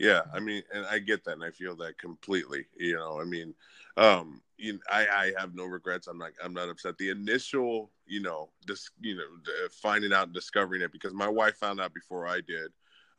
Yeah. 0.00 0.22
I 0.32 0.40
mean, 0.40 0.62
and 0.72 0.86
I 0.86 0.98
get 0.98 1.24
that. 1.24 1.34
And 1.34 1.44
I 1.44 1.50
feel 1.50 1.76
that 1.76 1.98
completely, 1.98 2.64
you 2.76 2.94
know, 2.96 3.20
I 3.20 3.24
mean, 3.24 3.54
um, 3.98 4.40
you 4.56 4.72
know, 4.74 4.78
I, 4.90 5.06
I 5.06 5.32
have 5.38 5.54
no 5.54 5.66
regrets. 5.66 6.06
I'm 6.06 6.18
not 6.18 6.30
I'm 6.42 6.54
not 6.54 6.68
upset. 6.70 6.96
The 6.98 7.10
initial, 7.10 7.90
you 8.06 8.20
know, 8.20 8.48
this 8.66 8.90
you 9.00 9.16
know, 9.16 9.24
finding 9.70 10.12
out 10.12 10.24
and 10.24 10.34
discovering 10.34 10.82
it 10.82 10.90
because 10.92 11.12
my 11.12 11.28
wife 11.28 11.56
found 11.56 11.80
out 11.80 11.94
before 11.94 12.26
I 12.26 12.40
did, 12.40 12.70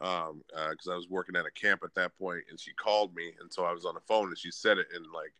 um, 0.01 0.41
because 0.47 0.87
uh, 0.87 0.93
I 0.93 0.95
was 0.95 1.09
working 1.09 1.35
at 1.35 1.45
a 1.45 1.51
camp 1.51 1.81
at 1.83 1.93
that 1.95 2.17
point, 2.17 2.43
and 2.49 2.59
she 2.59 2.73
called 2.73 3.15
me, 3.15 3.33
and 3.39 3.51
so 3.53 3.63
I 3.63 3.73
was 3.73 3.85
on 3.85 3.93
the 3.95 4.01
phone, 4.01 4.27
and 4.27 4.37
she 4.37 4.51
said 4.51 4.77
it, 4.79 4.87
and 4.95 5.05
like, 5.13 5.33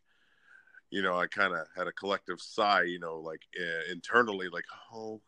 you 0.92 1.02
know, 1.02 1.18
I 1.18 1.26
kind 1.26 1.54
of 1.54 1.66
had 1.76 1.88
a 1.88 1.92
collective 1.92 2.40
sigh, 2.40 2.82
you 2.82 3.00
know, 3.00 3.18
like 3.18 3.40
uh, 3.58 3.90
internally, 3.90 4.48
like, 4.48 4.66
oh 4.92 5.20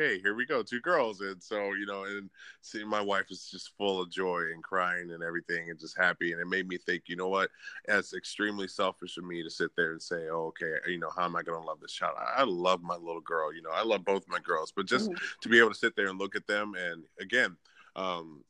okay, 0.00 0.20
here 0.20 0.34
we 0.34 0.46
go, 0.46 0.62
two 0.62 0.80
girls. 0.80 1.20
And 1.20 1.42
so, 1.42 1.72
you 1.74 1.86
know, 1.86 2.04
and 2.04 2.30
seeing 2.60 2.88
my 2.88 3.00
wife 3.00 3.26
is 3.30 3.48
just 3.50 3.76
full 3.76 4.00
of 4.00 4.10
joy 4.10 4.40
and 4.52 4.62
crying 4.62 5.10
and 5.12 5.22
everything 5.22 5.70
and 5.70 5.78
just 5.78 5.96
happy. 5.96 6.32
And 6.32 6.40
it 6.40 6.46
made 6.46 6.68
me 6.68 6.78
think, 6.78 7.04
you 7.06 7.16
know 7.16 7.28
what? 7.28 7.50
It's 7.88 8.14
extremely 8.14 8.68
selfish 8.68 9.16
of 9.16 9.24
me 9.24 9.42
to 9.42 9.50
sit 9.50 9.70
there 9.76 9.92
and 9.92 10.02
say, 10.02 10.28
oh, 10.30 10.52
okay, 10.52 10.72
you 10.88 10.98
know, 10.98 11.10
how 11.16 11.24
am 11.24 11.36
I 11.36 11.42
going 11.42 11.60
to 11.60 11.66
love 11.66 11.80
this 11.80 11.92
child? 11.92 12.14
I, 12.18 12.40
I, 12.40 12.44
love 12.44 12.82
my 12.82 12.96
little 12.96 13.20
girl. 13.20 13.54
You 13.54 13.62
know, 13.62 13.70
I 13.72 13.82
love 13.82 14.04
both 14.04 14.24
my 14.28 14.40
girls, 14.40 14.72
but 14.74 14.86
just 14.86 15.10
mm-hmm. 15.10 15.24
to 15.42 15.48
be 15.48 15.58
able 15.58 15.70
to 15.70 15.78
sit 15.78 15.94
there 15.96 16.08
and 16.08 16.18
look 16.18 16.36
at 16.36 16.46
them 16.46 16.74
and 16.74 17.04
again, 17.20 17.56
um, 17.96 18.44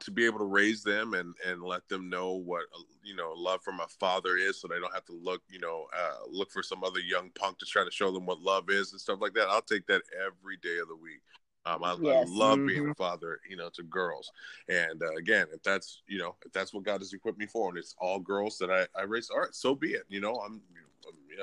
to 0.00 0.10
be 0.10 0.26
able 0.26 0.38
to 0.38 0.44
raise 0.44 0.82
them 0.82 1.14
and 1.14 1.34
and 1.46 1.62
let 1.62 1.88
them 1.88 2.08
know 2.10 2.32
what 2.32 2.64
you 3.02 3.16
know 3.16 3.32
love 3.36 3.62
from 3.62 3.80
a 3.80 3.86
father 3.98 4.36
is 4.36 4.60
so 4.60 4.68
they 4.68 4.78
don't 4.78 4.94
have 4.94 5.04
to 5.06 5.14
look 5.14 5.42
you 5.48 5.58
know 5.58 5.86
uh, 5.96 6.16
look 6.30 6.50
for 6.50 6.62
some 6.62 6.84
other 6.84 7.00
young 7.00 7.30
punk 7.30 7.58
to 7.58 7.64
try 7.64 7.84
to 7.84 7.90
show 7.90 8.12
them 8.12 8.26
what 8.26 8.40
love 8.40 8.68
is 8.68 8.92
and 8.92 9.00
stuff 9.00 9.18
like 9.20 9.32
that 9.32 9.48
i'll 9.48 9.62
take 9.62 9.86
that 9.86 10.02
every 10.24 10.56
day 10.62 10.78
of 10.80 10.88
the 10.88 10.96
week 10.96 11.20
um, 11.66 11.82
I, 11.82 11.96
yes. 12.00 12.28
I, 12.28 12.32
love 12.32 12.58
mm-hmm. 12.58 12.66
being 12.68 12.88
a 12.90 12.94
father, 12.94 13.40
you 13.50 13.56
know, 13.56 13.68
to 13.70 13.82
girls. 13.82 14.30
And 14.68 15.02
uh, 15.02 15.16
again, 15.18 15.46
if 15.52 15.64
that's 15.64 16.02
you 16.06 16.18
know, 16.18 16.36
if 16.44 16.52
that's 16.52 16.72
what 16.72 16.84
God 16.84 17.00
has 17.00 17.12
equipped 17.12 17.38
me 17.38 17.46
for, 17.46 17.68
and 17.68 17.76
it's 17.76 17.94
all 17.98 18.20
girls 18.20 18.56
that 18.58 18.70
I, 18.70 18.86
I 18.96 19.02
raise, 19.02 19.30
all 19.30 19.40
right, 19.40 19.52
so 19.52 19.74
be 19.74 19.88
it. 19.88 20.04
You 20.08 20.20
know, 20.20 20.36
I'm 20.36 20.60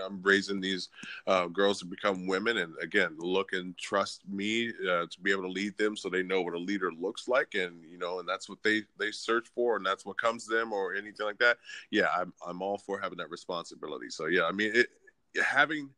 I'm 0.03 0.21
raising 0.21 0.59
these 0.59 0.89
uh, 1.27 1.47
girls 1.47 1.79
to 1.79 1.85
become 1.85 2.27
women, 2.27 2.57
and 2.57 2.73
again, 2.81 3.15
look 3.17 3.53
and 3.53 3.77
trust 3.77 4.21
me 4.27 4.69
uh, 4.69 5.05
to 5.09 5.19
be 5.21 5.31
able 5.31 5.43
to 5.43 5.49
lead 5.49 5.77
them, 5.77 5.95
so 5.95 6.09
they 6.09 6.23
know 6.23 6.41
what 6.41 6.53
a 6.53 6.59
leader 6.59 6.91
looks 6.91 7.27
like, 7.27 7.53
and 7.55 7.83
you 7.89 7.97
know, 7.97 8.19
and 8.19 8.27
that's 8.27 8.49
what 8.49 8.61
they 8.63 8.83
they 8.99 9.11
search 9.11 9.47
for, 9.53 9.77
and 9.77 9.85
that's 9.85 10.05
what 10.05 10.19
comes 10.19 10.47
to 10.47 10.55
them, 10.55 10.73
or 10.73 10.95
anything 10.95 11.25
like 11.25 11.39
that. 11.39 11.57
Yeah, 11.91 12.07
I'm 12.15 12.33
I'm 12.45 12.61
all 12.61 12.77
for 12.77 12.99
having 12.99 13.17
that 13.19 13.29
responsibility. 13.29 14.09
So 14.09 14.25
yeah, 14.25 14.45
I 14.45 14.51
mean, 14.51 14.71
it, 14.73 14.87
having 15.43 15.89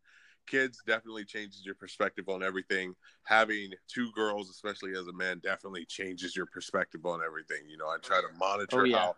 kids 0.45 0.81
definitely 0.85 1.25
changes 1.25 1.63
your 1.65 1.75
perspective 1.75 2.29
on 2.29 2.43
everything. 2.43 2.95
Having 3.23 3.71
two 3.87 4.11
girls, 4.11 4.49
especially 4.49 4.91
as 4.91 5.07
a 5.07 5.13
man, 5.13 5.39
definitely 5.43 5.85
changes 5.85 6.35
your 6.35 6.45
perspective 6.45 7.05
on 7.05 7.21
everything. 7.25 7.67
You 7.67 7.77
know, 7.77 7.87
I 7.87 7.97
try 8.01 8.21
to 8.21 8.37
monitor 8.37 8.81
oh, 8.81 8.83
yeah. 8.83 8.97
how 8.97 9.15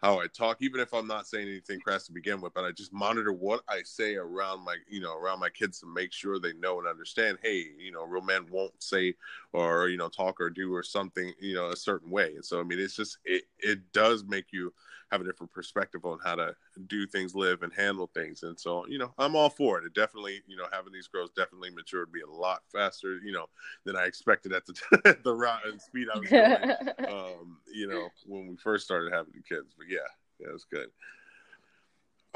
how 0.00 0.18
I 0.18 0.26
talk, 0.28 0.58
even 0.60 0.80
if 0.80 0.94
I'm 0.94 1.06
not 1.06 1.26
saying 1.26 1.48
anything 1.48 1.80
crass 1.80 2.06
to 2.06 2.12
begin 2.12 2.40
with, 2.40 2.54
but 2.54 2.64
I 2.64 2.72
just 2.72 2.92
monitor 2.92 3.32
what 3.32 3.62
I 3.68 3.82
say 3.84 4.14
around 4.14 4.64
my, 4.64 4.76
you 4.88 5.00
know, 5.00 5.14
around 5.14 5.40
my 5.40 5.50
kids 5.50 5.78
to 5.80 5.86
make 5.86 6.12
sure 6.12 6.38
they 6.38 6.54
know 6.54 6.78
and 6.78 6.88
understand, 6.88 7.38
hey, 7.42 7.66
you 7.78 7.92
know, 7.92 8.04
real 8.04 8.22
men 8.22 8.46
won't 8.50 8.82
say 8.82 9.14
or, 9.52 9.88
you 9.88 9.98
know, 9.98 10.08
talk 10.08 10.40
or 10.40 10.48
do 10.48 10.74
or 10.74 10.82
something, 10.82 11.32
you 11.38 11.54
know, 11.54 11.68
a 11.68 11.76
certain 11.76 12.10
way. 12.10 12.34
And 12.34 12.44
so, 12.44 12.60
I 12.60 12.62
mean, 12.62 12.78
it's 12.78 12.96
just, 12.96 13.18
it, 13.24 13.44
it 13.58 13.92
does 13.92 14.24
make 14.24 14.46
you 14.52 14.72
have 15.10 15.20
a 15.20 15.24
different 15.24 15.52
perspective 15.52 16.04
on 16.04 16.18
how 16.24 16.36
to 16.36 16.54
do 16.86 17.06
things, 17.06 17.34
live 17.34 17.62
and 17.62 17.72
handle 17.72 18.08
things. 18.14 18.42
And 18.42 18.58
so, 18.58 18.86
you 18.86 18.98
know, 18.98 19.12
I'm 19.18 19.34
all 19.34 19.50
for 19.50 19.78
it. 19.78 19.84
It 19.84 19.94
definitely, 19.94 20.42
you 20.46 20.56
know, 20.56 20.66
having 20.72 20.92
these 20.92 21.08
girls 21.08 21.30
definitely 21.36 21.70
matured 21.70 22.12
me 22.12 22.20
a 22.20 22.30
lot 22.30 22.62
faster, 22.72 23.18
you 23.24 23.32
know, 23.32 23.46
than 23.84 23.96
I 23.96 24.04
expected 24.04 24.52
at 24.52 24.64
the, 24.66 25.18
the 25.24 25.34
route 25.34 25.66
and 25.66 25.80
speed 25.80 26.08
I 26.14 26.18
was 26.18 26.28
going, 26.28 27.08
um, 27.12 27.58
you 27.72 27.88
know, 27.88 28.08
when 28.26 28.48
we 28.48 28.56
first 28.56 28.84
started 28.84 29.12
having 29.12 29.32
the 29.34 29.42
kids. 29.42 29.74
But 29.76 29.86
yeah, 29.88 29.98
yeah, 30.38 30.48
it 30.48 30.52
was 30.52 30.64
good. 30.64 30.88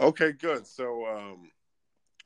Okay, 0.00 0.32
good. 0.32 0.66
So, 0.66 1.06
um, 1.06 1.50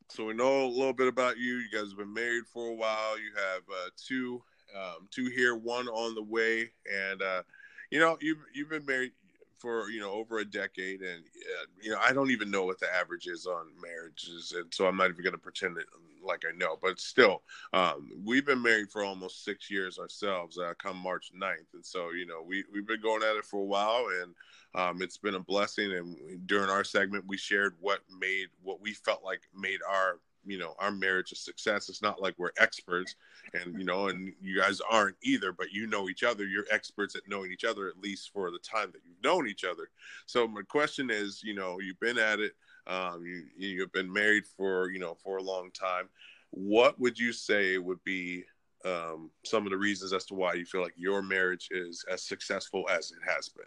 so 0.09 0.25
we 0.25 0.33
know 0.33 0.65
a 0.65 0.67
little 0.67 0.95
bit 0.95 1.09
about 1.09 1.37
you. 1.37 1.57
You 1.57 1.71
guys 1.71 1.91
have 1.91 1.99
been 1.99 2.15
married 2.15 2.47
for 2.47 2.69
a 2.69 2.75
while. 2.75 3.19
You 3.19 3.31
have 3.37 3.63
uh, 3.71 3.91
two, 3.97 4.43
um, 4.75 5.09
two 5.11 5.27
here, 5.27 5.55
one 5.55 5.87
on 5.89 6.15
the 6.15 6.23
way, 6.23 6.71
and 6.91 7.21
uh, 7.21 7.43
you 7.91 8.01
know 8.01 8.17
you've 8.23 8.39
you've 8.55 8.71
been 8.71 8.87
married 8.87 9.13
for 9.59 9.91
you 9.91 10.01
know 10.01 10.13
over 10.13 10.39
a 10.39 10.45
decade, 10.45 11.01
and 11.01 11.25
uh, 11.25 11.67
you 11.81 11.91
know 11.91 11.99
I 12.01 12.13
don't 12.13 12.31
even 12.31 12.51
know 12.51 12.65
what 12.65 12.81
the 12.81 12.93
average 12.95 13.27
is 13.27 13.47
on 13.47 13.67
marriages, 13.83 14.55
and 14.57 14.73
so 14.73 14.87
I'm 14.87 14.97
not 14.97 15.11
even 15.11 15.23
going 15.23 15.33
to 15.33 15.39
pretend 15.39 15.77
that 15.77 15.87
like 16.25 16.45
I 16.49 16.57
know. 16.57 16.79
But 16.81 17.01
still, 17.01 17.43
um, 17.73 18.11
we've 18.25 18.47
been 18.47 18.63
married 18.63 18.91
for 18.91 19.05
almost 19.05 19.45
six 19.45 19.71
years 19.71 19.99
ourselves. 19.99 20.59
Uh, 20.59 20.75
come 20.79 20.97
March 20.97 21.33
9th, 21.35 21.75
and 21.75 21.85
so 21.85 22.11
you 22.11 22.27
know 22.27 22.43
we 22.47 22.65
we've 22.73 22.87
been 22.87 23.03
going 23.03 23.23
at 23.23 23.37
it 23.37 23.45
for 23.45 23.61
a 23.61 23.65
while, 23.65 24.07
and 24.23 24.35
um, 24.75 25.03
it's 25.03 25.19
been 25.19 25.35
a 25.35 25.41
blessing. 25.41 25.93
And 25.93 26.47
during 26.47 26.71
our 26.71 26.85
segment, 26.85 27.25
we 27.27 27.37
shared 27.37 27.75
what 27.81 28.01
made 28.21 28.49
what 28.63 28.81
we 28.81 28.93
felt 28.93 29.25
like 29.25 29.43
made 29.55 29.81
our 29.89 30.21
you 30.49 30.59
know 30.59 30.75
our 30.79 30.91
marriage 30.91 31.33
is 31.33 31.41
success. 31.41 31.89
It's 31.89 32.03
not 32.03 32.21
like 32.21 32.35
we're 32.39 32.51
experts 32.59 33.15
and 33.55 33.79
you 33.79 33.85
know 33.85 34.09
and 34.09 34.33
you 34.41 34.59
guys 34.59 34.81
aren't 34.91 35.17
either 35.23 35.53
but 35.53 35.73
you 35.73 35.87
know 35.87 36.09
each 36.09 36.25
other. 36.25 36.45
You're 36.45 36.67
experts 36.71 37.15
at 37.15 37.29
knowing 37.29 37.53
each 37.53 37.65
other 37.65 37.89
at 37.89 37.99
least 37.99 38.31
for 38.33 38.51
the 38.51 38.59
time 38.59 38.91
that 38.93 39.03
you've 39.07 39.23
known 39.23 39.49
each 39.49 39.65
other. 39.65 39.91
So 40.27 40.49
my 40.49 40.63
question 40.63 41.11
is 41.11 41.43
you 41.45 41.55
know 41.55 41.79
you've 41.81 42.01
been 42.01 42.19
at 42.19 42.41
it 42.41 42.55
um, 42.89 43.25
you 43.25 43.45
you've 43.57 43.93
been 43.93 44.13
married 44.13 44.47
for 44.47 44.91
you 44.91 44.99
know 44.99 45.15
for 45.15 45.37
a 45.37 45.43
long 45.43 45.71
time. 45.71 46.09
What 46.51 46.99
would 46.99 47.19
you 47.19 47.33
say 47.33 47.77
would 47.77 48.03
be 48.05 48.45
um, 48.85 49.31
some 49.45 49.67
of 49.67 49.71
the 49.71 49.77
reasons 49.77 50.13
as 50.13 50.25
to 50.27 50.35
why 50.35 50.55
you 50.55 50.65
feel 50.65 50.83
like 50.83 50.95
your 50.97 51.21
marriage 51.21 51.69
is 51.71 52.05
as 52.11 52.23
successful 52.23 52.87
as 52.91 53.13
it 53.13 53.19
has 53.31 53.51
been? 53.51 53.65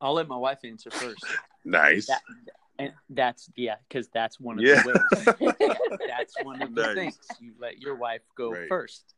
I'll 0.00 0.12
let 0.12 0.28
my 0.28 0.36
wife 0.36 0.58
answer 0.64 0.90
first. 0.90 1.24
nice. 1.64 2.06
That, 2.08 2.20
and 2.78 2.92
That's 3.10 3.50
yeah, 3.56 3.76
because 3.88 4.08
that's 4.08 4.40
one 4.40 4.58
of 4.58 4.64
Yeah. 4.64 4.82
the 4.82 4.86
ways. 4.86 5.28
that's 6.06 6.42
one 6.42 6.60
of 6.60 6.74
the 6.74 6.82
Nice. 6.82 6.94
things. 6.94 7.36
You 7.40 7.54
let 7.58 7.78
your 7.78 7.94
wife 7.94 8.22
go 8.36 8.50
Right. 8.50 8.68
first. 8.68 9.14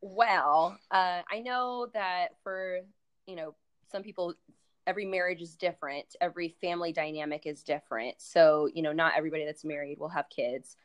Well, 0.00 0.78
uh, 0.90 1.22
I 1.30 1.40
know 1.40 1.88
that 1.94 2.28
for 2.42 2.80
you 3.26 3.36
know 3.36 3.54
some 3.90 4.02
people, 4.02 4.34
every 4.86 5.04
marriage 5.04 5.42
is 5.42 5.56
different. 5.56 6.14
Every 6.20 6.48
family 6.60 6.92
dynamic 6.92 7.46
is 7.46 7.62
different. 7.62 8.16
So 8.18 8.68
you 8.72 8.82
know, 8.82 8.92
not 8.92 9.14
everybody 9.16 9.44
that's 9.44 9.64
married 9.64 9.98
will 9.98 10.08
have 10.08 10.28
kids. 10.28 10.76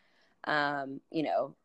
Um, 0.45 1.01
you 1.11 1.23
know, 1.23 1.55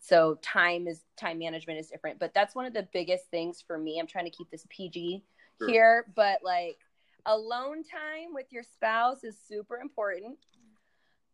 so 0.00 0.38
time 0.42 0.86
is 0.86 1.02
time 1.16 1.38
management 1.38 1.78
is 1.80 1.88
different. 1.88 2.18
But 2.18 2.34
that's 2.34 2.54
one 2.54 2.64
of 2.66 2.74
the 2.74 2.88
biggest 2.92 3.30
things 3.30 3.62
for 3.66 3.78
me. 3.78 3.98
I'm 3.98 4.06
trying 4.06 4.26
to 4.26 4.30
keep 4.30 4.50
this 4.50 4.66
PG 4.68 5.24
Sure. 5.58 5.68
here, 5.68 6.06
but 6.14 6.40
like 6.44 6.78
alone 7.26 7.82
time 7.84 8.32
with 8.32 8.46
your 8.50 8.62
spouse 8.62 9.24
is 9.24 9.38
super 9.46 9.78
important. 9.78 10.38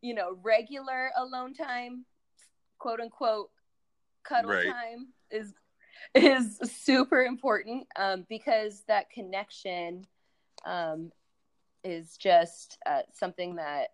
You 0.00 0.14
know, 0.14 0.38
regular 0.42 1.10
alone 1.16 1.54
time, 1.54 2.04
quote 2.78 3.00
unquote, 3.00 3.50
cuddle 4.24 4.50
Right. 4.50 4.66
time 4.66 5.08
is 5.30 5.54
is 6.14 6.58
super 6.64 7.24
important 7.24 7.86
um, 7.96 8.26
because 8.28 8.82
that 8.88 9.10
connection 9.10 10.06
um, 10.66 11.10
is 11.82 12.16
just 12.16 12.78
uh, 12.86 13.02
something 13.12 13.56
that 13.56 13.88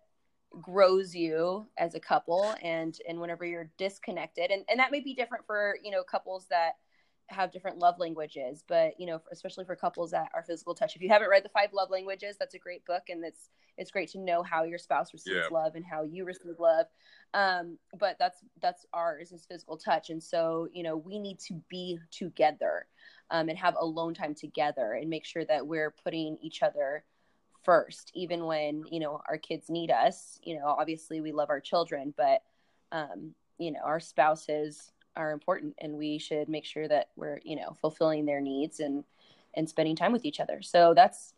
grows 0.61 1.15
you 1.15 1.65
as 1.77 1.95
a 1.95 1.99
couple 1.99 2.53
and 2.61 2.97
and 3.07 3.19
whenever 3.19 3.45
you're 3.45 3.71
disconnected 3.77 4.51
and, 4.51 4.65
and 4.69 4.79
that 4.79 4.91
may 4.91 4.99
be 4.99 5.13
different 5.13 5.45
for 5.45 5.77
you 5.81 5.91
know 5.91 6.03
couples 6.03 6.45
that 6.49 6.73
have 7.31 7.51
different 7.51 7.77
love 7.77 7.95
languages 7.99 8.63
but 8.67 8.93
you 8.99 9.05
know 9.05 9.21
especially 9.31 9.65
for 9.65 9.75
couples 9.75 10.11
that 10.11 10.29
are 10.33 10.43
physical 10.43 10.75
touch 10.75 10.95
if 10.95 11.01
you 11.01 11.09
haven't 11.09 11.29
read 11.29 11.43
the 11.43 11.49
five 11.49 11.69
love 11.73 11.89
languages 11.89 12.35
that's 12.39 12.55
a 12.55 12.59
great 12.59 12.85
book 12.85 13.03
and 13.09 13.23
it's 13.23 13.49
it's 13.77 13.91
great 13.91 14.09
to 14.09 14.19
know 14.19 14.43
how 14.43 14.63
your 14.63 14.77
spouse 14.77 15.13
receives 15.13 15.35
Yeah. 15.35 15.47
love 15.57 15.75
and 15.75 15.85
how 15.85 16.03
you 16.03 16.25
receive 16.25 16.59
love 16.59 16.87
um 17.33 17.77
but 17.99 18.17
that's 18.19 18.39
that's 18.61 18.85
ours 18.93 19.31
is 19.31 19.45
physical 19.45 19.77
touch 19.77 20.09
and 20.09 20.21
so 20.21 20.67
you 20.73 20.83
know 20.83 20.97
we 20.97 21.19
need 21.19 21.39
to 21.39 21.61
be 21.69 21.99
together 22.11 22.85
um, 23.29 23.47
and 23.47 23.57
have 23.57 23.75
alone 23.79 24.13
time 24.13 24.35
together 24.35 24.93
and 24.93 25.09
make 25.09 25.25
sure 25.25 25.45
that 25.45 25.65
we're 25.65 25.91
putting 26.03 26.37
each 26.41 26.61
other 26.61 27.03
first 27.63 28.11
even 28.13 28.45
when 28.45 28.83
you 28.91 28.99
know 28.99 29.21
our 29.29 29.37
kids 29.37 29.69
need 29.69 29.91
us 29.91 30.39
you 30.43 30.57
know 30.57 30.65
obviously 30.65 31.21
we 31.21 31.31
love 31.31 31.49
our 31.49 31.59
children 31.59 32.13
but 32.17 32.41
um 32.91 33.33
you 33.57 33.71
know 33.71 33.79
our 33.85 33.99
spouses 33.99 34.91
are 35.15 35.31
important 35.31 35.75
and 35.79 35.97
we 35.97 36.17
should 36.17 36.47
make 36.47 36.65
sure 36.65 36.87
that 36.87 37.09
we're 37.15 37.39
you 37.43 37.55
know 37.55 37.75
fulfilling 37.81 38.25
their 38.25 38.41
needs 38.41 38.79
and 38.79 39.03
and 39.53 39.69
spending 39.69 39.95
time 39.95 40.11
with 40.11 40.25
each 40.25 40.39
other 40.39 40.61
so 40.61 40.93
that's 40.93 41.33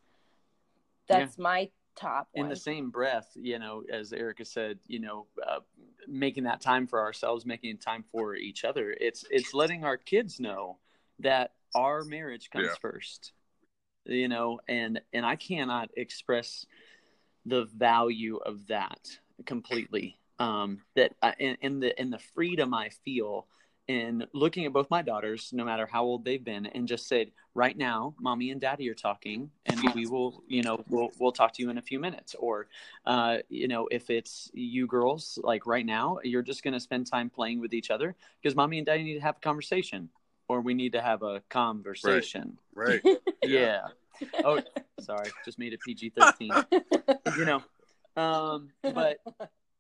that's 1.08 1.38
my 1.38 1.70
top 1.96 2.28
in 2.34 2.50
the 2.50 2.56
same 2.56 2.90
breath, 2.90 3.30
you 3.36 3.60
know, 3.60 3.84
as 3.92 4.14
Erica 4.14 4.46
said, 4.46 4.80
you 4.88 5.00
know, 5.00 5.28
uh, 5.48 5.60
making 6.08 6.44
that 6.46 6.62
time 6.62 6.88
for 6.88 7.02
ourselves, 7.02 7.46
making 7.46 7.78
time 7.78 8.04
for 8.12 8.36
each 8.36 8.64
other. 8.64 8.96
It's 9.00 9.26
it's 9.30 9.54
letting 9.54 9.84
our 9.84 9.98
kids 9.98 10.40
know 10.40 10.78
that 11.20 11.52
our 11.76 12.04
marriage 12.04 12.50
comes 12.50 12.66
Yeah. 12.66 12.76
first. 12.82 13.34
You 14.06 14.28
know, 14.28 14.60
and 14.68 15.00
and 15.14 15.26
I 15.26 15.36
cannot 15.36 15.90
express 15.96 16.66
the 17.46 17.66
value 17.66 18.38
of 18.38 18.68
that 18.68 19.18
completely. 19.46 20.18
Um, 20.40 20.82
that 20.96 21.14
I, 21.22 21.36
and, 21.40 21.58
and 21.62 21.84
the 21.84 21.98
and 22.00 22.12
the 22.12 22.20
freedom 22.20 22.74
I 22.74 22.90
feel 22.90 23.48
in 23.88 24.26
looking 24.34 24.66
at 24.66 24.74
both 24.74 24.90
my 24.90 25.02
daughters, 25.02 25.50
no 25.52 25.66
matter 25.66 25.86
how 25.86 26.04
old 26.04 26.24
they've 26.24 26.44
been, 26.44 26.66
and 26.68 26.88
just 26.88 27.08
said, 27.08 27.32
right 27.54 27.78
now, 27.78 28.16
mommy 28.20 28.52
and 28.52 28.62
daddy 28.62 28.90
are 28.90 28.94
talking, 28.94 29.52
and 29.66 29.80
we 29.94 30.06
will, 30.06 30.44
you 30.48 30.64
know, 30.64 30.84
we'll 30.90 31.10
we'll 31.20 31.32
talk 31.32 31.54
to 31.54 31.62
you 31.62 31.70
in 31.70 31.78
a 31.78 31.82
few 31.82 32.00
minutes. 32.00 32.36
Or, 32.40 32.68
uh, 33.06 33.38
you 33.50 33.68
know, 33.68 33.88
if 33.92 34.10
it's 34.10 34.50
you 34.54 34.88
girls, 34.88 35.38
like 35.44 35.68
right 35.68 35.86
now, 35.86 36.20
you're 36.24 36.42
just 36.42 36.64
going 36.64 36.74
to 36.74 36.80
spend 36.80 37.08
time 37.08 37.30
playing 37.30 37.60
with 37.60 37.74
each 37.74 37.92
other 37.92 38.16
because 38.42 38.56
mommy 38.56 38.78
and 38.78 38.86
daddy 38.86 39.04
need 39.04 39.16
to 39.16 39.22
have 39.22 39.38
a 39.38 39.42
conversation, 39.42 40.10
or 40.48 40.62
we 40.62 40.74
need 40.74 40.94
to 40.94 41.02
have 41.02 41.22
a 41.24 41.42
conversation. 41.50 42.58
Right. 42.74 43.02
Yeah. 43.46 43.88
oh, 44.46 44.62
sorry, 45.02 45.30
just 45.44 45.60
made 45.60 45.74
it 45.74 45.82
PG 45.82 46.12
thirteen. 46.12 46.54
you 47.38 47.44
know, 47.44 47.62
um, 48.16 48.70
but 48.82 49.18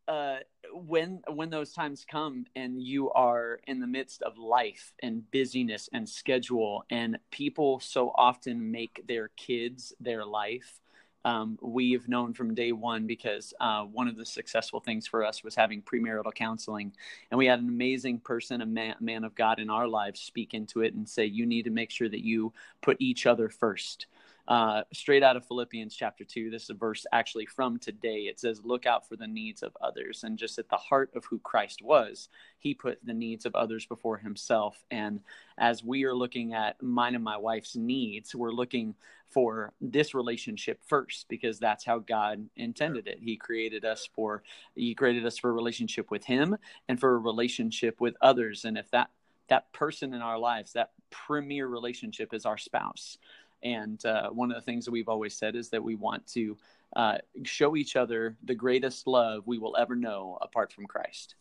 uh, 0.08 0.38
when 0.74 1.22
when 1.28 1.50
those 1.50 1.72
times 1.72 2.06
come 2.10 2.46
and 2.56 2.82
you 2.82 3.12
are 3.12 3.60
in 3.68 3.80
the 3.80 3.88
midst 3.88 4.22
of 4.22 4.38
life 4.38 4.94
and 5.02 5.30
busyness 5.32 5.89
and 5.94 6.08
schedule 6.08 6.84
and 6.89 7.18
people 7.32 7.80
so 7.80 8.12
often 8.16 8.72
make 8.72 9.04
their 9.08 9.30
kids 9.38 9.94
their 10.00 10.26
life 10.26 10.82
um, 11.26 11.58
we've 11.62 12.10
known 12.10 12.34
from 12.34 12.54
day 12.54 12.74
one 12.74 13.08
because 13.08 13.54
uh, 13.60 13.84
one 13.84 14.08
of 14.08 14.18
the 14.18 14.26
successful 14.26 14.82
things 14.82 15.08
for 15.08 15.24
us 15.24 15.44
was 15.44 15.56
having 15.56 15.82
premarital 15.82 16.34
counseling. 16.34 16.92
And 17.32 17.38
we 17.38 17.46
had 17.46 17.60
an 17.60 17.70
amazing 17.70 18.20
person 18.20 18.62
a 18.62 18.66
man, 18.66 18.96
man 19.00 19.24
of 19.24 19.34
god 19.36 19.60
in 19.60 19.70
our 19.70 19.88
lives 19.88 20.20
speak 20.20 20.54
into 20.54 20.82
it 20.82 20.94
and 20.94 21.08
say 21.08 21.26
you 21.26 21.46
need 21.46 21.63
to 21.63 21.72
make 21.72 21.92
sure 21.92 22.10
that 22.10 22.26
you 22.26 22.52
put 22.82 22.98
each 23.00 23.26
other 23.26 23.48
first 23.48 24.08
uh, 24.48 24.82
straight 24.92 25.24
out 25.24 25.38
of 25.38 25.46
Philippians 25.46 25.96
chapter 25.96 26.24
2. 26.26 26.50
This 26.50 26.64
is 26.64 26.70
a 26.70 26.74
verse 26.74 27.06
actually 27.12 27.46
from 27.46 27.80
today. 27.80 28.24
It 28.24 28.40
says, 28.40 28.62
Look 28.64 28.86
out 28.86 29.08
for 29.08 29.16
the 29.16 29.28
needs 29.28 29.64
of 29.64 29.76
others. 29.82 30.24
And 30.24 30.38
just 30.38 30.60
at 30.60 30.70
the 30.70 30.78
heart 30.78 31.12
of 31.16 31.26
who 31.26 31.40
Christ 31.40 31.82
was, 31.82 32.30
he 32.60 32.74
put 32.74 33.00
the 33.06 33.14
needs 33.14 33.46
of 33.46 33.56
others 33.56 33.86
before 33.86 34.18
himself. 34.18 34.84
And 34.92 35.22
as 35.58 35.84
we 35.84 36.04
are 36.04 36.16
looking 36.16 36.54
at 36.54 36.82
mine 36.82 37.16
and 37.16 37.24
my 37.24 37.38
wife's 37.38 37.76
needs, 37.76 38.36
we're 38.36 38.52
looking 38.52 38.96
for 39.30 39.74
this 39.82 40.14
relationship 40.14 40.80
first 40.86 41.28
because 41.28 41.58
that's 41.58 41.86
how 41.86 42.00
God 42.00 42.48
intended 42.56 43.08
it. 43.08 43.20
He 43.20 43.36
created 43.36 43.84
us 43.84 44.08
for 44.14 44.44
he 44.76 44.94
created 44.94 45.26
us 45.26 45.38
for 45.38 45.50
a 45.50 45.54
relationship 45.54 46.12
with 46.12 46.26
him 46.26 46.58
and 46.88 47.00
for 47.00 47.16
a 47.16 47.18
relationship 47.18 48.00
with 48.00 48.16
others. 48.22 48.66
And 48.66 48.78
if 48.78 48.92
that 48.92 49.10
that 49.50 49.72
person 49.74 50.14
in 50.14 50.22
our 50.22 50.38
lives, 50.38 50.74
that 50.74 50.92
premier 51.10 51.68
relationship 51.68 52.34
is 52.34 52.46
our 52.46 52.58
spouse. 52.58 53.18
And 53.63 54.04
uh, 54.06 54.30
one 54.30 54.52
of 54.52 54.56
the 54.56 54.62
things 54.62 54.86
that 54.86 54.91
we've 54.91 55.10
always 55.10 55.36
said 55.36 55.56
is 55.56 55.69
that 55.69 55.84
we 55.84 55.95
want 55.95 56.28
to 56.28 56.58
uh, 56.95 57.17
show 57.43 57.76
each 57.76 57.95
other 57.95 58.36
the 58.43 58.56
greatest 58.56 59.08
love 59.08 59.43
we 59.45 59.58
will 59.58 59.76
ever 59.78 59.95
know 59.95 60.38
apart 60.41 60.71
from 60.71 60.86
Christ. 60.86 61.36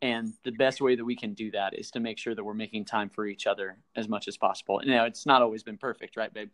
And 0.00 0.32
the 0.44 0.52
best 0.52 0.80
way 0.80 0.96
that 0.96 1.04
we 1.04 1.14
can 1.14 1.34
do 1.34 1.50
that 1.52 1.78
is 1.78 1.90
to 1.92 2.00
make 2.00 2.18
sure 2.18 2.34
that 2.34 2.42
we're 2.42 2.54
making 2.54 2.86
time 2.86 3.08
for 3.08 3.26
each 3.26 3.46
other 3.46 3.76
as 3.94 4.08
much 4.08 4.26
as 4.26 4.36
possible. 4.36 4.80
You 4.82 4.94
know, 4.94 5.04
it's 5.04 5.26
not 5.26 5.42
always 5.42 5.62
been 5.62 5.78
perfect, 5.78 6.16
right, 6.16 6.32
babe? 6.32 6.50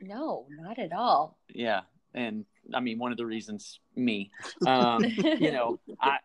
no, 0.00 0.46
not 0.50 0.78
at 0.78 0.92
all. 0.92 1.38
Yeah. 1.48 1.82
And 2.14 2.44
I 2.74 2.80
mean, 2.80 2.98
one 2.98 3.12
of 3.12 3.18
the 3.18 3.26
reasons, 3.26 3.80
me, 3.96 4.30
um, 4.66 5.04
you 5.38 5.52
know, 5.52 5.78
I, 6.00 6.18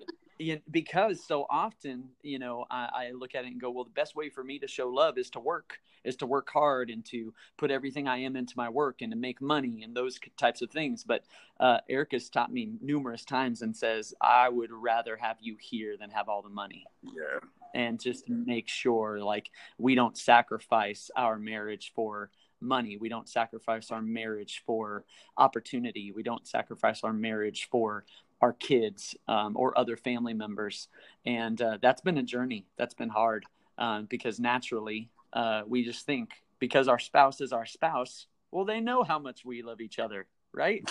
you 0.43 0.61
because 0.69 1.25
so 1.25 1.45
often, 1.49 2.09
you 2.21 2.39
know, 2.39 2.65
I, 2.69 2.89
I 2.93 3.11
look 3.11 3.35
at 3.35 3.45
it 3.45 3.51
and 3.51 3.61
go, 3.61 3.71
well, 3.71 3.85
the 3.85 3.89
best 3.91 4.15
way 4.15 4.29
for 4.29 4.43
me 4.43 4.59
to 4.59 4.67
show 4.67 4.89
love 4.89 5.17
is 5.17 5.29
to 5.31 5.39
work, 5.39 5.79
is 6.03 6.15
to 6.17 6.25
work 6.25 6.49
hard 6.51 6.89
and 6.89 7.05
to 7.05 7.33
put 7.57 7.71
everything 7.71 8.07
I 8.07 8.17
am 8.19 8.35
into 8.35 8.53
my 8.57 8.69
work 8.69 9.01
and 9.01 9.11
to 9.11 9.17
make 9.17 9.41
money 9.41 9.83
and 9.83 9.95
those 9.95 10.19
types 10.37 10.61
of 10.61 10.71
things. 10.71 11.03
But 11.03 11.23
uh, 11.59 11.79
Erica's 11.89 12.29
taught 12.29 12.51
me 12.53 12.73
numerous 12.81 13.25
times 13.25 13.61
and 13.61 13.75
says, 13.75 14.13
I 14.21 14.49
would 14.49 14.71
rather 14.71 15.15
have 15.17 15.37
you 15.41 15.57
here 15.59 15.97
than 15.99 16.09
have 16.11 16.29
all 16.29 16.41
the 16.41 16.49
money 16.49 16.85
Yeah. 17.03 17.39
and 17.73 17.99
just 17.99 18.29
make 18.29 18.67
sure 18.67 19.19
like 19.21 19.49
we 19.77 19.95
don't 19.95 20.17
sacrifice 20.17 21.09
our 21.15 21.39
marriage 21.39 21.91
for 21.95 22.29
money 22.61 22.97
we 22.97 23.09
don't 23.09 23.27
sacrifice 23.27 23.91
our 23.91 24.01
marriage 24.01 24.63
for 24.65 25.03
opportunity 25.37 26.11
we 26.13 26.23
don't 26.23 26.47
sacrifice 26.47 27.03
our 27.03 27.11
marriage 27.13 27.67
for 27.69 28.05
our 28.43 28.53
kids 28.53 29.15
um, 29.29 29.51
or 29.55 29.67
other 29.81 29.95
family 29.95 30.33
members 30.33 30.89
and 31.25 31.61
uh, 31.61 31.77
that's 31.81 32.01
been 32.01 32.17
a 32.17 32.23
journey 32.35 32.65
that's 32.77 32.93
been 33.01 33.09
hard 33.21 33.45
uh, 33.77 34.01
because 34.15 34.35
naturally 34.39 35.09
uh, 35.41 35.61
we 35.65 35.83
just 35.91 36.05
think 36.05 36.27
because 36.59 36.87
our 36.93 36.99
spouse 36.99 37.39
is 37.45 37.51
our 37.53 37.65
spouse 37.65 38.27
well 38.51 38.65
they 38.65 38.81
know 38.81 39.01
how 39.11 39.17
much 39.27 39.39
we 39.45 39.61
love 39.69 39.79
each 39.79 39.97
other 39.97 40.27
right 40.53 40.83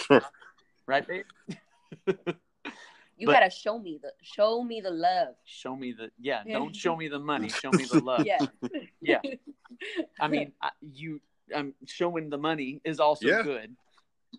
right 0.87 1.07
babe 1.07 1.27
You 3.19 3.27
But- 3.27 3.35
gotta 3.35 3.51
show 3.51 3.79
me 3.79 4.01
the 4.03 4.11
show 4.23 4.65
me 4.65 4.81
the 4.81 4.91
love. 4.91 5.35
show 5.45 5.77
me 5.77 5.93
the 5.93 6.11
yeah 6.19 6.43
Yeah. 6.47 6.59
don't 6.59 6.75
show 6.75 6.97
me 6.97 7.07
the 7.09 7.19
money 7.33 7.51
show 7.51 7.71
me 7.71 7.85
the 7.85 8.01
love 8.11 8.25
Yeah. 8.27 8.45
Yeah. 9.01 9.21
I 10.19 10.27
mean, 10.29 10.53
I, 10.63 10.71
you 10.81 11.21
um, 11.55 11.75
showing 11.87 12.31
the 12.31 12.39
money 12.39 12.81
is 12.85 12.99
also 13.01 13.27
Yeah. 13.29 13.43
good. 13.43 13.77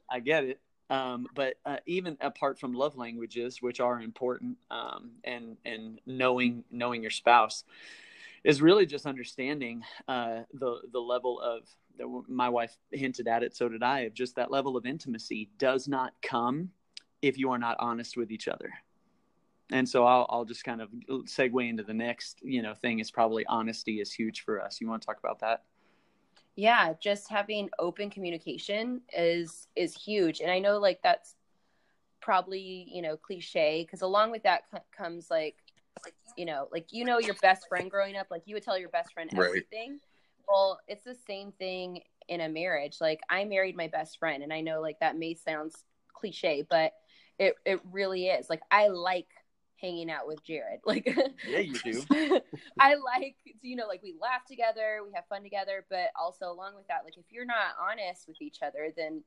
I 0.09 0.19
get 0.19 0.43
it. 0.51 0.59
Um, 0.93 1.25
but 1.33 1.55
uh, 1.65 1.77
even 1.87 2.17
apart 2.21 2.59
from 2.59 2.75
love 2.75 2.95
languages, 2.95 3.63
which 3.63 3.79
are 3.79 3.99
important, 3.99 4.57
um, 4.69 5.13
and 5.23 5.57
and 5.65 5.99
knowing 6.05 6.63
knowing 6.69 7.01
your 7.01 7.09
spouse 7.09 7.63
is 8.43 8.61
really 8.61 8.85
just 8.85 9.07
understanding 9.07 9.83
uh, 10.07 10.41
the 10.53 10.81
the 10.91 10.99
level 10.99 11.41
of 11.41 11.63
my 12.27 12.47
wife 12.47 12.77
hinted 12.91 13.27
at 13.27 13.41
it, 13.41 13.55
so 13.55 13.67
did 13.69 13.81
I. 13.81 14.01
Of 14.01 14.13
just 14.13 14.35
that 14.35 14.51
level 14.51 14.77
of 14.77 14.85
intimacy 14.85 15.49
does 15.57 15.87
not 15.87 16.13
come 16.21 16.69
if 17.23 17.39
you 17.39 17.49
are 17.49 17.57
not 17.57 17.77
honest 17.79 18.15
with 18.15 18.29
each 18.29 18.47
other. 18.47 18.71
And 19.71 19.89
so 19.89 20.05
I'll, 20.05 20.27
I'll 20.29 20.45
just 20.45 20.63
kind 20.63 20.81
of 20.81 20.89
segue 21.09 21.67
into 21.67 21.81
the 21.81 21.93
next, 21.93 22.39
you 22.43 22.61
know, 22.61 22.75
thing 22.75 22.99
is 22.99 23.09
probably 23.09 23.45
honesty 23.47 23.99
is 23.99 24.11
huge 24.11 24.41
for 24.41 24.61
us. 24.61 24.79
You 24.79 24.87
want 24.89 25.01
to 25.01 25.05
talk 25.07 25.17
about 25.17 25.39
that? 25.39 25.63
Yeah 26.55 26.93
just 27.01 27.29
having 27.29 27.69
open 27.79 28.09
communication 28.09 29.01
is 29.15 29.67
is 29.75 29.95
huge. 29.95 30.39
And 30.39 30.51
i 30.51 30.59
know 30.59 30.79
like 30.79 31.01
that's 31.01 31.35
probably 32.21 32.87
you 32.89 33.01
know 33.01 33.17
cliche 33.17 33.83
because 33.83 34.01
along 34.01 34.31
with 34.31 34.43
that 34.43 34.61
c- 34.73 34.79
comes 34.95 35.29
like 35.29 35.55
you 36.37 36.45
know 36.45 36.67
like 36.71 36.87
you 36.91 37.03
know 37.05 37.19
your 37.19 37.35
best 37.41 37.67
friend 37.67 37.91
growing 37.91 38.15
up 38.15 38.27
like 38.31 38.43
you 38.45 38.55
would 38.55 38.63
tell 38.63 38.77
your 38.77 38.89
best 38.89 39.13
friend 39.13 39.29
Right. 39.33 39.47
everything. 39.47 39.99
Well 40.47 40.79
it's 40.87 41.03
the 41.03 41.15
same 41.27 41.51
thing 41.53 42.01
in 42.29 42.41
a 42.41 42.49
marriage. 42.49 42.97
Like 43.01 43.19
i 43.29 43.43
married 43.45 43.75
my 43.75 43.87
best 43.87 44.19
friend 44.19 44.41
and 44.43 44.53
i 44.53 44.61
know 44.61 44.81
like 44.81 44.99
that 44.99 45.17
may 45.17 45.33
sound 45.33 45.73
cliche 46.13 46.65
but 46.69 46.93
it 47.39 47.55
it 47.65 47.81
really 47.91 48.27
is. 48.27 48.49
Like 48.49 48.61
i 48.71 48.87
like 48.87 49.27
hanging 49.83 50.09
out 50.09 50.27
with 50.27 50.43
jared. 50.43 50.79
Like 50.85 51.05
Yeah, 51.47 51.59
you 51.59 51.73
do. 51.73 52.01
i 52.79 52.95
like 52.95 53.35
you 53.61 53.75
know 53.75 53.87
like 53.87 54.01
we 54.01 54.15
laugh 54.19 54.45
together 54.47 55.01
we 55.05 55.11
have 55.13 55.25
fun 55.27 55.43
together 55.43 55.85
but 55.89 56.09
also 56.19 56.45
along 56.51 56.75
with 56.75 56.87
that 56.87 57.01
like 57.03 57.17
if 57.17 57.25
you're 57.29 57.45
not 57.45 57.75
honest 57.79 58.27
with 58.27 58.41
each 58.41 58.59
other 58.63 58.89
then 58.95 59.21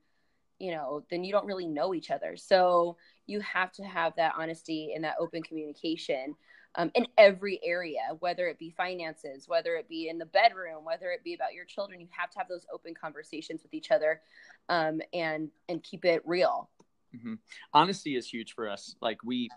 you 0.59 0.73
know 0.73 1.05
then 1.11 1.25
you 1.25 1.33
don't 1.33 1.47
really 1.47 1.67
know 1.67 1.95
each 1.95 2.11
other. 2.11 2.37
So 2.37 2.97
you 3.27 3.41
have 3.41 3.73
to 3.73 3.85
have 3.85 4.15
that 4.17 4.35
honesty 4.39 4.93
and 4.95 5.05
that 5.05 5.17
open 5.19 5.43
communication 5.43 6.35
um, 6.77 6.91
in 6.95 7.07
every 7.17 7.59
area 7.65 8.01
whether 8.21 8.47
it 8.49 8.59
be 8.59 8.71
finances 8.71 9.49
whether 9.49 9.77
it 9.77 9.89
be 9.89 10.09
in 10.09 10.19
the 10.19 10.27
bedroom 10.27 10.85
whether 10.85 11.11
it 11.11 11.25
be 11.25 11.35
about 11.35 11.55
your 11.55 11.65
children 11.65 12.01
you 12.01 12.09
have 12.11 12.31
to 12.31 12.39
have 12.39 12.49
those 12.49 12.67
open 12.73 12.95
conversations 12.95 13.63
with 13.63 13.73
each 13.73 13.91
other 13.91 14.21
um, 14.69 15.01
and 15.13 15.51
and 15.69 15.83
keep 15.83 16.05
it 16.05 16.23
real 16.27 16.69
hmm 17.15 17.35
Honesty 17.73 18.17
is 18.17 18.29
huge 18.29 18.55
for 18.55 18.69
us. 18.69 18.97
Like 19.01 19.19
we 19.25 19.49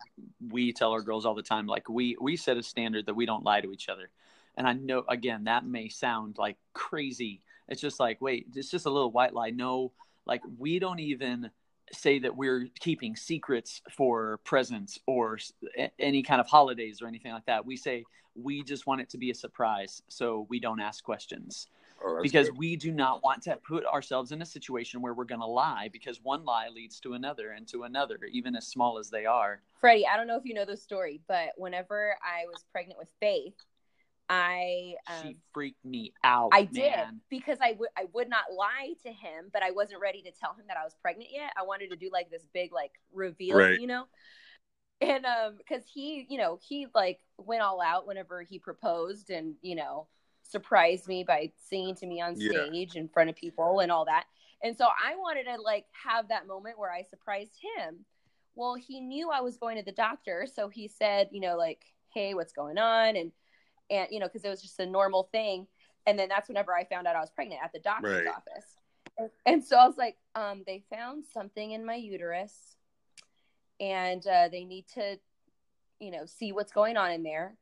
we 0.50 0.74
tell 0.74 0.91
our 0.91 1.02
girls 1.02 1.26
all 1.26 1.36
the 1.36 1.41
time. 1.41 1.68
Like 1.68 1.89
we 1.89 2.16
we 2.20 2.36
set 2.36 2.58
a 2.58 2.64
standard 2.64 3.06
that 3.06 3.16
we 3.16 3.26
don't 3.26 3.43
lie 3.43 3.62
to 3.62 3.72
each 3.72 3.89
other. 3.89 4.10
And 4.58 4.68
I 4.68 4.74
know 4.74 5.04
again 5.10 5.45
that 5.45 5.66
may 5.66 5.89
sound 5.89 6.38
like 6.38 6.58
crazy. 6.74 7.41
It's 7.68 7.82
just 7.82 8.00
like 8.00 8.22
wait, 8.22 8.47
it's 8.56 8.72
just 8.72 8.86
a 8.86 8.91
little 8.91 9.12
white 9.12 9.34
lie. 9.34 9.52
No, 9.52 9.91
like 10.26 10.41
we 10.58 10.80
don't 10.80 11.00
even 11.00 11.50
say 11.91 12.20
that 12.20 12.36
we're 12.36 12.68
keeping 12.80 13.16
secrets 13.16 13.82
for 13.97 14.39
presents 14.43 15.00
or 15.08 15.39
any 15.97 16.22
kind 16.22 16.39
of 16.39 16.47
holidays 16.47 17.02
or 17.02 17.08
anything 17.08 17.32
like 17.32 17.45
that. 17.47 17.66
We 17.66 17.78
say 17.78 18.06
we 18.36 18.64
just 18.64 18.86
want 18.86 19.02
it 19.02 19.10
to 19.10 19.18
be 19.18 19.32
a 19.32 19.36
surprise, 19.36 20.04
so 20.08 20.45
we 20.50 20.60
don't 20.60 20.80
ask 20.80 21.04
questions 21.04 21.68
Oh, 22.04 22.22
because 22.22 22.50
good. 22.50 22.58
we 22.58 22.76
do 22.76 22.91
not 22.91 23.24
want 23.24 23.41
to 23.43 23.58
put 23.58 23.86
ourselves 23.86 24.32
in 24.32 24.41
a 24.41 24.45
situation 24.45 25.02
where 25.02 25.14
we're 25.14 25.24
going 25.26 25.41
to 25.41 25.47
lie 25.47 25.89
because 25.91 26.22
one 26.24 26.45
lie 26.45 26.70
leads 26.70 27.00
to 27.02 27.14
another 27.14 27.52
and 27.52 27.68
to 27.70 27.84
another 27.84 28.18
even 28.32 28.56
as 28.56 28.68
small 28.68 28.97
as 28.97 29.10
they 29.10 29.26
are 29.26 29.62
freddie 29.80 30.08
i 30.08 30.18
don't 30.18 30.28
know 30.28 30.38
if 30.38 30.45
you 30.45 30.54
know 30.54 30.66
the 30.66 30.78
story 30.78 31.22
but 31.28 31.50
whenever 31.58 32.16
i 32.24 32.45
was 32.47 32.64
pregnant 32.72 32.97
with 33.00 33.10
faith 33.20 33.56
i 34.30 34.93
um, 35.08 35.28
she 35.28 35.38
freaked 35.54 35.84
me 35.86 36.14
out 36.24 36.52
I 36.54 36.64
did 36.64 36.93
because 37.30 37.58
I 37.62 37.76
would 37.80 37.89
I 37.97 38.06
would 38.14 38.30
not 38.30 38.52
lie 38.56 38.93
to 39.04 39.10
him, 39.10 39.50
but 39.54 39.64
I 39.64 39.72
wasn't 39.72 40.02
ready 40.02 40.22
to 40.24 40.32
tell 40.32 40.54
him 40.54 40.66
that 40.68 40.78
I 40.78 40.84
was 40.84 40.95
pregnant 41.02 41.30
yet. 41.32 41.52
I 41.58 41.64
wanted 41.64 41.89
to 41.91 41.95
do 41.95 42.10
like 42.12 42.30
this 42.30 42.45
big 42.54 42.72
like 42.74 42.91
reveal, 43.14 43.58
Right. 43.58 43.80
you 43.80 43.88
know. 43.88 44.06
And 45.02 45.26
um 45.26 45.58
cuz 45.68 45.84
he, 45.91 46.26
you 46.30 46.38
know, 46.38 46.60
he 46.62 46.88
like 46.93 47.20
went 47.38 47.62
all 47.62 47.82
out 47.82 48.08
whenever 48.08 48.41
he 48.41 48.60
proposed 48.60 49.30
and, 49.30 49.56
you 49.62 49.76
know, 49.76 50.08
surprised 50.50 51.08
me 51.08 51.24
by 51.24 51.52
singing 51.58 51.95
to 51.95 52.06
me 52.08 52.22
on 52.22 52.36
Yeah. 52.36 52.66
stage 52.66 52.95
in 52.95 53.08
front 53.08 53.30
of 53.30 53.36
people 53.36 53.80
and 53.80 53.91
all 53.91 54.06
that. 54.06 54.26
And 54.64 54.76
so 54.78 54.86
I 54.86 55.16
wanted 55.16 55.45
to 55.45 55.62
like 55.62 55.86
have 55.91 56.28
that 56.30 56.47
moment 56.47 56.78
where 56.78 56.91
I 56.91 57.04
surprised 57.04 57.58
him. 57.78 58.06
Well, 58.56 58.76
he 58.76 59.00
knew 59.00 59.30
I 59.32 59.41
was 59.41 59.58
going 59.58 59.78
to 59.78 59.84
the 59.84 59.91
doctor, 59.91 60.45
so 60.54 60.68
he 60.68 60.88
said, 60.88 61.30
you 61.32 61.39
know, 61.39 61.56
like, 61.56 61.86
"Hey, 62.14 62.34
what's 62.34 62.52
going 62.52 62.78
on?" 62.78 63.16
and 63.16 63.32
and 63.89 64.08
you 64.12 64.20
know, 64.20 64.28
because 64.28 64.43
it 64.43 64.50
was 64.50 64.62
just 64.62 64.80
a 64.80 64.86
normal 64.86 65.30
thing. 65.32 65.68
And 66.06 66.18
then 66.18 66.30
that's 66.30 66.47
whenever 66.47 66.76
I 66.76 66.84
found 66.86 67.08
out 67.08 67.16
I 67.16 67.22
was 67.22 67.30
pregnant 67.30 67.62
at 67.64 67.72
the 67.72 67.80
doctor's 67.80 68.26
Right. 68.26 68.36
office. 68.36 68.66
And, 69.18 69.30
and 69.45 69.64
so 69.64 69.78
I 69.78 69.86
was 69.86 69.97
like, 69.97 70.18
um, 70.36 70.64
they 70.66 70.84
found 70.89 71.26
something 71.26 71.72
in 71.72 71.86
my 71.86 71.95
uterus, 71.95 72.76
and 73.80 74.26
uh, 74.28 74.50
they 74.50 74.64
need 74.66 74.88
to, 74.95 75.20
you 76.00 76.12
know, 76.12 76.26
see 76.26 76.52
what's 76.52 76.72
going 76.72 76.97
on 76.97 77.12
in 77.12 77.24
there. 77.24 77.56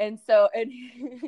And 0.00 0.18
so, 0.26 0.48
and 0.54 0.72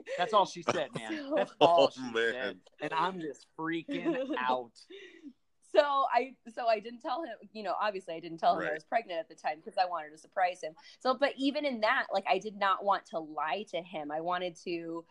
that's 0.18 0.32
all 0.32 0.46
she 0.46 0.62
said 0.62 0.88
man 0.96 1.12
So- 1.28 1.34
that's 1.36 1.52
all 1.60 1.88
Oh, 1.88 1.90
she 1.94 2.00
man. 2.12 2.32
said 2.32 2.56
and 2.80 2.92
i'm 2.94 3.20
just 3.20 3.46
freaking 3.58 4.16
out 4.38 4.72
so 5.74 6.04
I 6.12 6.34
so 6.54 6.66
I 6.66 6.80
didn't 6.80 7.00
tell 7.00 7.22
him, 7.22 7.34
you 7.52 7.62
know, 7.62 7.74
obviously 7.80 8.14
I 8.14 8.20
didn't 8.20 8.38
tell 8.38 8.58
him 8.58 8.68
I 8.68 8.72
was 8.74 8.84
pregnant 8.84 9.20
at 9.20 9.28
the 9.28 9.34
time 9.34 9.56
because 9.56 9.78
I 9.78 9.86
wanted 9.86 10.10
to 10.10 10.18
surprise 10.18 10.60
him. 10.62 10.74
So 11.00 11.14
but 11.14 11.32
even 11.38 11.64
in 11.64 11.80
that, 11.80 12.06
like 12.12 12.24
I 12.28 12.38
did 12.38 12.56
not 12.56 12.84
want 12.84 13.06
to 13.06 13.18
lie 13.20 13.64
to 13.70 13.80
him. 13.80 14.10
I 14.10 14.20
wanted 14.20 14.54
to 14.64 15.04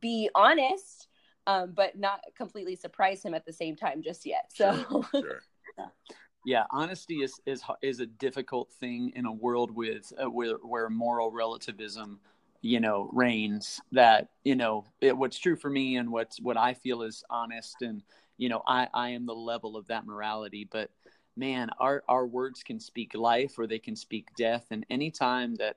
be 0.00 0.28
honest, 0.34 1.08
um, 1.46 1.72
but 1.74 1.96
not 1.98 2.20
completely 2.36 2.76
surprise 2.76 3.22
him 3.22 3.32
at 3.32 3.46
the 3.46 3.52
same 3.52 3.76
time 3.76 4.02
just 4.02 4.26
yet. 4.26 4.50
So 4.54 5.04
Sure. 5.12 5.40
yeah 6.44 6.64
honesty 6.70 7.22
is 7.22 7.40
is 7.46 7.62
is 7.80 8.00
a 8.00 8.06
difficult 8.06 8.70
thing 8.74 9.10
in 9.16 9.24
a 9.24 9.32
world 9.32 9.70
with 9.70 10.12
uh, 10.22 10.28
where 10.28 10.56
where 10.56 10.90
moral 10.90 11.30
relativism 11.30 12.20
you 12.64 12.80
know 12.80 13.10
reigns 13.12 13.78
that 13.92 14.28
you 14.42 14.56
know 14.56 14.86
it, 15.02 15.14
what's 15.14 15.38
true 15.38 15.54
for 15.54 15.68
me 15.68 15.96
and 15.96 16.10
what's 16.10 16.40
what 16.40 16.56
i 16.56 16.72
feel 16.72 17.02
is 17.02 17.22
honest 17.28 17.82
and 17.82 18.02
you 18.38 18.48
know 18.48 18.62
i 18.66 18.88
i 18.94 19.10
am 19.10 19.26
the 19.26 19.34
level 19.34 19.76
of 19.76 19.86
that 19.86 20.06
morality 20.06 20.66
but 20.72 20.90
man 21.36 21.68
our 21.78 22.02
our 22.08 22.26
words 22.26 22.62
can 22.62 22.80
speak 22.80 23.14
life 23.14 23.58
or 23.58 23.66
they 23.66 23.78
can 23.78 23.94
speak 23.94 24.34
death 24.34 24.64
and 24.70 24.86
anytime 24.88 25.54
that 25.56 25.76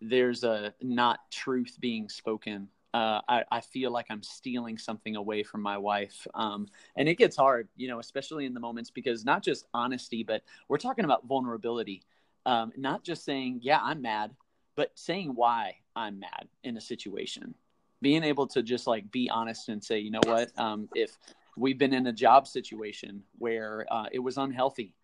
there's 0.00 0.44
a 0.44 0.72
not 0.80 1.18
truth 1.32 1.76
being 1.80 2.08
spoken 2.08 2.68
uh, 2.94 3.20
I, 3.28 3.44
I 3.52 3.60
feel 3.60 3.90
like 3.90 4.06
I'm 4.08 4.22
stealing 4.22 4.78
something 4.78 5.14
away 5.14 5.42
from 5.42 5.60
my 5.60 5.76
wife. 5.76 6.26
Um, 6.32 6.66
and 6.96 7.06
it 7.06 7.16
gets 7.16 7.36
hard, 7.36 7.68
you 7.76 7.86
know, 7.86 7.98
especially 7.98 8.46
in 8.46 8.54
the 8.54 8.60
moments 8.60 8.88
because 8.90 9.26
not 9.26 9.42
just 9.42 9.66
honesty, 9.74 10.22
but 10.22 10.42
we're 10.68 10.78
talking 10.78 11.04
about 11.04 11.26
vulnerability. 11.26 12.02
Um, 12.46 12.72
not 12.78 13.04
just 13.04 13.26
saying, 13.26 13.60
yeah, 13.62 13.78
I'm 13.82 14.00
mad, 14.00 14.30
but 14.78 14.92
saying 14.94 15.32
why 15.34 15.74
I'm 15.96 16.20
mad 16.20 16.46
in 16.62 16.76
a 16.76 16.80
situation. 16.80 17.52
Being 18.00 18.22
able 18.22 18.46
to 18.46 18.62
just 18.62 18.86
like 18.86 19.10
be 19.10 19.28
honest 19.28 19.68
and 19.70 19.82
say, 19.82 19.98
you 19.98 20.12
know 20.12 20.20
what, 20.22 20.56
um, 20.56 20.88
if 20.94 21.18
we've 21.56 21.76
been 21.76 21.92
in 21.92 22.06
a 22.06 22.12
job 22.12 22.46
situation 22.46 23.24
where 23.38 23.84
uh, 23.90 24.06
it 24.12 24.20
was 24.20 24.38
unhealthy 24.38 24.94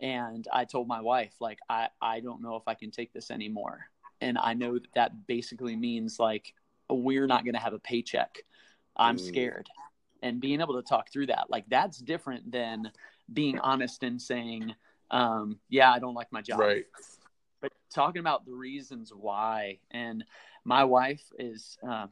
and 0.00 0.46
I 0.52 0.66
told 0.66 0.86
my 0.86 1.00
wife, 1.00 1.32
like, 1.40 1.60
I, 1.70 1.88
I 2.02 2.20
don't 2.20 2.42
know 2.42 2.56
if 2.56 2.64
I 2.66 2.74
can 2.74 2.90
take 2.90 3.14
this 3.14 3.30
anymore. 3.30 3.86
And 4.20 4.36
I 4.36 4.52
know 4.52 4.74
that 4.74 4.88
that 4.96 5.26
basically 5.26 5.76
means 5.76 6.18
like, 6.18 6.52
we're 6.90 7.26
not 7.26 7.42
going 7.42 7.54
to 7.54 7.60
have 7.60 7.72
a 7.72 7.78
paycheck. 7.78 8.44
I'm 8.98 9.16
Mm. 9.16 9.20
scared. 9.20 9.70
And 10.22 10.42
being 10.42 10.60
able 10.60 10.74
to 10.74 10.86
talk 10.86 11.10
through 11.10 11.28
that, 11.28 11.46
like, 11.48 11.64
that's 11.70 11.96
different 11.96 12.52
than 12.52 12.92
being 13.32 13.58
honest 13.60 14.02
and 14.02 14.20
saying, 14.20 14.74
um, 15.10 15.58
yeah, 15.70 15.90
I 15.90 16.00
don't 16.00 16.14
like 16.14 16.30
my 16.30 16.42
job 16.42 16.60
Right. 16.60 16.84
Talking 17.92 18.20
about 18.20 18.44
the 18.44 18.52
reasons 18.52 19.12
why 19.14 19.78
and 19.90 20.24
my 20.64 20.84
wife 20.84 21.24
is 21.38 21.78
uh, 21.86 22.06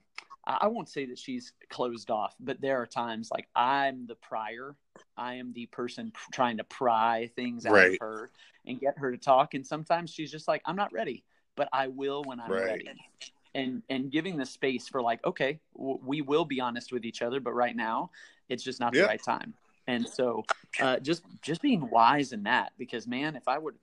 i 0.46 0.58
I 0.62 0.66
won't 0.68 0.88
say 0.88 1.06
that 1.06 1.18
she's 1.18 1.52
closed 1.68 2.10
off 2.10 2.34
but 2.40 2.60
there 2.60 2.80
are 2.80 2.86
times 2.86 3.30
like 3.30 3.48
i'm 3.54 4.06
the 4.06 4.14
prior 4.16 4.74
i 5.16 5.34
am 5.34 5.52
the 5.52 5.66
person 5.66 6.12
trying 6.32 6.56
to 6.58 6.64
pry 6.64 7.30
things 7.36 7.66
out 7.66 7.74
Right. 7.74 7.92
of 7.92 7.98
her 8.00 8.30
and 8.66 8.80
get 8.80 8.98
her 8.98 9.10
to 9.12 9.18
talk 9.18 9.54
and 9.54 9.66
sometimes 9.66 10.10
she's 10.10 10.30
just 10.30 10.48
like 10.48 10.62
i'm 10.66 10.76
not 10.76 10.92
ready 10.92 11.24
but 11.56 11.68
i 11.72 11.88
will 11.88 12.24
when 12.24 12.40
i'm 12.40 12.50
Right. 12.50 12.64
ready 12.64 12.90
and 13.54 13.82
and 13.90 14.10
giving 14.10 14.36
the 14.36 14.46
space 14.46 14.88
for 14.88 15.02
like 15.02 15.24
okay 15.24 15.60
w- 15.76 15.98
we 16.04 16.20
will 16.22 16.44
be 16.44 16.60
honest 16.60 16.92
with 16.92 17.04
each 17.04 17.22
other 17.22 17.40
but 17.40 17.52
right 17.52 17.76
now 17.76 18.10
it's 18.48 18.62
just 18.62 18.80
not 18.80 18.94
Yeah. 18.94 19.02
the 19.02 19.06
right 19.08 19.22
time 19.22 19.54
and 19.86 20.08
so 20.08 20.44
uh, 20.80 20.98
just 20.98 21.22
just 21.42 21.60
being 21.62 21.88
wise 21.90 22.32
in 22.32 22.44
that 22.44 22.72
because 22.78 23.06
man 23.06 23.36
if 23.36 23.48
i 23.48 23.58
would 23.58 23.74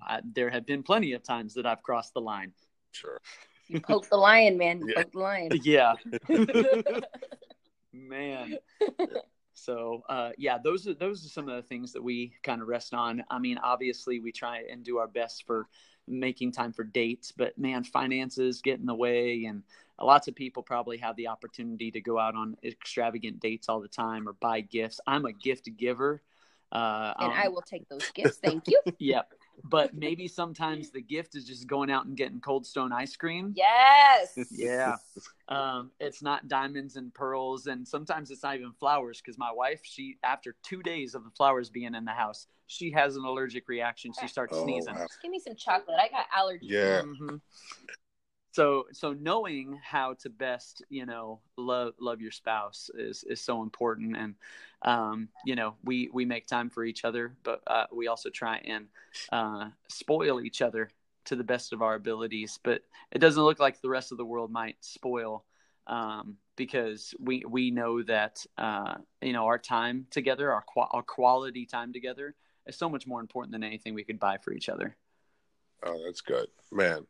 I, 0.00 0.20
there 0.34 0.50
have 0.50 0.66
been 0.66 0.82
plenty 0.82 1.12
of 1.12 1.22
times 1.22 1.54
that 1.54 1.66
I've 1.66 1.82
crossed 1.82 2.14
the 2.14 2.20
line. 2.20 2.52
Sure. 2.92 3.20
you 3.68 3.80
poke 3.80 4.08
the 4.08 4.16
lion, 4.16 4.58
man. 4.58 4.80
You 4.80 4.94
Yeah. 4.94 5.02
poke 5.02 5.12
the 5.12 5.18
lion. 5.18 5.50
Yeah, 5.62 5.94
man. 7.92 8.58
So 9.54 10.02
uh, 10.08 10.30
yeah, 10.36 10.58
those 10.62 10.86
are 10.88 10.94
those 10.94 11.24
are 11.24 11.28
some 11.28 11.48
of 11.48 11.56
the 11.56 11.62
things 11.62 11.92
that 11.92 12.02
we 12.02 12.34
kind 12.42 12.60
of 12.60 12.68
rest 12.68 12.92
on. 12.92 13.22
I 13.30 13.38
mean, 13.38 13.58
obviously 13.58 14.18
we 14.18 14.32
try 14.32 14.64
and 14.70 14.84
do 14.84 14.98
our 14.98 15.06
best 15.06 15.46
for 15.46 15.68
making 16.06 16.52
time 16.52 16.72
for 16.72 16.84
dates, 16.84 17.32
but 17.32 17.56
man, 17.56 17.84
finances 17.84 18.60
get 18.60 18.78
in 18.80 18.86
the 18.86 18.94
way, 18.94 19.44
and 19.44 19.62
lots 20.00 20.28
of 20.28 20.34
people 20.34 20.62
probably 20.62 20.98
have 20.98 21.16
the 21.16 21.28
opportunity 21.28 21.90
to 21.92 22.00
go 22.00 22.18
out 22.18 22.34
on 22.34 22.56
extravagant 22.64 23.40
dates 23.40 23.68
all 23.68 23.80
the 23.80 23.88
time 23.88 24.28
or 24.28 24.34
buy 24.34 24.60
gifts. 24.60 25.00
I'm 25.06 25.24
a 25.24 25.32
gift 25.32 25.68
giver. 25.76 26.20
Uh, 26.72 27.14
and 27.20 27.32
um, 27.32 27.38
I 27.38 27.48
will 27.48 27.62
take 27.62 27.88
those 27.88 28.10
gifts. 28.10 28.38
Thank 28.38 28.64
you. 28.66 28.80
yeah, 28.98 29.22
but 29.62 29.94
maybe 29.94 30.26
sometimes 30.26 30.90
the 30.90 31.00
gift 31.00 31.36
is 31.36 31.44
just 31.44 31.66
going 31.66 31.90
out 31.90 32.06
and 32.06 32.16
getting 32.16 32.40
Cold 32.40 32.66
Stone 32.66 32.92
ice 32.92 33.16
cream. 33.16 33.52
Yes. 33.54 34.36
Yeah. 34.50 34.96
Um, 35.46 35.90
it's 36.00 36.22
not 36.22 36.48
diamonds 36.48 36.96
and 36.96 37.12
pearls, 37.12 37.66
and 37.66 37.86
sometimes 37.86 38.30
it's 38.30 38.42
not 38.42 38.56
even 38.56 38.72
flowers. 38.72 39.20
Because 39.20 39.36
my 39.36 39.52
wife, 39.52 39.80
she 39.82 40.16
after 40.24 40.56
two 40.62 40.82
days 40.82 41.14
of 41.14 41.22
the 41.22 41.30
flowers 41.30 41.68
being 41.68 41.94
in 41.94 42.06
the 42.06 42.12
house, 42.12 42.46
she 42.66 42.90
has 42.92 43.16
an 43.16 43.24
allergic 43.26 43.68
reaction. 43.68 44.10
She 44.18 44.26
starts 44.26 44.56
Oh, 44.56 44.64
sneezing. 44.64 44.94
wow. 44.94 45.06
Give 45.20 45.30
me 45.30 45.38
some 45.38 45.54
chocolate. 45.54 45.98
I 46.00 46.08
got 46.08 46.30
allergies. 46.30 46.60
Yeah. 46.62 47.02
Mhm. 47.02 47.42
So 48.54 48.84
so 48.92 49.12
knowing 49.14 49.80
how 49.82 50.14
to 50.14 50.30
best 50.30 50.84
you 50.88 51.04
know 51.04 51.40
love 51.56 51.94
love 51.98 52.20
your 52.20 52.30
spouse 52.30 52.88
is 52.94 53.24
is 53.24 53.40
so 53.40 53.62
important. 53.62 54.16
And 54.16 54.34
um, 54.82 55.28
you 55.44 55.56
know 55.56 55.74
we 55.82 56.08
we 56.12 56.24
make 56.24 56.46
time 56.46 56.70
for 56.70 56.84
each 56.84 57.04
other 57.04 57.34
but 57.42 57.62
uh, 57.66 57.86
we 57.92 58.06
also 58.06 58.30
try 58.30 58.58
and 58.58 58.86
uh, 59.32 59.70
spoil 59.88 60.40
each 60.40 60.62
other 60.62 60.90
to 61.24 61.36
the 61.36 61.42
best 61.42 61.72
of 61.72 61.82
our 61.82 61.94
abilities. 61.94 62.60
But 62.62 62.82
it 63.10 63.18
doesn't 63.18 63.42
look 63.42 63.58
like 63.58 63.80
the 63.80 63.88
rest 63.88 64.12
of 64.12 64.18
the 64.18 64.24
world 64.24 64.52
might 64.52 64.76
spoil 64.80 65.44
um, 65.88 66.36
because 66.54 67.12
we 67.18 67.44
we 67.48 67.72
know 67.72 68.02
that 68.04 68.46
uh, 68.56 68.94
you 69.20 69.32
know 69.32 69.46
our 69.46 69.58
time 69.58 70.06
together 70.10 70.52
our, 70.52 70.64
our 70.92 71.02
quality 71.02 71.66
time 71.66 71.92
together 71.92 72.36
is 72.66 72.76
so 72.76 72.88
much 72.88 73.04
more 73.04 73.20
important 73.20 73.50
than 73.50 73.64
anything 73.64 73.94
we 73.94 74.04
could 74.04 74.20
buy 74.20 74.38
for 74.38 74.52
each 74.52 74.68
other. 74.68 74.96
Oh 75.82 76.00
that's 76.06 76.20
good. 76.20 76.46
Man 76.70 77.04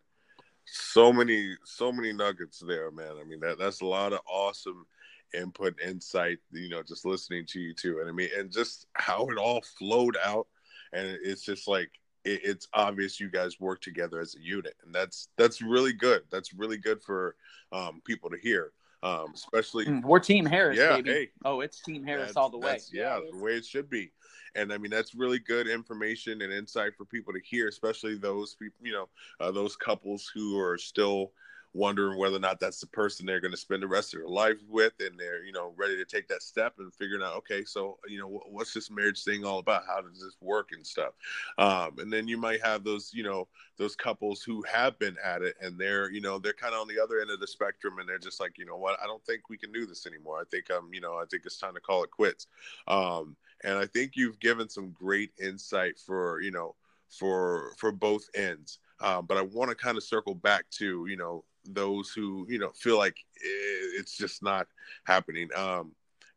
so 0.67 1.13
many 1.13 1.55
so 1.65 1.93
many 1.93 2.13
nuggets 2.13 2.63
there 2.67 2.91
man. 2.91 3.13
I 3.21 3.25
mean 3.25 3.41
that 3.41 3.59
that's 3.59 3.81
a 3.81 3.87
lot 3.87 4.13
of 4.13 4.21
awesome 4.29 4.87
input 5.35 5.75
insight 5.81 6.39
you 6.53 6.69
know 6.69 6.83
just 6.83 7.05
listening 7.05 7.45
to 7.47 7.61
you 7.61 7.75
too. 7.75 8.01
And 8.01 8.09
i 8.09 8.13
mean 8.13 8.29
and 8.37 8.51
just 8.51 8.87
how 8.95 9.27
it 9.29 9.39
all 9.39 9.63
flowed 9.79 10.17
out. 10.25 10.47
And 10.93 11.19
it's 11.23 11.45
just 11.45 11.67
like 11.67 11.91
it, 12.25 12.41
it's 12.45 12.69
obvious 12.73 13.21
you 13.21 13.31
guys 13.31 13.61
work 13.61 13.81
together 13.81 14.21
as 14.21 14.35
a 14.35 14.41
unit. 14.41 14.75
And 14.85 14.95
that's 14.95 15.29
that's 15.37 15.61
really 15.61 15.93
good. 15.93 16.23
That's 16.31 16.55
really 16.55 16.79
good 16.79 17.03
for 17.03 17.37
um, 17.73 18.01
people 18.05 18.31
to 18.31 18.39
hear 18.39 18.73
um, 19.05 19.33
especially 19.35 19.85
mm, 19.85 20.03
we're 20.03 20.19
team 20.19 20.47
harris 20.47 20.79
yeah 20.79 20.97
baby. 20.97 21.11
Hey, 21.11 21.29
oh 21.45 21.61
it's 21.61 21.81
team 21.83 22.05
harris 22.05 22.37
all 22.37 22.49
the 22.49 22.59
way. 22.59 22.79
yeah 22.93 23.21
the 23.31 23.39
way 23.39 23.53
it 23.53 23.65
should 23.65 23.89
be. 23.89 24.11
And 24.57 24.73
I 24.73 24.79
mean 24.79 24.91
that's 24.91 25.15
really 25.15 25.39
good 25.39 25.69
information 25.69 26.41
and 26.43 26.53
insight 26.53 26.97
for 26.97 27.05
people 27.05 27.33
to 27.33 27.41
hear, 27.41 27.69
especially 27.69 28.17
those 28.17 28.55
people, 28.55 28.79
you 28.83 28.93
know, 28.93 29.09
uh, 29.41 29.51
those 29.51 29.77
couples 29.77 30.31
who 30.33 30.59
are 30.59 30.79
still 30.79 31.33
wondering 31.75 32.19
whether 32.19 32.37
or 32.37 32.41
not 32.41 32.61
that's 32.61 32.81
the 32.81 32.87
person 32.87 33.27
they're 33.27 33.41
going 33.41 33.51
to 33.51 33.57
spend 33.57 33.83
the 33.83 33.87
rest 33.87 34.15
of 34.15 34.21
their 34.21 34.29
life 34.29 34.59
with 34.69 34.93
and 35.01 35.19
they're 35.19 35.45
you 35.45 35.53
know 35.53 35.73
ready 35.77 35.97
to 35.97 36.05
take 36.05 36.29
that 36.29 36.43
step 36.43 36.75
and 36.79 36.95
figuring 36.95 37.23
out 37.23 37.35
okay 37.35 37.65
so 37.65 37.99
you 38.07 38.19
know 38.19 38.41
what's 38.51 38.73
this 38.73 38.91
marriage 38.91 39.25
thing 39.25 39.45
all 39.45 39.59
about? 39.59 39.83
How 39.87 40.01
does 40.01 40.21
this 40.21 40.37
work 40.41 40.71
and 40.73 40.87
stuff? 40.87 41.15
Um, 41.59 41.97
and 41.99 42.13
then 42.13 42.29
you 42.29 42.39
might 42.39 42.63
have 42.63 42.85
those 42.85 43.11
you 43.13 43.23
know 43.23 43.49
those 43.77 43.97
couples 43.97 44.43
who 44.43 44.63
have 44.63 44.99
been 44.99 45.17
at 45.23 45.43
it 45.43 45.57
and 45.61 45.79
they're 45.79 46.11
you 46.11 46.21
know 46.21 46.39
they're 46.39 46.53
kind 46.53 46.75
of 46.75 46.81
on 46.81 46.89
the 46.89 47.03
other 47.03 47.21
end 47.21 47.31
of 47.31 47.41
the 47.41 47.47
spectrum 47.47 47.99
and 47.99 48.09
they're 48.09 48.19
just 48.19 48.41
like 48.41 48.57
you 48.59 48.65
know 48.65 48.77
what? 48.77 48.99
I 49.03 49.07
don't 49.07 49.25
think 49.25 49.49
we 49.51 49.59
can 49.59 49.73
do 49.73 49.87
this 49.87 50.07
anymore. 50.07 50.41
I 50.41 50.45
think 50.51 50.67
i'm 50.71 50.85
um, 50.85 50.91
you 50.93 51.01
know 51.01 51.15
i 51.15 51.25
think 51.31 51.43
it's 51.45 51.59
time 51.59 51.75
to 51.75 51.81
call 51.81 52.05
it 52.05 52.11
quits. 52.11 52.47
Um, 52.87 53.37
and 53.65 53.79
I 53.79 53.87
think 53.87 54.13
you've 54.15 54.39
given 54.41 54.69
some 54.69 54.91
great 54.91 55.33
insight 55.41 55.99
for 55.99 56.41
you 56.41 56.51
know 56.51 56.75
for 57.09 57.73
for 57.77 57.93
both 57.93 58.29
ends. 58.35 58.79
Um, 59.01 59.27
but 59.27 59.37
I 59.37 59.43
want 59.43 59.71
to 59.71 59.75
kind 59.75 59.97
of 59.97 60.05
circle 60.05 60.35
back 60.35 60.69
to 60.79 61.07
you 61.07 61.17
know 61.17 61.45
those 61.65 62.11
who 62.11 62.47
you 62.49 62.59
know 62.59 62.71
feel 62.75 62.99
like 62.99 63.17
it's 63.37 64.17
just 64.17 64.43
not 64.43 64.67
happening. 65.05 65.49
Um, 65.57 65.93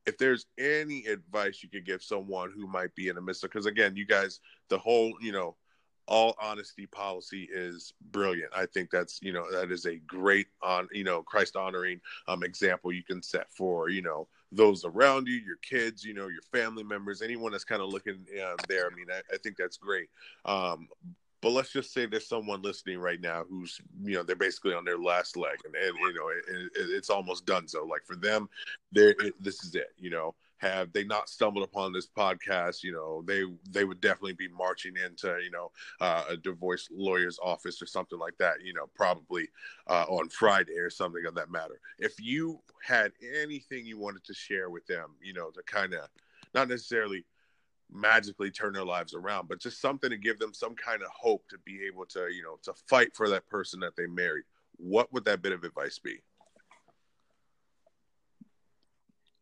if 0.06 0.18
there's 0.18 0.46
any 0.58 1.06
advice 1.06 1.62
you 1.62 1.70
could 1.70 1.86
give 1.86 2.02
someone 2.02 2.52
who 2.56 2.66
might 2.66 2.96
be 2.96 3.10
in 3.10 3.18
a 3.18 3.22
midst, 3.22 3.42
because 3.42 3.66
again, 3.66 3.96
you 3.96 4.06
guys, 4.06 4.40
the 4.70 4.78
whole 4.78 5.14
you 5.22 5.32
know 5.32 5.56
all 6.08 6.36
honesty 6.42 6.86
policy 6.86 7.50
is 7.52 7.94
brilliant. 8.12 8.52
I 8.56 8.66
think 8.66 8.90
that's 8.90 9.20
you 9.22 9.34
know 9.34 9.52
that 9.52 9.72
is 9.72 9.86
a 9.86 9.98
great 10.08 10.48
on 10.64 10.88
you 10.92 11.04
know 11.04 11.22
Christ 11.22 11.56
honoring 11.56 12.00
um, 12.28 12.44
example 12.44 12.92
you 12.92 13.04
can 13.04 13.22
set 13.22 13.52
for 13.52 13.90
you 13.90 14.02
know 14.02 14.28
those 14.52 14.86
around 14.86 15.28
you, 15.28 15.36
your 15.36 15.58
kids, 15.58 16.04
you 16.04 16.14
know 16.14 16.28
your 16.28 16.42
family 16.54 16.84
members, 16.84 17.22
anyone 17.22 17.52
that's 17.52 17.66
kind 17.66 17.82
of 17.82 17.90
looking 17.90 18.26
uh, 18.42 18.56
there. 18.70 18.90
I 18.90 18.96
mean, 18.96 19.08
I, 19.12 19.22
I, 19.34 19.38
think 19.38 19.58
that's 19.58 19.78
great. 19.78 20.08
Um, 20.46 20.88
but 21.42 21.52
let's 21.52 21.72
just 21.72 21.94
say 21.94 22.06
there's 22.06 22.28
someone 22.28 22.62
listening 22.62 23.00
right 23.00 23.22
now 23.22 23.44
who's 23.50 23.80
you 24.04 24.16
know 24.16 24.24
they're 24.24 24.36
basically 24.36 24.74
on 24.74 24.86
their 24.86 24.98
last 24.98 25.38
leg 25.38 25.58
and, 25.66 25.76
and 25.76 25.96
you 25.98 26.14
know 26.14 26.30
it, 26.30 26.72
it, 26.76 26.90
it's 26.92 27.10
almost 27.10 27.46
done. 27.46 27.68
So 27.68 27.86
like 27.86 28.06
for 28.06 28.16
them 28.16 28.50
they 28.92 29.14
this 29.40 29.64
is 29.64 29.76
it 29.76 29.94
you 29.98 30.10
know. 30.10 30.36
Have 30.60 30.92
they 30.92 31.04
not 31.04 31.30
stumbled 31.30 31.64
upon 31.64 31.94
this 31.94 32.08
podcast, 32.08 32.82
you 32.82 32.92
know, 32.92 33.22
they 33.28 33.44
they 33.70 33.86
would 33.86 34.02
definitely 34.02 34.34
be 34.34 34.48
marching 34.48 34.96
into, 34.98 35.38
you 35.44 35.52
know, 35.52 35.72
uh, 36.02 36.24
a 36.30 36.36
divorce 36.36 36.90
lawyer's 36.92 37.38
office 37.44 37.80
or 37.80 37.86
something 37.86 38.18
like 38.18 38.36
that, 38.40 38.64
you 38.64 38.74
know, 38.74 38.88
probably 38.96 39.50
uh, 39.86 40.06
on 40.10 40.30
Friday 40.30 40.80
or 40.80 40.90
something 40.90 41.24
of 41.28 41.36
that 41.36 41.52
matter. 41.52 41.80
If 42.00 42.20
you 42.20 42.60
had 42.84 43.12
anything 43.40 43.86
you 43.86 44.00
wanted 44.00 44.24
to 44.24 44.34
share 44.34 44.72
with 44.72 44.88
them, 44.88 45.12
you 45.22 45.34
know, 45.34 45.52
to 45.52 45.62
kind 45.62 45.94
of 45.94 46.10
not 46.56 46.70
necessarily 46.70 47.24
magically 47.92 48.52
turn 48.52 48.74
their 48.74 48.86
lives 48.86 49.14
around, 49.14 49.48
but 49.48 49.60
just 49.60 49.82
something 49.82 50.10
to 50.10 50.18
give 50.18 50.40
them 50.40 50.54
some 50.54 50.76
kind 50.76 51.02
of 51.02 51.10
hope 51.10 51.48
to 51.50 51.58
be 51.60 51.86
able 51.86 52.06
to, 52.06 52.28
you 52.34 52.44
know, 52.44 52.58
to 52.64 52.74
fight 52.88 53.16
for 53.16 53.30
that 53.30 53.48
person 53.48 53.80
that 53.80 53.96
they 53.96 54.08
married. 54.08 54.44
What 54.78 55.12
would 55.14 55.26
that 55.26 55.42
bit 55.42 55.54
of 55.54 55.64
advice 55.64 56.00
be? 56.00 56.20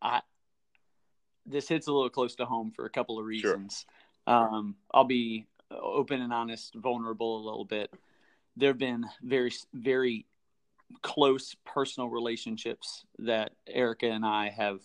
I 0.02 0.22
this 1.46 1.68
hits 1.68 1.88
a 1.88 1.92
little 1.92 2.10
close 2.10 2.36
to 2.36 2.46
home 2.46 2.72
for 2.76 2.86
a 2.86 2.90
couple 2.90 3.20
of 3.20 3.26
reasons. 3.26 3.86
Sure. 4.28 4.36
Um, 4.36 4.76
I'll 4.92 5.04
be 5.04 5.46
open 5.72 6.22
and 6.22 6.34
honest, 6.34 6.76
vulnerable 6.76 7.38
a 7.38 7.46
little 7.46 7.66
bit. 7.66 7.92
There 8.58 8.70
have 8.70 8.78
been 8.78 9.06
very, 9.22 9.52
very 9.74 10.26
close 11.02 11.56
personal 11.66 12.10
relationships 12.10 13.06
that 13.20 13.52
Erica 13.68 14.10
and 14.10 14.26
I 14.26 14.50
have, 14.50 14.80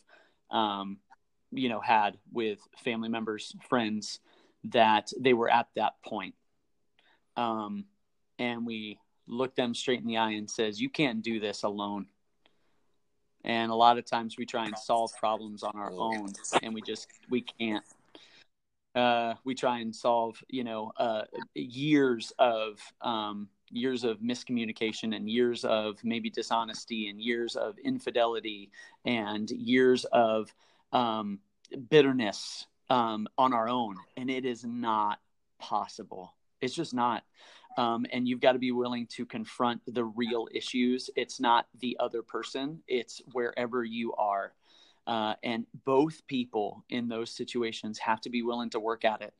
um, 0.50 0.98
you 1.52 1.68
know, 1.68 1.80
had 1.80 2.18
with 2.32 2.60
family 2.84 3.08
members, 3.08 3.54
friends 3.68 4.20
that 4.64 5.12
they 5.18 5.32
were 5.32 5.50
at 5.50 5.68
that 5.76 5.94
point. 6.04 6.34
Um, 7.36 7.84
and 8.38 8.66
we 8.66 8.98
looked 9.26 9.56
them 9.56 9.74
straight 9.74 10.00
in 10.00 10.06
the 10.06 10.18
eye 10.18 10.32
and 10.32 10.50
says, 10.50 10.80
"You 10.80 10.90
can't 10.90 11.22
do 11.22 11.40
this 11.40 11.62
alone." 11.62 12.06
and 13.44 13.70
a 13.70 13.74
lot 13.74 13.98
of 13.98 14.04
times 14.04 14.36
we 14.36 14.44
try 14.44 14.66
and 14.66 14.76
solve 14.76 15.10
problems 15.18 15.62
on 15.62 15.72
our 15.74 15.92
own 15.92 16.28
and 16.62 16.74
we 16.74 16.82
just 16.82 17.08
we 17.28 17.40
can't 17.40 17.84
uh, 18.94 19.34
we 19.44 19.54
try 19.54 19.78
and 19.78 19.94
solve 19.94 20.42
you 20.48 20.64
know 20.64 20.92
uh, 20.98 21.22
years 21.54 22.32
of 22.38 22.80
um, 23.02 23.48
years 23.70 24.04
of 24.04 24.18
miscommunication 24.18 25.14
and 25.14 25.30
years 25.30 25.64
of 25.64 25.96
maybe 26.02 26.28
dishonesty 26.28 27.08
and 27.08 27.20
years 27.20 27.56
of 27.56 27.78
infidelity 27.84 28.70
and 29.04 29.50
years 29.50 30.04
of 30.06 30.52
um, 30.92 31.38
bitterness 31.88 32.66
um, 32.88 33.28
on 33.38 33.52
our 33.52 33.68
own 33.68 33.96
and 34.16 34.30
it 34.30 34.44
is 34.44 34.64
not 34.64 35.20
possible 35.58 36.34
it's 36.60 36.74
just 36.74 36.94
not 36.94 37.22
um, 37.76 38.04
and 38.12 38.26
you've 38.26 38.40
got 38.40 38.52
to 38.52 38.58
be 38.58 38.72
willing 38.72 39.06
to 39.06 39.24
confront 39.24 39.80
the 39.86 40.04
real 40.04 40.48
issues. 40.52 41.08
It's 41.16 41.40
not 41.40 41.66
the 41.80 41.96
other 42.00 42.22
person, 42.22 42.82
it's 42.88 43.22
wherever 43.32 43.84
you 43.84 44.12
are. 44.14 44.52
Uh, 45.06 45.34
and 45.42 45.66
both 45.84 46.26
people 46.26 46.84
in 46.90 47.08
those 47.08 47.30
situations 47.30 47.98
have 47.98 48.20
to 48.20 48.30
be 48.30 48.42
willing 48.42 48.70
to 48.70 48.80
work 48.80 49.04
at 49.04 49.22
it. 49.22 49.34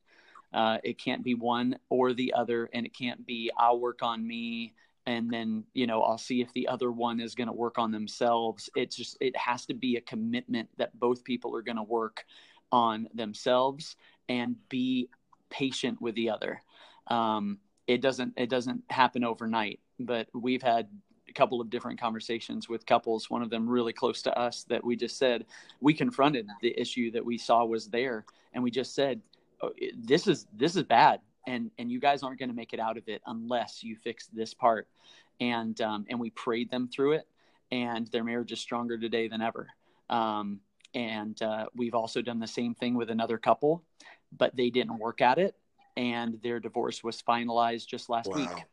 Uh, 0.53 0.77
it 0.83 0.97
can't 0.97 1.23
be 1.23 1.35
one 1.35 1.77
or 1.89 2.13
the 2.13 2.33
other, 2.33 2.69
and 2.73 2.85
it 2.85 2.93
can't 2.93 3.25
be 3.25 3.51
I'll 3.57 3.79
work 3.79 3.99
on 4.01 4.25
me 4.27 4.73
and 5.05 5.31
then 5.31 5.63
you 5.73 5.87
know 5.87 6.01
I'll 6.01 6.17
see 6.17 6.41
if 6.41 6.51
the 6.53 6.67
other 6.67 6.91
one 6.91 7.19
is 7.19 7.35
going 7.35 7.47
to 7.47 7.53
work 7.53 7.77
on 7.77 7.91
themselves. 7.91 8.69
It's 8.75 8.95
just 8.95 9.17
it 9.21 9.35
has 9.37 9.65
to 9.67 9.73
be 9.73 9.95
a 9.97 10.01
commitment 10.01 10.69
that 10.77 10.97
both 10.99 11.23
people 11.23 11.55
are 11.55 11.61
going 11.61 11.77
to 11.77 11.83
work 11.83 12.25
on 12.71 13.07
themselves 13.13 13.95
and 14.29 14.55
be 14.69 15.09
patient 15.49 16.01
with 16.01 16.15
the 16.15 16.29
other. 16.29 16.61
Um, 17.07 17.59
it 17.87 18.01
doesn't 18.01 18.33
it 18.37 18.49
doesn't 18.49 18.83
happen 18.89 19.23
overnight 19.23 19.79
but 19.99 20.27
we've 20.33 20.61
had 20.61 20.87
a 21.27 21.33
couple 21.33 21.61
of 21.61 21.69
different 21.69 21.99
conversations 21.99 22.69
with 22.69 22.85
couples 22.85 23.29
one 23.29 23.41
of 23.41 23.49
them 23.49 23.67
really 23.67 23.93
close 23.93 24.21
to 24.21 24.37
us 24.37 24.63
that 24.69 24.83
we 24.83 24.95
just 24.95 25.17
said 25.17 25.45
we 25.81 25.93
confronted 25.93 26.47
the 26.61 26.79
issue 26.79 27.11
that 27.11 27.23
we 27.23 27.37
saw 27.37 27.65
was 27.65 27.87
there 27.87 28.25
and 28.53 28.63
we 28.63 28.71
just 28.71 28.95
said 28.95 29.21
oh, 29.61 29.71
this 29.97 30.27
is 30.27 30.47
this 30.53 30.75
is 30.75 30.83
bad 30.83 31.19
and 31.47 31.71
and 31.77 31.91
you 31.91 31.99
guys 31.99 32.23
aren't 32.23 32.39
going 32.39 32.49
to 32.49 32.55
make 32.55 32.73
it 32.73 32.79
out 32.79 32.97
of 32.97 33.03
it 33.07 33.21
unless 33.25 33.83
you 33.83 33.95
fix 33.95 34.27
this 34.27 34.53
part 34.53 34.87
and 35.39 35.81
um, 35.81 36.05
and 36.09 36.19
we 36.19 36.29
prayed 36.31 36.69
them 36.71 36.87
through 36.87 37.13
it 37.13 37.27
and 37.71 38.07
their 38.07 38.23
marriage 38.23 38.51
is 38.51 38.59
stronger 38.59 38.97
today 38.97 39.27
than 39.27 39.41
ever 39.41 39.67
um, 40.09 40.59
and 40.93 41.41
uh, 41.41 41.65
we've 41.75 41.95
also 41.95 42.21
done 42.21 42.39
the 42.39 42.47
same 42.47 42.75
thing 42.75 42.95
with 42.95 43.09
another 43.09 43.37
couple 43.37 43.83
but 44.37 44.55
they 44.55 44.69
didn't 44.69 44.97
work 44.97 45.21
at 45.21 45.37
it 45.37 45.55
and 45.97 46.39
their 46.41 46.59
divorce 46.59 47.03
was 47.03 47.21
finalized 47.21 47.87
just 47.87 48.09
last 48.09 48.29
wow. 48.29 48.37
week. 48.37 48.65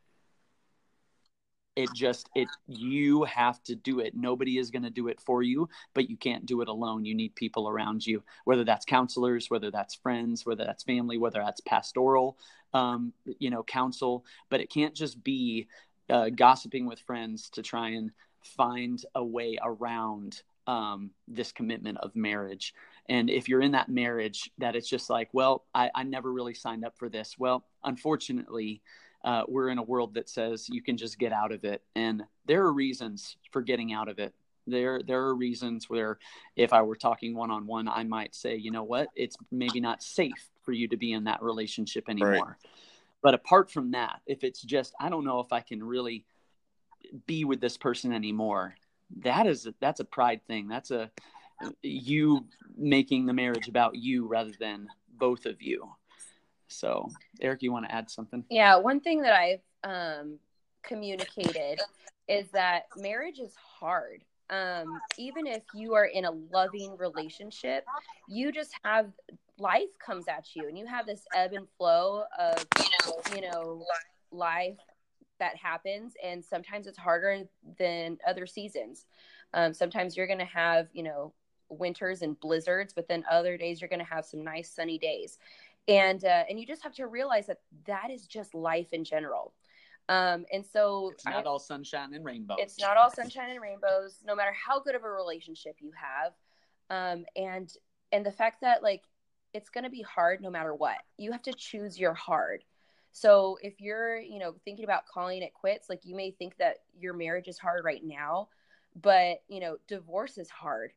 It 1.76 1.90
just 1.94 2.28
it 2.34 2.48
you 2.66 3.22
have 3.24 3.62
to 3.64 3.76
do 3.76 4.00
it. 4.00 4.16
Nobody 4.16 4.58
is 4.58 4.72
going 4.72 4.82
to 4.82 4.90
do 4.90 5.06
it 5.06 5.20
for 5.20 5.44
you, 5.44 5.68
but 5.94 6.10
you 6.10 6.16
can't 6.16 6.44
do 6.44 6.60
it 6.60 6.68
alone. 6.68 7.04
You 7.04 7.14
need 7.14 7.36
people 7.36 7.68
around 7.68 8.04
you, 8.04 8.24
whether 8.44 8.64
that's 8.64 8.84
counselors, 8.84 9.48
whether 9.48 9.70
that's 9.70 9.94
friends, 9.94 10.44
whether 10.44 10.64
that's 10.64 10.82
family, 10.82 11.18
whether 11.18 11.40
that's 11.40 11.60
pastoral, 11.60 12.36
um, 12.74 13.12
you 13.38 13.50
know, 13.50 13.62
counsel. 13.62 14.24
But 14.50 14.60
it 14.60 14.70
can't 14.70 14.94
just 14.94 15.22
be 15.22 15.68
uh, 16.10 16.30
gossiping 16.30 16.86
with 16.86 17.00
friends 17.00 17.50
to 17.50 17.62
try 17.62 17.90
and 17.90 18.10
find 18.42 19.02
a 19.14 19.24
way 19.24 19.58
around 19.62 20.42
um, 20.66 21.10
this 21.26 21.52
commitment 21.52 21.98
of 21.98 22.14
marriage. 22.14 22.74
And 23.08 23.30
if 23.30 23.48
you're 23.48 23.62
in 23.62 23.72
that 23.72 23.88
marriage 23.88 24.50
that 24.58 24.76
it's 24.76 24.88
just 24.88 25.08
like, 25.08 25.30
well, 25.32 25.64
I, 25.74 25.90
I 25.94 26.02
never 26.02 26.30
really 26.30 26.54
signed 26.54 26.84
up 26.84 26.96
for 26.98 27.08
this. 27.08 27.36
Well, 27.38 27.64
unfortunately, 27.82 28.82
uh, 29.24 29.42
we're 29.48 29.70
in 29.70 29.78
a 29.78 29.82
world 29.82 30.14
that 30.14 30.28
says 30.28 30.68
you 30.68 30.82
can 30.82 30.96
just 30.96 31.18
get 31.18 31.32
out 31.32 31.52
of 31.52 31.64
it, 31.64 31.82
and 31.96 32.22
there 32.46 32.62
are 32.62 32.72
reasons 32.72 33.36
for 33.50 33.62
getting 33.62 33.92
out 33.92 34.08
of 34.08 34.18
it. 34.18 34.34
There, 34.66 35.02
there 35.02 35.22
are 35.22 35.34
reasons 35.34 35.88
where, 35.88 36.18
if 36.54 36.72
I 36.72 36.82
were 36.82 36.96
talking 36.96 37.34
one 37.34 37.50
on 37.50 37.66
one, 37.66 37.88
I 37.88 38.04
might 38.04 38.34
say, 38.34 38.56
you 38.56 38.70
know 38.70 38.84
what, 38.84 39.08
it's 39.16 39.36
maybe 39.50 39.80
not 39.80 40.02
safe 40.02 40.50
for 40.68 40.72
you 40.72 40.86
to 40.86 40.98
be 40.98 41.14
in 41.14 41.24
that 41.24 41.42
relationship 41.42 42.10
anymore. 42.10 42.30
Right. 42.30 42.70
But 43.22 43.32
apart 43.32 43.70
from 43.70 43.92
that, 43.92 44.20
if 44.26 44.44
it's 44.44 44.60
just, 44.60 44.92
I 45.00 45.08
don't 45.08 45.24
know 45.24 45.40
if 45.40 45.50
I 45.50 45.60
can 45.60 45.82
really 45.82 46.26
be 47.26 47.46
with 47.46 47.58
this 47.62 47.78
person 47.78 48.12
anymore, 48.12 48.74
that 49.20 49.46
is 49.46 49.66
that's 49.80 50.00
a 50.00 50.04
pride 50.04 50.42
thing. 50.46 50.68
That's 50.68 50.90
a 50.90 51.10
you 51.80 52.44
making 52.76 53.24
the 53.24 53.32
marriage 53.32 53.66
about 53.66 53.94
you 53.96 54.26
rather 54.26 54.52
than 54.60 54.88
both 55.16 55.46
of 55.46 55.62
you. 55.62 55.88
So, 56.66 57.08
Eric, 57.40 57.62
you 57.62 57.72
want 57.72 57.86
to 57.86 57.94
add 57.94 58.10
something? 58.10 58.44
Yeah, 58.50 58.76
one 58.76 59.00
thing 59.00 59.22
that 59.22 59.32
I've 59.32 59.62
um, 59.84 60.38
communicated 60.82 61.80
is 62.28 62.50
that 62.50 62.88
marriage 62.94 63.38
is 63.38 63.54
hard. 63.56 64.22
Um, 64.50 65.00
even 65.18 65.46
if 65.46 65.62
you 65.74 65.94
are 65.94 66.06
in 66.06 66.24
a 66.24 66.30
loving 66.52 66.96
relationship, 66.96 67.84
you 68.28 68.50
just 68.50 68.72
have 68.82 69.10
life 69.58 69.98
comes 70.04 70.26
at 70.28 70.54
you, 70.54 70.68
and 70.68 70.78
you 70.78 70.86
have 70.86 71.06
this 71.06 71.24
ebb 71.34 71.52
and 71.52 71.66
flow 71.76 72.24
of 72.38 72.66
you 73.34 73.42
know 73.42 73.84
life 74.30 74.78
that 75.38 75.56
happens, 75.56 76.14
and 76.22 76.44
sometimes 76.44 76.86
it's 76.86 76.98
harder 76.98 77.42
than 77.78 78.18
other 78.26 78.46
seasons. 78.46 79.06
Um, 79.54 79.72
sometimes 79.74 80.16
you're 80.16 80.26
going 80.26 80.38
to 80.38 80.44
have 80.44 80.88
you 80.92 81.02
know 81.02 81.32
winters 81.68 82.22
and 82.22 82.38
blizzards, 82.40 82.94
but 82.94 83.08
then 83.08 83.24
other 83.30 83.58
days 83.58 83.80
you're 83.80 83.88
going 83.88 83.98
to 83.98 84.04
have 84.04 84.24
some 84.24 84.42
nice 84.42 84.70
sunny 84.70 84.98
days. 84.98 85.38
And 85.88 86.24
uh, 86.24 86.44
and 86.48 86.58
you 86.58 86.66
just 86.66 86.82
have 86.82 86.94
to 86.94 87.06
realize 87.06 87.46
that 87.46 87.60
that 87.86 88.10
is 88.10 88.26
just 88.26 88.54
life 88.54 88.92
in 88.92 89.04
general 89.04 89.52
um, 90.08 90.46
and 90.52 90.64
so 90.64 91.10
it's 91.12 91.24
not 91.24 91.34
I, 91.34 91.42
all 91.42 91.58
sunshine 91.58 92.14
and 92.14 92.24
rainbows. 92.24 92.56
It's 92.60 92.80
not 92.80 92.96
all 92.96 93.10
sunshine 93.10 93.50
and 93.50 93.60
rainbows 93.60 94.18
no 94.24 94.34
matter 94.34 94.52
how 94.52 94.80
good 94.80 94.94
of 94.94 95.04
a 95.04 95.10
relationship 95.10 95.76
you 95.80 95.92
have. 95.94 96.32
Um, 96.90 97.26
and 97.36 97.70
and 98.10 98.24
the 98.24 98.32
fact 98.32 98.62
that 98.62 98.82
like 98.82 99.02
it's 99.52 99.68
going 99.68 99.84
to 99.84 99.90
be 99.90 100.02
hard 100.02 100.40
no 100.40 100.50
matter 100.50 100.74
what. 100.74 100.96
You 101.18 101.32
have 101.32 101.42
to 101.42 101.52
choose 101.52 101.98
your 101.98 102.14
hard. 102.14 102.64
So 103.12 103.58
if 103.62 103.80
you're 103.80 104.18
you 104.18 104.38
know 104.38 104.54
thinking 104.64 104.84
about 104.84 105.06
calling 105.06 105.42
it 105.42 105.52
quits 105.52 105.90
like 105.90 106.00
you 106.04 106.16
may 106.16 106.30
think 106.30 106.56
that 106.56 106.78
your 106.98 107.12
marriage 107.12 107.48
is 107.48 107.58
hard 107.58 107.84
right 107.84 108.02
now 108.02 108.48
but 109.00 109.42
you 109.48 109.60
know 109.60 109.76
divorce 109.88 110.38
is 110.38 110.48
hard. 110.48 110.92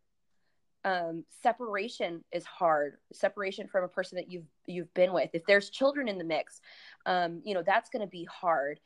Um, 0.84 1.26
separation 1.44 2.24
is 2.32 2.44
hard. 2.46 2.96
Separation 3.14 3.68
from 3.68 3.84
a 3.84 3.88
person 3.88 4.16
that 4.16 4.32
you've 4.32 4.48
you've 4.66 4.94
been 4.94 5.12
with. 5.12 5.32
If 5.34 5.46
there's 5.46 5.70
children 5.70 6.08
in 6.08 6.18
the 6.18 6.24
mix 6.24 6.62
um, 7.06 7.42
you 7.44 7.54
know 7.54 7.64
that's 7.64 7.90
going 7.90 8.06
to 8.06 8.10
be 8.10 8.24
hard 8.26 8.80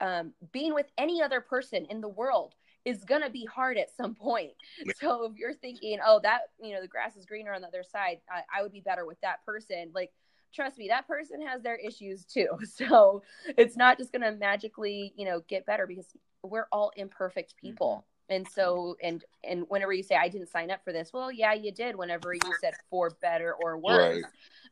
um, 0.00 0.32
being 0.52 0.74
with 0.74 0.86
any 0.98 1.22
other 1.22 1.40
person 1.40 1.86
in 1.86 2.00
the 2.00 2.08
world 2.08 2.54
is 2.84 3.04
going 3.04 3.22
to 3.22 3.30
be 3.30 3.44
hard 3.44 3.76
at 3.76 3.94
some 3.94 4.14
point. 4.20 4.52
So 5.00 5.24
if 5.24 5.36
you're 5.36 5.54
thinking 5.54 5.98
oh 6.04 6.20
that 6.22 6.42
you 6.62 6.74
know 6.74 6.80
the 6.80 6.88
grass 6.88 7.16
is 7.16 7.26
greener 7.26 7.52
on 7.52 7.60
the 7.60 7.68
other 7.68 7.82
side 7.82 8.18
I, 8.30 8.42
I 8.56 8.62
would 8.62 8.72
be 8.72 8.80
better 8.80 9.04
with 9.04 9.20
that 9.20 9.44
person. 9.44 9.90
Like 9.94 10.12
trust 10.54 10.78
me 10.78 10.88
that 10.88 11.06
person 11.06 11.44
has 11.46 11.62
their 11.62 11.76
issues 11.76 12.24
too. 12.24 12.48
So 12.64 13.22
it's 13.58 13.76
not 13.76 13.98
just 13.98 14.12
going 14.12 14.22
to 14.22 14.32
magically 14.32 15.12
you 15.16 15.26
know 15.26 15.42
get 15.48 15.66
better 15.66 15.86
because 15.86 16.06
we're 16.42 16.68
all 16.72 16.92
imperfect 16.96 17.56
people. 17.56 18.06
And 18.28 18.46
so 18.48 18.96
and 19.02 19.24
and 19.44 19.66
whenever 19.68 19.92
you 19.92 20.02
say 20.02 20.16
i 20.16 20.28
didn't 20.28 20.48
sign 20.48 20.68
up 20.72 20.82
for 20.82 20.92
this 20.92 21.12
well 21.12 21.30
yeah 21.30 21.52
you 21.54 21.70
did 21.70 21.94
whenever 21.94 22.34
you 22.34 22.40
said 22.60 22.74
for 22.90 23.10
better 23.22 23.54
or 23.62 23.78
worse. 23.78 24.24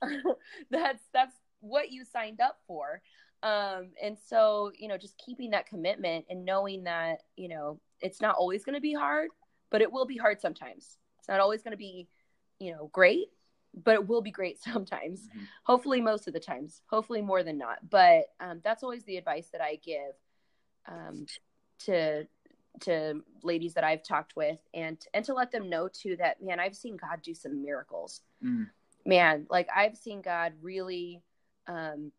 Right. 0.02 0.20
that's 0.70 1.04
that's 1.12 1.36
what 1.60 1.90
you 1.90 2.04
signed 2.04 2.40
up 2.40 2.58
for 2.66 3.00
um 3.42 3.88
and 4.02 4.16
so 4.18 4.70
you 4.78 4.88
know 4.88 4.96
just 4.96 5.18
keeping 5.18 5.50
that 5.50 5.66
commitment 5.66 6.24
and 6.30 6.44
knowing 6.44 6.84
that 6.84 7.22
you 7.36 7.48
know 7.48 7.78
it's 8.00 8.20
not 8.20 8.36
always 8.36 8.64
going 8.64 8.74
to 8.74 8.80
be 8.80 8.94
hard 8.94 9.28
but 9.70 9.82
it 9.82 9.90
will 9.90 10.06
be 10.06 10.16
hard 10.16 10.40
sometimes 10.40 10.98
it's 11.18 11.28
not 11.28 11.40
always 11.40 11.62
going 11.62 11.72
to 11.72 11.78
be 11.78 12.08
you 12.58 12.72
know 12.72 12.88
great 12.92 13.28
but 13.82 13.94
it 13.94 14.06
will 14.06 14.22
be 14.22 14.30
great 14.30 14.58
sometimes 14.62 15.20
mm-hmm. 15.28 15.44
hopefully 15.64 16.00
most 16.00 16.26
of 16.26 16.32
the 16.32 16.40
times 16.40 16.82
hopefully 16.86 17.22
more 17.22 17.42
than 17.42 17.58
not 17.58 17.78
but 17.88 18.24
um, 18.40 18.60
that's 18.62 18.82
always 18.82 19.04
the 19.04 19.16
advice 19.16 19.48
that 19.52 19.60
i 19.60 19.76
give 19.76 20.14
um, 20.86 21.26
to 21.78 22.26
to 22.80 23.22
ladies 23.42 23.74
that 23.74 23.84
I've 23.84 24.02
talked 24.02 24.36
with 24.36 24.58
and 24.72 24.98
and 25.12 25.24
to 25.26 25.34
let 25.34 25.52
them 25.52 25.68
know 25.68 25.88
too 25.88 26.16
that 26.16 26.42
man 26.42 26.60
I've 26.60 26.76
seen 26.76 26.96
God 26.96 27.22
do 27.22 27.34
some 27.34 27.62
miracles. 27.62 28.20
Mm. 28.44 28.68
Man, 29.06 29.46
like 29.50 29.68
I've 29.74 29.96
seen 29.96 30.22
God 30.22 30.54
really 30.60 31.22
um 31.66 32.12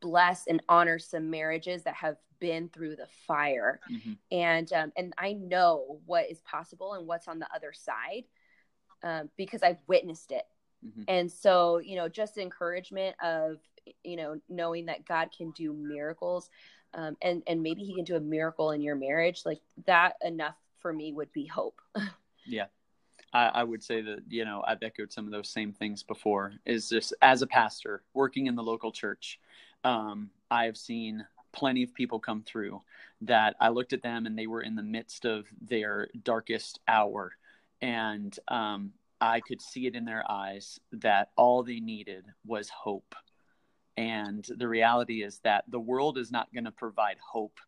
bless 0.00 0.46
and 0.46 0.62
honor 0.68 0.98
some 0.98 1.30
marriages 1.30 1.82
that 1.84 1.94
have 1.94 2.16
been 2.40 2.68
through 2.68 2.96
the 2.96 3.06
fire. 3.26 3.80
Mm-hmm. 3.90 4.12
And 4.30 4.72
um 4.72 4.92
and 4.96 5.12
I 5.18 5.34
know 5.34 6.00
what 6.06 6.30
is 6.30 6.40
possible 6.40 6.94
and 6.94 7.06
what's 7.06 7.28
on 7.28 7.38
the 7.38 7.48
other 7.54 7.72
side 7.72 8.24
um 9.02 9.30
because 9.36 9.62
I've 9.62 9.82
witnessed 9.86 10.32
it. 10.32 10.44
Mm-hmm. 10.84 11.02
And 11.06 11.30
so, 11.30 11.78
you 11.78 11.94
know, 11.94 12.08
just 12.08 12.38
encouragement 12.38 13.14
of 13.22 13.58
you 14.04 14.16
know 14.16 14.40
knowing 14.48 14.86
that 14.86 15.04
God 15.04 15.30
can 15.36 15.50
do 15.52 15.72
miracles 15.72 16.48
um, 16.94 17.16
and 17.22 17.42
and 17.46 17.62
maybe 17.62 17.82
he 17.82 17.94
can 17.94 18.04
do 18.04 18.16
a 18.16 18.20
miracle 18.20 18.70
in 18.72 18.82
your 18.82 18.96
marriage 18.96 19.42
like 19.44 19.60
that 19.86 20.14
enough 20.22 20.56
for 20.80 20.92
me 20.92 21.12
would 21.12 21.32
be 21.32 21.46
hope 21.46 21.80
yeah 22.46 22.66
I, 23.32 23.46
I, 23.46 23.64
would 23.64 23.82
say 23.82 24.02
that 24.02 24.20
you 24.28 24.44
know 24.44 24.62
i've 24.66 24.82
echoed 24.82 25.12
some 25.12 25.26
of 25.26 25.32
those 25.32 25.48
same 25.48 25.72
things 25.72 26.02
before 26.02 26.54
is 26.66 26.88
just 26.88 27.14
as 27.22 27.42
a 27.42 27.46
pastor 27.46 28.02
working 28.14 28.46
in 28.46 28.54
the 28.54 28.62
local 28.62 28.92
church 28.92 29.38
um, 29.84 30.30
i 30.50 30.64
have 30.64 30.76
seen 30.76 31.24
plenty 31.52 31.82
of 31.82 31.94
people 31.94 32.18
come 32.18 32.42
through 32.42 32.80
that 33.20 33.56
i 33.60 33.68
looked 33.68 33.92
at 33.92 34.02
them 34.02 34.26
and 34.26 34.38
they 34.38 34.46
were 34.46 34.62
in 34.62 34.74
the 34.74 34.82
midst 34.82 35.24
of 35.24 35.46
their 35.60 36.08
darkest 36.24 36.80
hour 36.88 37.32
and 37.80 38.38
um, 38.48 38.92
i 39.20 39.40
could 39.40 39.60
see 39.60 39.86
it 39.86 39.94
in 39.94 40.04
their 40.04 40.24
eyes 40.30 40.78
that 40.92 41.30
all 41.36 41.62
they 41.62 41.80
needed 41.80 42.24
was 42.46 42.68
hope 42.68 43.14
and 43.96 44.46
the 44.56 44.68
reality 44.68 45.22
is 45.22 45.38
that 45.40 45.64
the 45.68 45.80
world 45.80 46.16
is 46.16 46.30
not 46.30 46.52
going 46.52 46.64
to 46.64 46.72
provide 46.72 47.16
hope. 47.18 47.58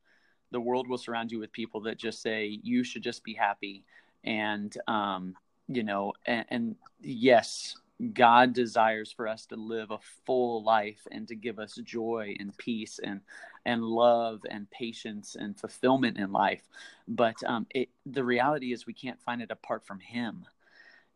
The 0.50 0.60
world 0.60 0.88
will 0.88 0.98
surround 0.98 1.30
you 1.30 1.38
with 1.38 1.52
people 1.52 1.82
that 1.82 1.98
just 1.98 2.22
say, 2.22 2.58
you 2.62 2.84
should 2.84 3.02
just 3.02 3.24
be 3.24 3.34
happy. 3.34 3.84
And, 4.24 4.74
um, 4.88 5.34
you 5.68 5.82
know, 5.82 6.12
and, 6.26 6.44
and 6.48 6.76
yes, 7.00 7.76
God 8.12 8.52
desires 8.52 9.12
for 9.12 9.28
us 9.28 9.46
to 9.46 9.56
live 9.56 9.90
a 9.90 9.98
full 10.26 10.64
life 10.64 11.06
and 11.10 11.28
to 11.28 11.34
give 11.34 11.58
us 11.58 11.76
joy 11.84 12.36
and 12.38 12.56
peace 12.56 12.98
and 13.02 13.20
and 13.66 13.82
love 13.82 14.40
and 14.50 14.70
patience 14.70 15.36
and 15.38 15.58
fulfillment 15.58 16.18
in 16.18 16.32
life. 16.32 16.62
But 17.08 17.36
um, 17.46 17.66
it, 17.70 17.88
the 18.04 18.24
reality 18.24 18.72
is 18.72 18.86
we 18.86 18.92
can't 18.92 19.22
find 19.22 19.40
it 19.40 19.50
apart 19.50 19.86
from 19.86 20.00
Him. 20.00 20.44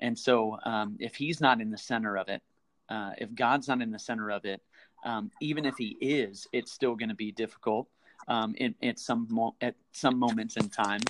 And 0.01 0.19
so, 0.19 0.59
um, 0.65 0.97
if 0.99 1.15
He's 1.15 1.41
not 1.41 1.61
in 1.61 1.71
the 1.71 1.77
center 1.77 2.17
of 2.17 2.29
it, 2.29 2.43
uh, 2.89 3.11
if 3.19 3.35
God's 3.35 3.69
not 3.69 3.83
in 3.83 3.91
the 3.91 3.99
center 3.99 4.31
of 4.31 4.45
it, 4.45 4.63
um, 5.05 5.31
even 5.41 5.65
if 5.65 5.77
he 5.77 5.97
is, 6.01 6.47
it's 6.53 6.73
still 6.73 6.95
going 6.95 7.09
to 7.09 7.15
be 7.15 7.33
difficult 7.33 7.89
um, 8.27 8.55
in, 8.57 8.75
at 8.83 8.99
some 8.99 9.27
mo- 9.31 9.55
at 9.61 9.75
some 9.93 10.19
moments 10.19 10.57
in 10.57 10.69
time. 10.69 11.01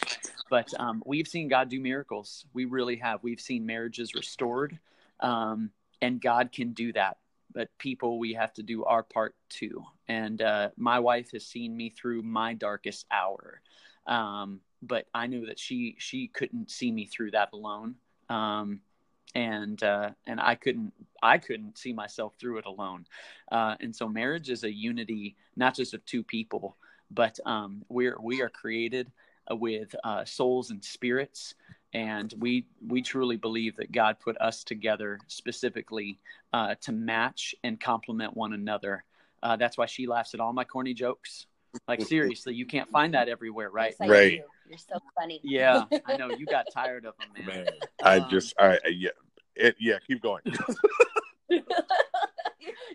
But 0.51 0.73
um, 0.79 1.03
we've 1.05 1.29
seen 1.29 1.49
God 1.49 1.69
do 1.69 1.81
miracles. 1.81 2.47
We 2.53 2.65
really 2.65 2.97
have. 2.97 3.23
We've 3.23 3.41
seen 3.41 3.67
marriages 3.67 4.15
restored, 4.15 4.79
um, 5.21 5.71
and 6.01 6.21
God 6.21 6.53
can 6.53 6.73
do 6.73 6.93
that. 6.95 7.19
But 7.53 7.69
people, 7.79 8.19
we 8.19 8.35
have 8.35 8.53
to 8.55 8.63
do 8.63 8.85
our 8.85 9.03
part 9.03 9.35
too. 9.49 9.85
And 10.07 10.41
uh, 10.43 10.71
my 10.77 10.99
wife 10.99 11.33
has 11.33 11.45
seen 11.45 11.77
me 11.77 11.91
through 11.91 12.23
my 12.23 12.55
darkest 12.55 13.07
hour, 13.11 13.61
um, 14.07 14.61
but 14.83 15.07
I 15.15 15.27
knew 15.27 15.47
that 15.47 15.59
she 15.59 15.97
she 15.99 16.29
couldn't 16.29 16.71
see 16.71 16.91
me 16.91 17.07
through 17.07 17.33
that 17.33 17.51
alone. 17.53 17.97
Um, 18.29 18.81
and 19.35 19.83
uh, 19.83 20.11
and 20.27 20.41
I 20.41 20.55
couldn't 20.55 20.93
I 21.23 21.39
couldn't 21.39 21.79
see 21.79 21.93
myself 21.93 22.35
through 22.39 22.59
it 22.59 22.67
alone. 22.67 23.07
Uh, 23.51 23.77
and 23.81 23.95
so 23.95 24.09
marriage 24.09 24.51
is 24.51 24.65
a 24.65 24.73
unity 24.73 25.37
not 25.57 25.75
just 25.75 25.95
of 25.95 26.05
two 26.07 26.23
people, 26.23 26.77
but 27.11 27.39
um, 27.45 27.85
we're 27.89 28.17
we 28.21 28.43
are 28.43 28.49
created 28.49 29.11
with 29.51 29.95
uh, 30.05 30.25
souls 30.25 30.71
and 30.71 30.83
spirits, 30.85 31.55
and 31.93 32.33
we 32.39 32.67
we 32.87 33.03
truly 33.03 33.37
believe 33.37 33.77
that 33.77 33.93
God 33.93 34.19
put 34.21 34.37
us 34.41 34.65
together 34.65 35.19
specifically 35.27 36.19
uh, 36.53 36.75
to 36.83 36.93
match 36.93 37.55
and 37.65 37.81
complement 37.81 38.37
one 38.37 38.53
another. 38.53 39.05
Uh, 39.43 39.57
that's 39.57 39.79
why 39.79 39.87
she 39.87 40.07
laughs 40.07 40.35
at 40.35 40.41
all 40.41 40.53
my 40.53 40.65
corny 40.65 40.95
jokes. 40.95 41.47
Like 41.87 42.01
seriously, 42.03 42.55
you 42.55 42.67
can't 42.67 42.89
find 42.91 43.15
that 43.15 43.29
everywhere, 43.29 43.71
right? 43.71 43.95
Yes, 44.01 44.09
right. 44.09 44.33
You. 44.33 44.45
You're 44.69 44.79
so 44.79 44.99
funny. 45.19 45.41
Yeah, 45.43 45.85
I 46.07 46.17
know 46.17 46.31
you 46.31 46.47
got 46.47 46.67
tired 46.73 47.05
of 47.05 47.15
them, 47.19 47.47
man. 47.47 47.65
man 47.65 47.73
I 48.03 48.19
um, 48.19 48.31
just, 48.31 48.55
I 48.59 48.79
yeah, 48.89 49.11
it, 49.55 49.77
yeah. 49.79 49.99
Keep 50.07 50.23
going. 50.23 50.43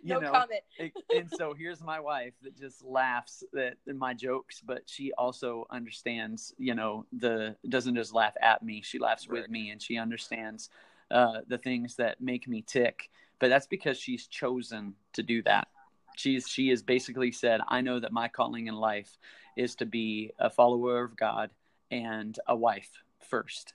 no 0.04 0.20
know, 0.20 0.32
comment. 0.32 0.62
and 1.16 1.30
so 1.32 1.54
here's 1.54 1.82
my 1.82 2.00
wife 2.00 2.34
that 2.42 2.58
just 2.58 2.84
laughs 2.84 3.44
at 3.58 3.78
my 3.96 4.14
jokes, 4.14 4.62
but 4.66 4.84
she 4.86 5.12
also 5.14 5.66
understands. 5.70 6.54
You 6.58 6.76
know, 6.76 7.06
the 7.18 7.56
doesn't 7.70 7.96
just 7.96 8.14
laugh 8.14 8.34
at 8.42 8.64
me; 8.64 8.82
she 8.82 9.00
laughs 9.00 9.28
right. 9.28 9.42
with 9.42 9.50
me, 9.50 9.70
and 9.72 9.82
she 9.82 9.98
understands 9.98 10.70
uh, 11.12 11.42
the 11.48 11.58
things 11.58 11.96
that 11.96 12.22
make 12.22 12.48
me 12.48 12.62
tick. 12.62 13.10
But 13.40 13.50
that's 13.50 13.68
because 13.68 13.98
she's 13.98 14.28
chosen 14.28 14.96
to 15.14 15.24
do 15.24 15.42
that 15.44 15.68
she's 16.16 16.48
she 16.48 16.70
has 16.70 16.82
basically 16.82 17.32
said, 17.32 17.62
I 17.68 17.82
know 17.82 18.00
that 18.00 18.12
my 18.12 18.28
calling 18.28 18.68
in 18.68 18.76
life 18.76 19.18
is 19.56 19.76
to 19.76 19.86
be 19.86 20.32
a 20.40 20.50
follower 20.50 21.04
of 21.04 21.16
God 21.16 21.52
and 21.92 22.38
a 22.48 22.56
wife 22.56 22.90
first, 23.20 23.74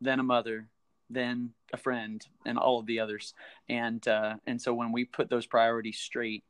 then 0.00 0.20
a 0.20 0.22
mother, 0.22 0.68
then 1.10 1.50
a 1.72 1.76
friend, 1.76 2.24
and 2.44 2.58
all 2.58 2.78
of 2.78 2.86
the 2.86 3.00
others. 3.00 3.34
And 3.68 4.06
uh, 4.06 4.36
and 4.46 4.60
so 4.60 4.74
when 4.74 4.92
we 4.92 5.04
put 5.04 5.30
those 5.30 5.46
priorities 5.46 5.98
straight, 5.98 6.44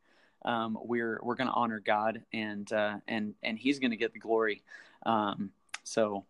um, 0.44 0.78
we're 0.80 1.18
we're 1.22 1.34
going 1.34 1.48
to 1.48 1.54
honor 1.54 1.80
God 1.80 2.22
and 2.32 2.70
uh, 2.72 2.96
and 3.08 3.34
and 3.42 3.58
He's 3.58 3.78
going 3.78 3.90
to 3.90 3.96
get 3.96 4.12
the 4.12 4.18
glory. 4.18 4.62
Um, 5.04 5.50
so 5.84 6.24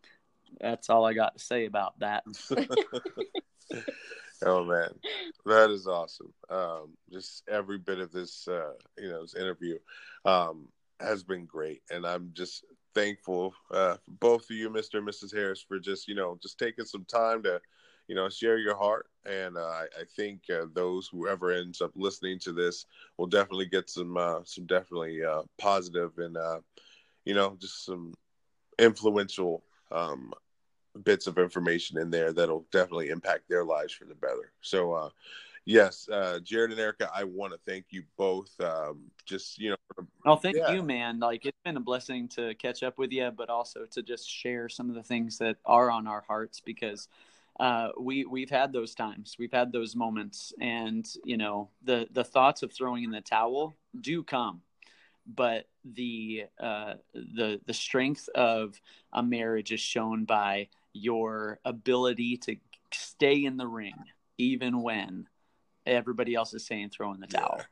that's 0.60 0.90
all 0.90 1.04
I 1.04 1.12
got 1.12 1.36
to 1.38 1.44
say 1.44 1.66
about 1.66 1.98
that. 2.00 2.24
oh 4.44 4.64
man, 4.64 4.90
that 5.44 5.70
is 5.70 5.86
awesome. 5.86 6.32
Um, 6.50 6.96
just 7.12 7.42
every 7.48 7.78
bit 7.78 7.98
of 7.98 8.12
this, 8.12 8.46
uh, 8.48 8.72
you 8.98 9.08
know, 9.08 9.22
this 9.22 9.34
interview 9.34 9.78
um, 10.24 10.68
has 11.00 11.22
been 11.22 11.46
great, 11.46 11.82
and 11.90 12.06
I'm 12.06 12.30
just 12.34 12.64
thankful 12.94 13.54
uh, 13.70 13.96
for 13.96 14.10
both 14.20 14.44
of 14.44 14.56
you, 14.56 14.70
Mr. 14.70 14.98
and 14.98 15.08
Mrs. 15.08 15.34
Harris, 15.34 15.64
for 15.66 15.78
just 15.78 16.08
you 16.08 16.14
know 16.14 16.38
just 16.42 16.58
taking 16.58 16.84
some 16.84 17.04
time 17.04 17.42
to 17.44 17.60
you 18.09 18.14
know 18.14 18.28
share 18.28 18.59
your 18.59 18.76
heart 18.76 19.07
and 19.24 19.57
uh, 19.57 19.61
I, 19.61 19.86
I, 20.00 20.04
think 20.14 20.42
uh, 20.50 20.66
those 20.72 21.09
whoever 21.09 21.50
ends 21.50 21.80
up 21.80 21.90
listening 21.96 22.38
to 22.40 22.52
this 22.52 22.86
will 23.16 23.26
definitely 23.26 23.66
get 23.66 23.90
some 23.90 24.16
uh, 24.16 24.40
some 24.44 24.66
definitely 24.66 25.24
uh, 25.24 25.42
positive 25.59 26.12
and 26.18 26.36
uh, 26.36 26.61
you 27.24 27.34
know 27.34 27.57
just 27.61 27.84
some 27.84 28.14
influential 28.78 29.62
um, 29.90 30.32
bits 31.04 31.26
of 31.26 31.38
information 31.38 31.98
in 31.98 32.11
there 32.11 32.32
that'll 32.32 32.66
definitely 32.72 33.09
impact 33.09 33.48
their 33.48 33.64
lives 33.64 33.92
for 33.92 34.04
the 34.04 34.14
better. 34.14 34.52
So, 34.61 34.92
uh, 34.92 35.11
yes, 35.64 36.09
uh, 36.09 36.40
Jared 36.42 36.70
and 36.70 36.80
Erica, 36.80 37.11
I 37.14 37.24
want 37.24 37.52
to 37.52 37.59
thank 37.66 37.86
you 37.90 38.02
both. 38.16 38.50
Um, 38.61 39.11
just 39.24 39.59
you 39.59 39.70
know, 39.70 40.07
oh, 40.24 40.36
thank 40.36 40.57
yeah. 40.57 40.72
you, 40.72 40.82
man. 40.82 41.18
Like 41.18 41.46
it's 41.46 41.59
been 41.64 41.76
a 41.76 41.80
blessing 41.80 42.28
to 42.28 42.54
catch 42.54 42.82
up 42.82 42.98
with 42.98 43.12
you, 43.12 43.30
but 43.36 43.50
also 43.50 43.86
to 43.92 44.02
just 44.02 44.28
share 44.28 44.68
some 44.68 44.88
of 44.88 44.94
the 44.94 45.02
things 45.02 45.38
that 45.38 45.57
are 45.64 45.90
on 45.90 46.07
our 46.07 46.24
hearts 46.26 46.61
because 46.61 47.09
uh, 47.59 47.88
we 47.98 48.24
we've 48.24 48.50
had 48.50 48.72
those 48.72 48.94
times, 48.94 49.36
we've 49.38 49.52
had 49.52 49.72
those 49.72 49.96
moments, 49.96 50.52
and 50.61 51.07
you 51.24 51.36
know 51.36 51.70
the 51.82 52.07
the 52.12 52.24
thoughts 52.24 52.62
of 52.62 52.72
throwing 52.72 53.04
in 53.04 53.11
the 53.11 53.20
towel 53.20 53.74
do 54.00 54.22
come 54.22 54.62
but 55.26 55.66
the 55.84 56.44
uh, 56.61 56.94
the 57.14 57.61
the 57.66 57.74
strength 57.74 58.28
of 58.34 58.80
a 59.12 59.22
marriage 59.22 59.72
is 59.72 59.80
shown 59.80 60.24
by 60.24 60.68
your 60.92 61.59
ability 61.64 62.36
to 62.36 62.57
stay 62.92 63.44
in 63.44 63.57
the 63.57 63.66
ring 63.66 63.94
even 64.38 64.82
when 64.82 65.26
everybody 65.84 66.34
else 66.34 66.54
is 66.54 66.66
saying 66.66 66.90
throw 66.90 67.12
in 67.12 67.20
the 67.20 67.26
towel. 67.26 67.57
Yeah. 67.59 67.64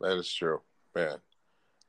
That 0.00 0.18
is 0.18 0.32
true, 0.32 0.60
man. 0.94 1.16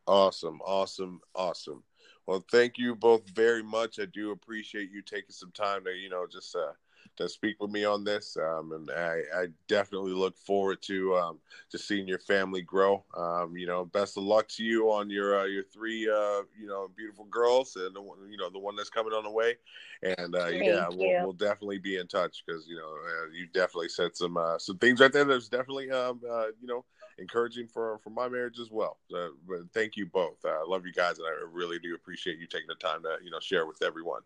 Awesome, 0.05 0.61
awesome, 0.65 1.19
awesome. 1.35 1.83
Well, 2.27 2.43
thank 2.51 2.77
you 2.77 2.93
both 2.93 3.27
very 3.29 3.63
much. 3.63 3.99
I 3.99 4.05
do 4.05 4.31
appreciate 4.31 4.91
you 4.91 5.01
taking 5.01 5.31
some 5.31 5.51
time 5.51 5.85
to, 5.85 5.91
you 5.91 6.09
know, 6.09 6.27
just 6.29 6.55
uh, 6.57 6.73
to 7.15 7.29
speak 7.29 7.61
with 7.61 7.71
me 7.71 7.85
on 7.85 8.03
this. 8.03 8.35
Um, 8.35 8.73
and 8.73 8.91
I, 8.91 9.21
I, 9.33 9.47
definitely 9.67 10.11
look 10.11 10.37
forward 10.37 10.81
to 10.83 11.15
um, 11.15 11.39
to 11.69 11.77
seeing 11.77 12.05
your 12.05 12.19
family 12.19 12.61
grow. 12.61 13.05
Um, 13.15 13.55
you 13.55 13.65
know, 13.65 13.85
best 13.85 14.17
of 14.17 14.23
luck 14.23 14.49
to 14.49 14.63
you 14.63 14.91
on 14.91 15.09
your 15.09 15.39
uh, 15.39 15.45
your 15.45 15.63
three 15.63 16.07
uh, 16.09 16.43
you 16.59 16.67
know 16.67 16.89
beautiful 16.95 17.25
girls 17.25 17.75
and 17.77 17.95
the 17.95 18.01
one 18.01 18.17
you 18.29 18.37
know 18.37 18.49
the 18.49 18.59
one 18.59 18.75
that's 18.75 18.89
coming 18.89 19.13
on 19.13 19.23
the 19.23 19.31
way. 19.31 19.55
And 20.03 20.35
uh, 20.35 20.47
yeah, 20.47 20.87
we'll, 20.89 21.23
we'll, 21.23 21.33
definitely 21.33 21.79
be 21.79 21.97
in 21.97 22.07
touch 22.07 22.43
because 22.45 22.67
you 22.67 22.75
know 22.75 22.91
uh, 22.91 23.31
you 23.33 23.47
definitely 23.47 23.89
said 23.89 24.15
some 24.15 24.37
uh, 24.37 24.57
some 24.59 24.77
things 24.77 24.99
right 24.99 25.11
there 25.11 25.23
There's 25.25 25.49
definitely 25.49 25.89
um, 25.91 26.21
uh, 26.29 26.47
you 26.61 26.67
know 26.67 26.85
encouraging 27.17 27.67
for 27.67 27.97
for 27.99 28.09
my 28.09 28.27
marriage 28.27 28.59
as 28.59 28.71
well. 28.71 28.97
but 29.09 29.71
thank 29.73 29.97
you 29.97 30.05
both. 30.05 30.45
I 30.45 30.63
love 30.67 30.85
you 30.85 30.93
guys, 30.93 31.17
and 31.17 31.27
I 31.27 31.31
really 31.51 31.79
do 31.79 31.95
appreciate 31.95 32.39
you 32.39 32.47
taking 32.47 32.67
the 32.67 32.75
time 32.75 33.03
to 33.03 33.17
you 33.23 33.31
know 33.31 33.39
share 33.39 33.65
with 33.65 33.81
everyone. 33.81 34.21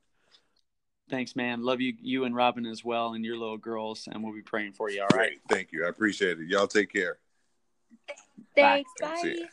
Thanks, 1.10 1.36
man. 1.36 1.64
Love 1.64 1.82
you, 1.82 1.94
you 2.02 2.24
and 2.24 2.36
Robin 2.36 2.66
as 2.66 2.86
well, 2.86 3.14
and 3.14 3.26
your 3.26 3.36
little 3.36 3.58
girls, 3.58 4.08
and 4.10 4.24
we'll 4.24 4.34
be 4.34 4.42
praying 4.42 4.74
for 4.74 4.89
you. 4.89 5.02
All 5.02 5.08
right. 5.18 5.32
Great. 5.32 5.42
Thank 5.50 5.72
you. 5.74 5.86
I 5.86 5.89
appreciate 5.89 6.39
it. 6.39 6.48
Y'all 6.48 6.68
take 6.68 6.92
care. 6.92 7.18
Thanks. 8.56 8.89
Bye. 9.00 9.24
Bye. 9.24 9.50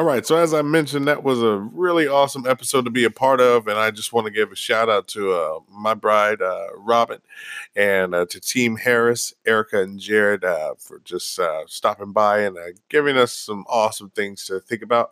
All 0.00 0.06
right. 0.06 0.24
So 0.26 0.36
as 0.36 0.54
I 0.54 0.62
mentioned, 0.62 1.06
that 1.08 1.24
was 1.24 1.42
a 1.42 1.58
really 1.58 2.08
awesome 2.08 2.46
episode 2.46 2.86
to 2.86 2.90
be 2.90 3.04
a 3.04 3.10
part 3.10 3.38
of, 3.38 3.68
and 3.68 3.78
I 3.78 3.90
just 3.90 4.14
want 4.14 4.24
to 4.24 4.30
give 4.30 4.50
a 4.50 4.56
shout 4.56 4.88
out 4.88 5.08
to 5.08 5.32
uh, 5.32 5.58
my 5.70 5.92
bride, 5.92 6.40
uh, 6.40 6.68
Robin, 6.74 7.20
and 7.76 8.14
uh, 8.14 8.24
to 8.30 8.40
Team 8.40 8.76
Harris, 8.76 9.34
Erica, 9.44 9.82
and 9.82 10.00
Jared 10.00 10.42
uh, 10.42 10.72
for 10.78 11.00
just 11.00 11.38
uh, 11.38 11.64
stopping 11.66 12.12
by 12.12 12.38
and 12.38 12.56
uh, 12.56 12.72
giving 12.88 13.18
us 13.18 13.34
some 13.34 13.66
awesome 13.68 14.08
things 14.08 14.46
to 14.46 14.58
think 14.60 14.80
about. 14.80 15.10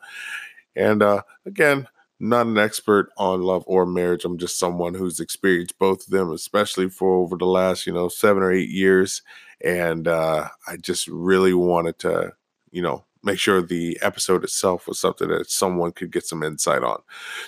And 0.75 1.05
again, 1.45 1.87
not 2.19 2.47
an 2.47 2.57
expert 2.57 3.11
on 3.19 3.43
love 3.43 3.65
or 3.67 3.85
marriage. 3.85 4.25
I'm 4.25 4.39
just 4.39 4.59
someone 4.59 4.95
who's 4.95 5.21
experienced 5.21 5.79
both 5.79 6.07
of 6.07 6.11
them, 6.15 6.31
especially 6.31 6.89
for 6.89 7.13
over 7.17 7.37
the 7.37 7.45
last, 7.45 7.87
you 7.87 7.93
know, 7.93 8.09
seven 8.09 8.43
or 8.43 8.53
eight 8.53 8.71
years. 8.71 9.21
And 9.63 10.09
I 10.09 10.49
just 10.81 11.09
really 11.09 11.53
wanted 11.53 11.99
to, 11.99 12.33
you 12.71 12.81
know, 12.81 13.05
make 13.23 13.39
sure 13.39 13.61
the 13.61 13.99
episode 14.03 14.45
itself 14.45 14.87
was 14.87 14.99
something 14.99 15.29
that 15.29 15.51
someone 15.51 15.93
could 15.93 16.13
get 16.13 16.27
some 16.27 16.43
insight 16.43 16.83
on. 16.83 17.01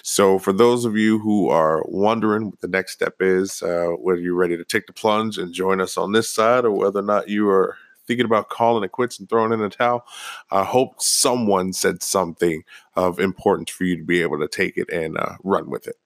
So, 0.03 0.39
for 0.39 0.53
those 0.53 0.85
of 0.85 0.97
you 0.97 1.19
who 1.19 1.49
are 1.49 1.85
wondering 1.87 2.47
what 2.47 2.61
the 2.61 2.69
next 2.69 2.93
step 2.93 3.17
is, 3.21 3.63
uh, 3.63 3.91
whether 3.99 4.21
you're 4.21 4.35
ready 4.35 4.57
to 4.57 4.65
take 4.65 4.87
the 4.87 4.93
plunge 4.93 5.39
and 5.39 5.53
join 5.53 5.81
us 5.81 5.97
on 5.97 6.13
this 6.13 6.29
side, 6.31 6.65
or 6.65 6.73
whether 6.73 7.01
or 7.01 7.05
not 7.05 7.29
you 7.29 7.49
are 7.49 7.77
thinking 8.07 8.27
about 8.27 8.49
calling 8.49 8.83
it 8.83 8.93
quits 8.93 9.21
and 9.21 9.29
throwing 9.29 9.53
in 9.53 9.61
a 9.61 9.71
towel, 9.71 10.05
I 10.51 10.65
hope 10.65 11.01
someone 11.01 11.73
said 11.73 12.03
something 12.03 12.65
of 12.97 13.21
importance 13.21 13.71
for 13.71 13.85
you 13.85 13.97
to 13.97 14.05
be 14.05 14.23
able 14.23 14.41
to 14.41 14.49
take 14.49 14.77
it 14.77 14.91
and 14.91 15.17
uh, 15.17 15.37
run 15.45 15.71
with 15.71 15.87
it. 15.87 15.97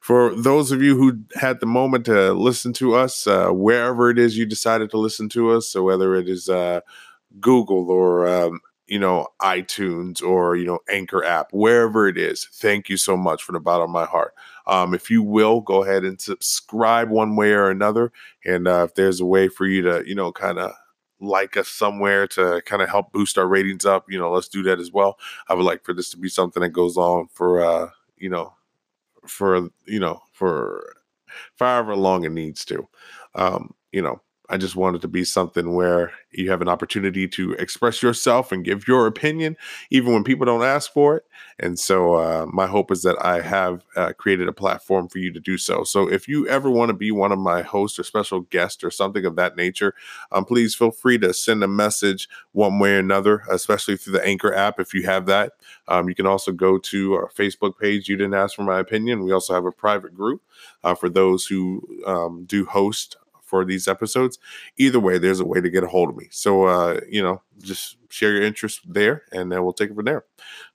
For 0.00 0.34
those 0.34 0.72
of 0.72 0.82
you 0.82 0.96
who 0.96 1.20
had 1.34 1.60
the 1.60 1.66
moment 1.66 2.06
to 2.06 2.32
listen 2.32 2.72
to 2.74 2.94
us, 2.94 3.26
uh, 3.26 3.48
wherever 3.48 4.10
it 4.10 4.18
is 4.18 4.36
you 4.36 4.46
decided 4.46 4.90
to 4.90 4.98
listen 4.98 5.28
to 5.30 5.50
us, 5.52 5.68
so 5.68 5.82
whether 5.82 6.14
it 6.14 6.28
is 6.28 6.48
uh, 6.48 6.80
Google 7.40 7.90
or 7.90 8.28
um, 8.28 8.60
you 8.88 8.98
know 8.98 9.28
iTunes 9.40 10.22
or 10.22 10.56
you 10.56 10.66
know 10.66 10.80
Anchor 10.88 11.24
app, 11.24 11.52
wherever 11.52 12.08
it 12.08 12.18
is, 12.18 12.48
thank 12.52 12.88
you 12.88 12.96
so 12.96 13.16
much 13.16 13.42
from 13.42 13.54
the 13.54 13.60
bottom 13.60 13.84
of 13.84 13.90
my 13.90 14.06
heart. 14.06 14.34
Um, 14.66 14.94
if 14.94 15.10
you 15.10 15.22
will, 15.22 15.60
go 15.60 15.82
ahead 15.84 16.04
and 16.04 16.20
subscribe 16.20 17.10
one 17.10 17.36
way 17.36 17.52
or 17.52 17.70
another, 17.70 18.12
and 18.44 18.66
uh, 18.68 18.86
if 18.88 18.94
there's 18.94 19.20
a 19.20 19.26
way 19.26 19.48
for 19.48 19.66
you 19.66 19.82
to 19.82 20.02
you 20.06 20.14
know 20.14 20.32
kind 20.32 20.58
of 20.58 20.72
like 21.20 21.56
us 21.56 21.68
somewhere 21.68 22.26
to 22.28 22.62
kind 22.64 22.82
of 22.82 22.88
help 22.88 23.12
boost 23.12 23.38
our 23.38 23.46
ratings 23.46 23.84
up, 23.84 24.06
you 24.08 24.18
know, 24.18 24.30
let's 24.30 24.48
do 24.48 24.62
that 24.62 24.78
as 24.78 24.92
well. 24.92 25.18
I 25.48 25.54
would 25.54 25.64
like 25.64 25.84
for 25.84 25.92
this 25.92 26.10
to 26.10 26.16
be 26.16 26.28
something 26.28 26.62
that 26.62 26.68
goes 26.70 26.96
on 26.96 27.28
for 27.32 27.64
uh, 27.64 27.90
you 28.16 28.28
know, 28.30 28.54
for 29.26 29.68
you 29.86 30.00
know, 30.00 30.22
for 30.32 30.96
however 31.58 31.96
long 31.96 32.24
it 32.24 32.32
needs 32.32 32.64
to. 32.66 32.88
Um, 33.34 33.74
you 33.92 34.02
know, 34.02 34.20
I 34.50 34.56
just 34.56 34.76
want 34.76 34.96
it 34.96 35.02
to 35.02 35.08
be 35.08 35.24
something 35.24 35.74
where 35.74 36.12
you 36.32 36.50
have 36.50 36.62
an 36.62 36.68
opportunity 36.68 37.28
to 37.28 37.52
express 37.52 38.02
yourself 38.02 38.50
and 38.50 38.64
give 38.64 38.88
your 38.88 39.06
opinion, 39.06 39.56
even 39.90 40.12
when 40.14 40.24
people 40.24 40.46
don't 40.46 40.62
ask 40.62 40.92
for 40.92 41.16
it. 41.16 41.24
And 41.58 41.78
so, 41.78 42.14
uh, 42.14 42.46
my 42.50 42.66
hope 42.66 42.90
is 42.90 43.02
that 43.02 43.22
I 43.24 43.42
have 43.42 43.84
uh, 43.94 44.12
created 44.16 44.48
a 44.48 44.52
platform 44.52 45.08
for 45.08 45.18
you 45.18 45.32
to 45.32 45.40
do 45.40 45.58
so. 45.58 45.84
So, 45.84 46.08
if 46.08 46.28
you 46.28 46.48
ever 46.48 46.70
want 46.70 46.88
to 46.88 46.94
be 46.94 47.10
one 47.10 47.30
of 47.30 47.38
my 47.38 47.62
hosts 47.62 47.98
or 47.98 48.04
special 48.04 48.40
guests 48.40 48.82
or 48.82 48.90
something 48.90 49.26
of 49.26 49.36
that 49.36 49.56
nature, 49.56 49.94
um, 50.32 50.44
please 50.44 50.74
feel 50.74 50.90
free 50.90 51.18
to 51.18 51.34
send 51.34 51.62
a 51.62 51.68
message 51.68 52.28
one 52.52 52.78
way 52.78 52.94
or 52.94 53.00
another, 53.00 53.42
especially 53.50 53.96
through 53.96 54.14
the 54.14 54.26
Anchor 54.26 54.54
app 54.54 54.80
if 54.80 54.94
you 54.94 55.04
have 55.04 55.26
that. 55.26 55.52
Um, 55.88 56.08
you 56.08 56.14
can 56.14 56.26
also 56.26 56.52
go 56.52 56.78
to 56.78 57.14
our 57.14 57.28
Facebook 57.28 57.78
page. 57.78 58.08
You 58.08 58.16
didn't 58.16 58.34
ask 58.34 58.56
for 58.56 58.62
my 58.62 58.78
opinion. 58.78 59.24
We 59.24 59.32
also 59.32 59.54
have 59.54 59.66
a 59.66 59.72
private 59.72 60.14
group 60.14 60.42
uh, 60.84 60.94
for 60.94 61.08
those 61.08 61.46
who 61.46 61.82
um, 62.06 62.44
do 62.46 62.64
host 62.64 63.16
for 63.48 63.64
these 63.64 63.88
episodes. 63.88 64.38
Either 64.76 65.00
way, 65.00 65.18
there's 65.18 65.40
a 65.40 65.44
way 65.44 65.60
to 65.60 65.70
get 65.70 65.84
a 65.84 65.88
hold 65.88 66.10
of 66.10 66.16
me. 66.16 66.28
So, 66.30 66.64
uh, 66.64 67.00
you 67.08 67.22
know, 67.22 67.42
just 67.60 67.96
share 68.10 68.32
your 68.32 68.42
interest 68.42 68.80
there 68.86 69.22
and 69.32 69.50
then 69.50 69.62
we'll 69.62 69.72
take 69.72 69.90
it 69.90 69.94
from 69.94 70.04
there. 70.04 70.24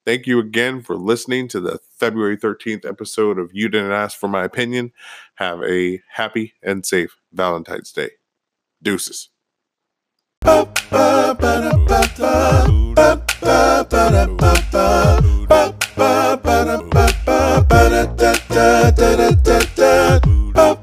Thank 0.06 0.28
you 0.28 0.40
again 0.40 0.82
for 0.82 0.96
listening 0.96 1.48
to 1.50 1.60
the 1.60 1.80
February 1.98 2.38
13th 2.38 2.86
episode 2.86 3.40
of 3.40 3.52
You 3.54 3.70
Didn't 3.70 3.92
Ask 3.92 4.18
for 4.18 4.28
My 4.28 4.44
Opinion. 4.44 4.92
Have 5.36 5.64
a 5.64 6.02
happy 6.10 6.54
and 6.62 6.86
safe 6.86 7.16
Valentine's 7.32 7.92
Day. 7.92 8.12
Deuces. 8.82 9.30
Ba. 20.54 20.83